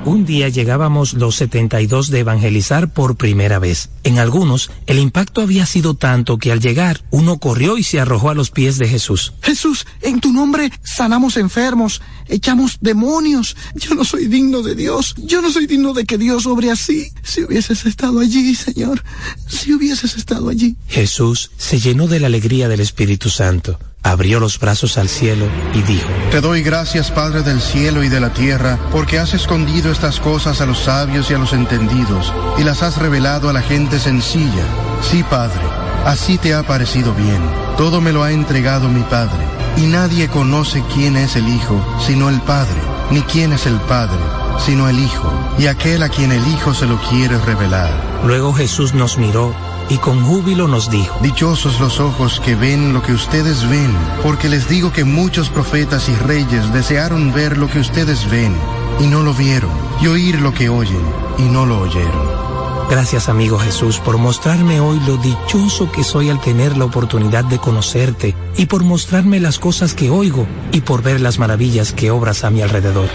Un 0.09 0.24
día 0.24 0.48
llegábamos 0.48 1.12
los 1.12 1.36
72 1.36 2.11
de 2.11 2.20
evangelizar 2.20 2.90
por 2.90 3.16
primera 3.16 3.59
vez. 3.59 3.90
En 4.04 4.18
algunos, 4.18 4.70
el 4.86 4.98
impacto 4.98 5.42
había 5.42 5.66
sido 5.66 5.96
tanto 5.96 6.38
que 6.38 6.50
al 6.50 6.62
llegar, 6.62 7.04
uno 7.11 7.36
corrió 7.36 7.76
y 7.76 7.82
se 7.82 8.00
arrojó 8.00 8.30
a 8.30 8.34
los 8.34 8.50
pies 8.50 8.78
de 8.78 8.88
Jesús. 8.88 9.34
Jesús, 9.42 9.86
en 10.00 10.20
tu 10.20 10.32
nombre 10.32 10.72
sanamos 10.82 11.36
enfermos, 11.36 12.00
echamos 12.26 12.78
demonios. 12.80 13.54
Yo 13.74 13.94
no 13.94 14.02
soy 14.02 14.28
digno 14.28 14.62
de 14.62 14.74
Dios. 14.74 15.14
Yo 15.18 15.42
no 15.42 15.52
soy 15.52 15.66
digno 15.66 15.92
de 15.92 16.06
que 16.06 16.16
Dios 16.16 16.46
obre 16.46 16.70
así. 16.70 17.12
Si 17.22 17.44
hubieses 17.44 17.84
estado 17.84 18.20
allí, 18.20 18.54
Señor, 18.54 19.04
si 19.46 19.74
hubieses 19.74 20.16
estado 20.16 20.48
allí. 20.48 20.74
Jesús 20.86 21.50
se 21.59 21.80
llenó 21.80 22.09
de 22.09 22.20
la 22.20 22.28
alegría 22.28 22.70
del 22.70 22.80
Espíritu 22.80 23.28
Santo 23.28 23.78
abrió 24.03 24.40
los 24.40 24.59
brazos 24.59 24.99
al 24.99 25.09
cielo 25.09 25.46
y 25.74 25.82
dijo, 25.82 26.09
Te 26.30 26.40
doy 26.40 26.62
gracias 26.62 27.11
Padre 27.11 27.42
del 27.42 27.61
cielo 27.61 28.03
y 28.03 28.09
de 28.09 28.20
la 28.20 28.32
tierra, 28.32 28.78
porque 28.90 29.18
has 29.18 29.34
escondido 29.34 29.90
estas 29.90 30.20
cosas 30.20 30.61
a 30.61 30.66
los 30.66 30.78
sabios 30.78 31.30
y 31.30 31.34
a 31.34 31.38
los 31.38 31.53
entendidos, 31.53 32.32
y 32.59 32.64
las 32.64 32.82
has 32.82 32.99
revelado 32.99 33.49
a 33.49 33.53
la 33.53 33.62
gente 33.62 33.99
sencilla. 33.99 34.64
Sí, 35.03 35.22
Padre, 35.22 35.62
así 36.05 36.38
te 36.38 36.55
ha 36.55 36.62
parecido 36.62 37.14
bien. 37.14 37.40
Todo 37.76 38.01
me 38.01 38.12
lo 38.12 38.22
ha 38.22 38.32
entregado 38.32 38.88
mi 38.88 39.03
Padre, 39.03 39.44
y 39.76 39.82
nadie 39.82 40.28
conoce 40.28 40.82
quién 40.94 41.16
es 41.16 41.36
el 41.36 41.49
Hijo, 41.49 41.80
sino 42.05 42.28
el 42.28 42.40
Padre, 42.40 42.80
ni 43.11 43.22
quién 43.22 43.53
es 43.53 43.66
el 43.66 43.76
Padre, 43.82 44.18
sino 44.64 44.88
el 44.88 44.99
Hijo, 44.99 45.32
y 45.59 45.66
aquel 45.66 46.03
a 46.03 46.09
quien 46.09 46.32
el 46.32 46.46
Hijo 46.49 46.74
se 46.74 46.86
lo 46.86 46.99
quiere 47.09 47.38
revelar. 47.38 47.90
Luego 48.24 48.53
Jesús 48.53 48.94
nos 48.94 49.18
miró 49.18 49.55
y 49.91 49.99
con 49.99 50.24
júbilo 50.24 50.68
nos 50.68 50.91
dijo, 50.91 51.18
Dichosos 51.22 51.80
los 51.80 52.01
ojos 52.01 52.41
que 52.41 52.55
ven 52.55 52.93
lo 52.93 53.03
que 53.03 53.12
ustedes 53.12 53.68
ven, 53.68 53.95
porque 54.22 54.49
les 54.49 54.68
digo 54.68 54.93
que 54.93 55.05
muchos 55.05 55.49
profetas 55.49 56.09
y 56.09 56.14
reyes 56.14 56.72
desearon 56.72 57.32
ver 57.32 57.59
lo 57.59 57.68
que 57.68 57.80
ustedes 57.80 58.28
ven, 58.30 58.55
y 59.01 59.07
no 59.07 59.22
lo 59.22 59.34
vieron, 59.34 59.70
y 60.01 60.07
oír 60.07 60.41
lo 60.41 60.53
que 60.53 60.68
oyen, 60.68 61.03
y 61.39 61.43
no 61.43 61.66
lo 61.66 61.80
oyeron. 61.80 62.49
Gracias 62.91 63.28
amigo 63.28 63.59
Jesús 63.59 63.99
por 63.99 64.16
mostrarme 64.16 64.80
hoy 64.80 64.99
lo 65.07 65.18
dichoso 65.18 65.93
que 65.93 66.03
soy 66.05 66.30
al 66.30 66.41
tener 66.41 66.76
la 66.78 66.86
oportunidad 66.86 67.45
de 67.45 67.59
conocerte 67.59 68.34
y 68.57 68.64
por 68.64 68.82
mostrarme 68.82 69.41
las 69.41 69.59
cosas 69.59 69.93
que 69.93 70.09
oigo 70.09 70.47
y 70.72 70.80
por 70.80 71.03
ver 71.03 71.20
las 71.20 71.39
maravillas 71.39 71.93
que 71.93 72.11
obras 72.11 72.45
a 72.45 72.51
mi 72.51 72.62
alrededor. 72.62 73.11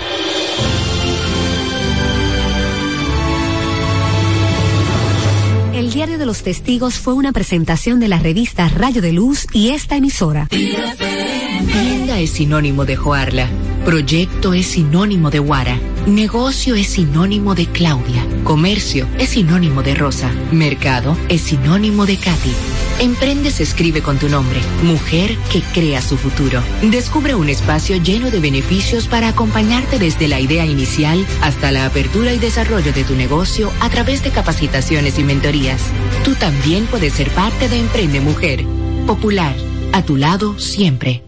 De 6.24 6.28
los 6.28 6.42
Testigos 6.42 7.00
fue 7.00 7.16
una 7.16 7.34
presentación 7.34 8.00
de 8.00 8.08
la 8.08 8.18
revista 8.18 8.70
Rayo 8.70 9.02
de 9.02 9.12
Luz 9.12 9.46
y 9.52 9.72
esta 9.72 9.98
emisora. 9.98 10.48
Tienda 10.48 12.18
es 12.18 12.30
sinónimo 12.30 12.86
de 12.86 12.96
Joarla. 12.96 13.50
Proyecto 13.84 14.54
es 14.54 14.68
sinónimo 14.68 15.32
de 15.32 15.40
Guara. 15.40 15.78
Negocio 16.08 16.76
es 16.76 16.88
sinónimo 16.88 17.56
de 17.56 17.66
Claudia. 17.66 18.26
Comercio 18.46 19.06
es 19.20 19.32
sinónimo 19.32 19.84
de 19.84 19.96
Rosa. 19.96 20.32
Mercado 20.54 21.18
es 21.28 21.42
sinónimo 21.42 22.06
de 22.06 22.16
Katy. 22.16 22.54
Emprende 23.00 23.52
se 23.52 23.64
escribe 23.64 24.02
con 24.02 24.18
tu 24.18 24.30
nombre. 24.30 24.62
Mujer 24.84 25.38
que 25.52 25.62
crea 25.62 26.02
su 26.02 26.18
futuro. 26.18 26.62
Descubre 26.82 27.36
un 27.36 27.50
espacio 27.50 27.98
lleno 27.98 28.32
de 28.32 28.40
beneficios 28.40 29.08
para 29.08 29.30
acompañarte 29.30 30.00
desde 30.00 30.28
la 30.28 30.40
idea 30.40 30.66
inicial 30.66 31.26
hasta 31.42 31.72
la 31.72 31.86
apertura 31.86 32.34
y 32.34 32.40
desarrollo 32.40 32.94
de 32.94 33.04
tu 33.04 33.16
negocio 33.16 33.72
a 33.82 33.90
través 33.90 34.24
de 34.24 34.32
capacitaciones 34.32 35.20
y 35.20 35.24
mentorías. 35.24 35.82
Tú 36.24 36.36
también 36.36 36.86
puedes 36.86 37.14
ser 37.14 37.30
parte 37.32 37.68
de 37.68 37.80
Emprende 37.80 38.22
Mujer. 38.22 38.66
Popular. 39.06 39.56
A 39.92 40.04
tu 40.04 40.16
lado 40.16 40.58
siempre. 40.58 41.24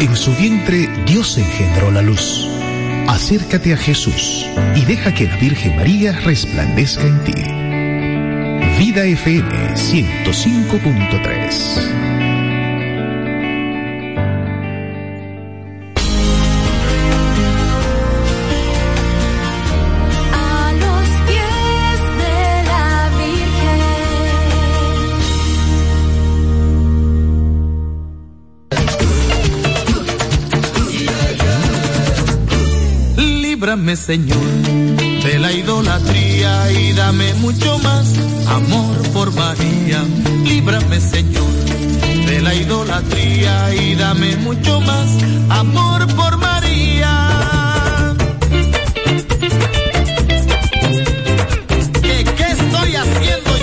En 0.00 0.16
su 0.16 0.34
vientre 0.36 0.88
Dios 1.06 1.38
engendró 1.38 1.90
la 1.90 2.02
luz 2.02 2.53
acércate 3.08 3.72
a 3.72 3.76
Jesús 3.76 4.46
y 4.74 4.84
deja 4.84 5.12
que 5.12 5.26
la 5.26 5.36
Virgen 5.36 5.74
María 5.76 6.12
resplandezca 6.12 7.02
en 7.02 7.24
ti. 7.24 7.34
Vida 8.78 9.04
FM 9.04 9.74
105.3 9.74 12.33
líbrame 33.64 33.96
Señor 33.96 34.46
de 35.24 35.38
la 35.38 35.50
idolatría 35.50 36.70
y 36.70 36.92
dame 36.92 37.32
mucho 37.32 37.78
más 37.78 38.12
amor 38.46 38.94
por 39.14 39.32
María. 39.32 40.04
Líbrame 40.44 41.00
Señor 41.00 41.50
de 42.26 42.42
la 42.42 42.54
idolatría 42.54 43.74
y 43.74 43.94
dame 43.94 44.36
mucho 44.36 44.82
más 44.82 45.08
amor 45.48 46.06
por 46.14 46.36
María. 46.36 48.14
¿Qué, 52.02 52.24
qué 52.36 52.46
estoy 52.50 52.96
haciendo? 52.96 53.53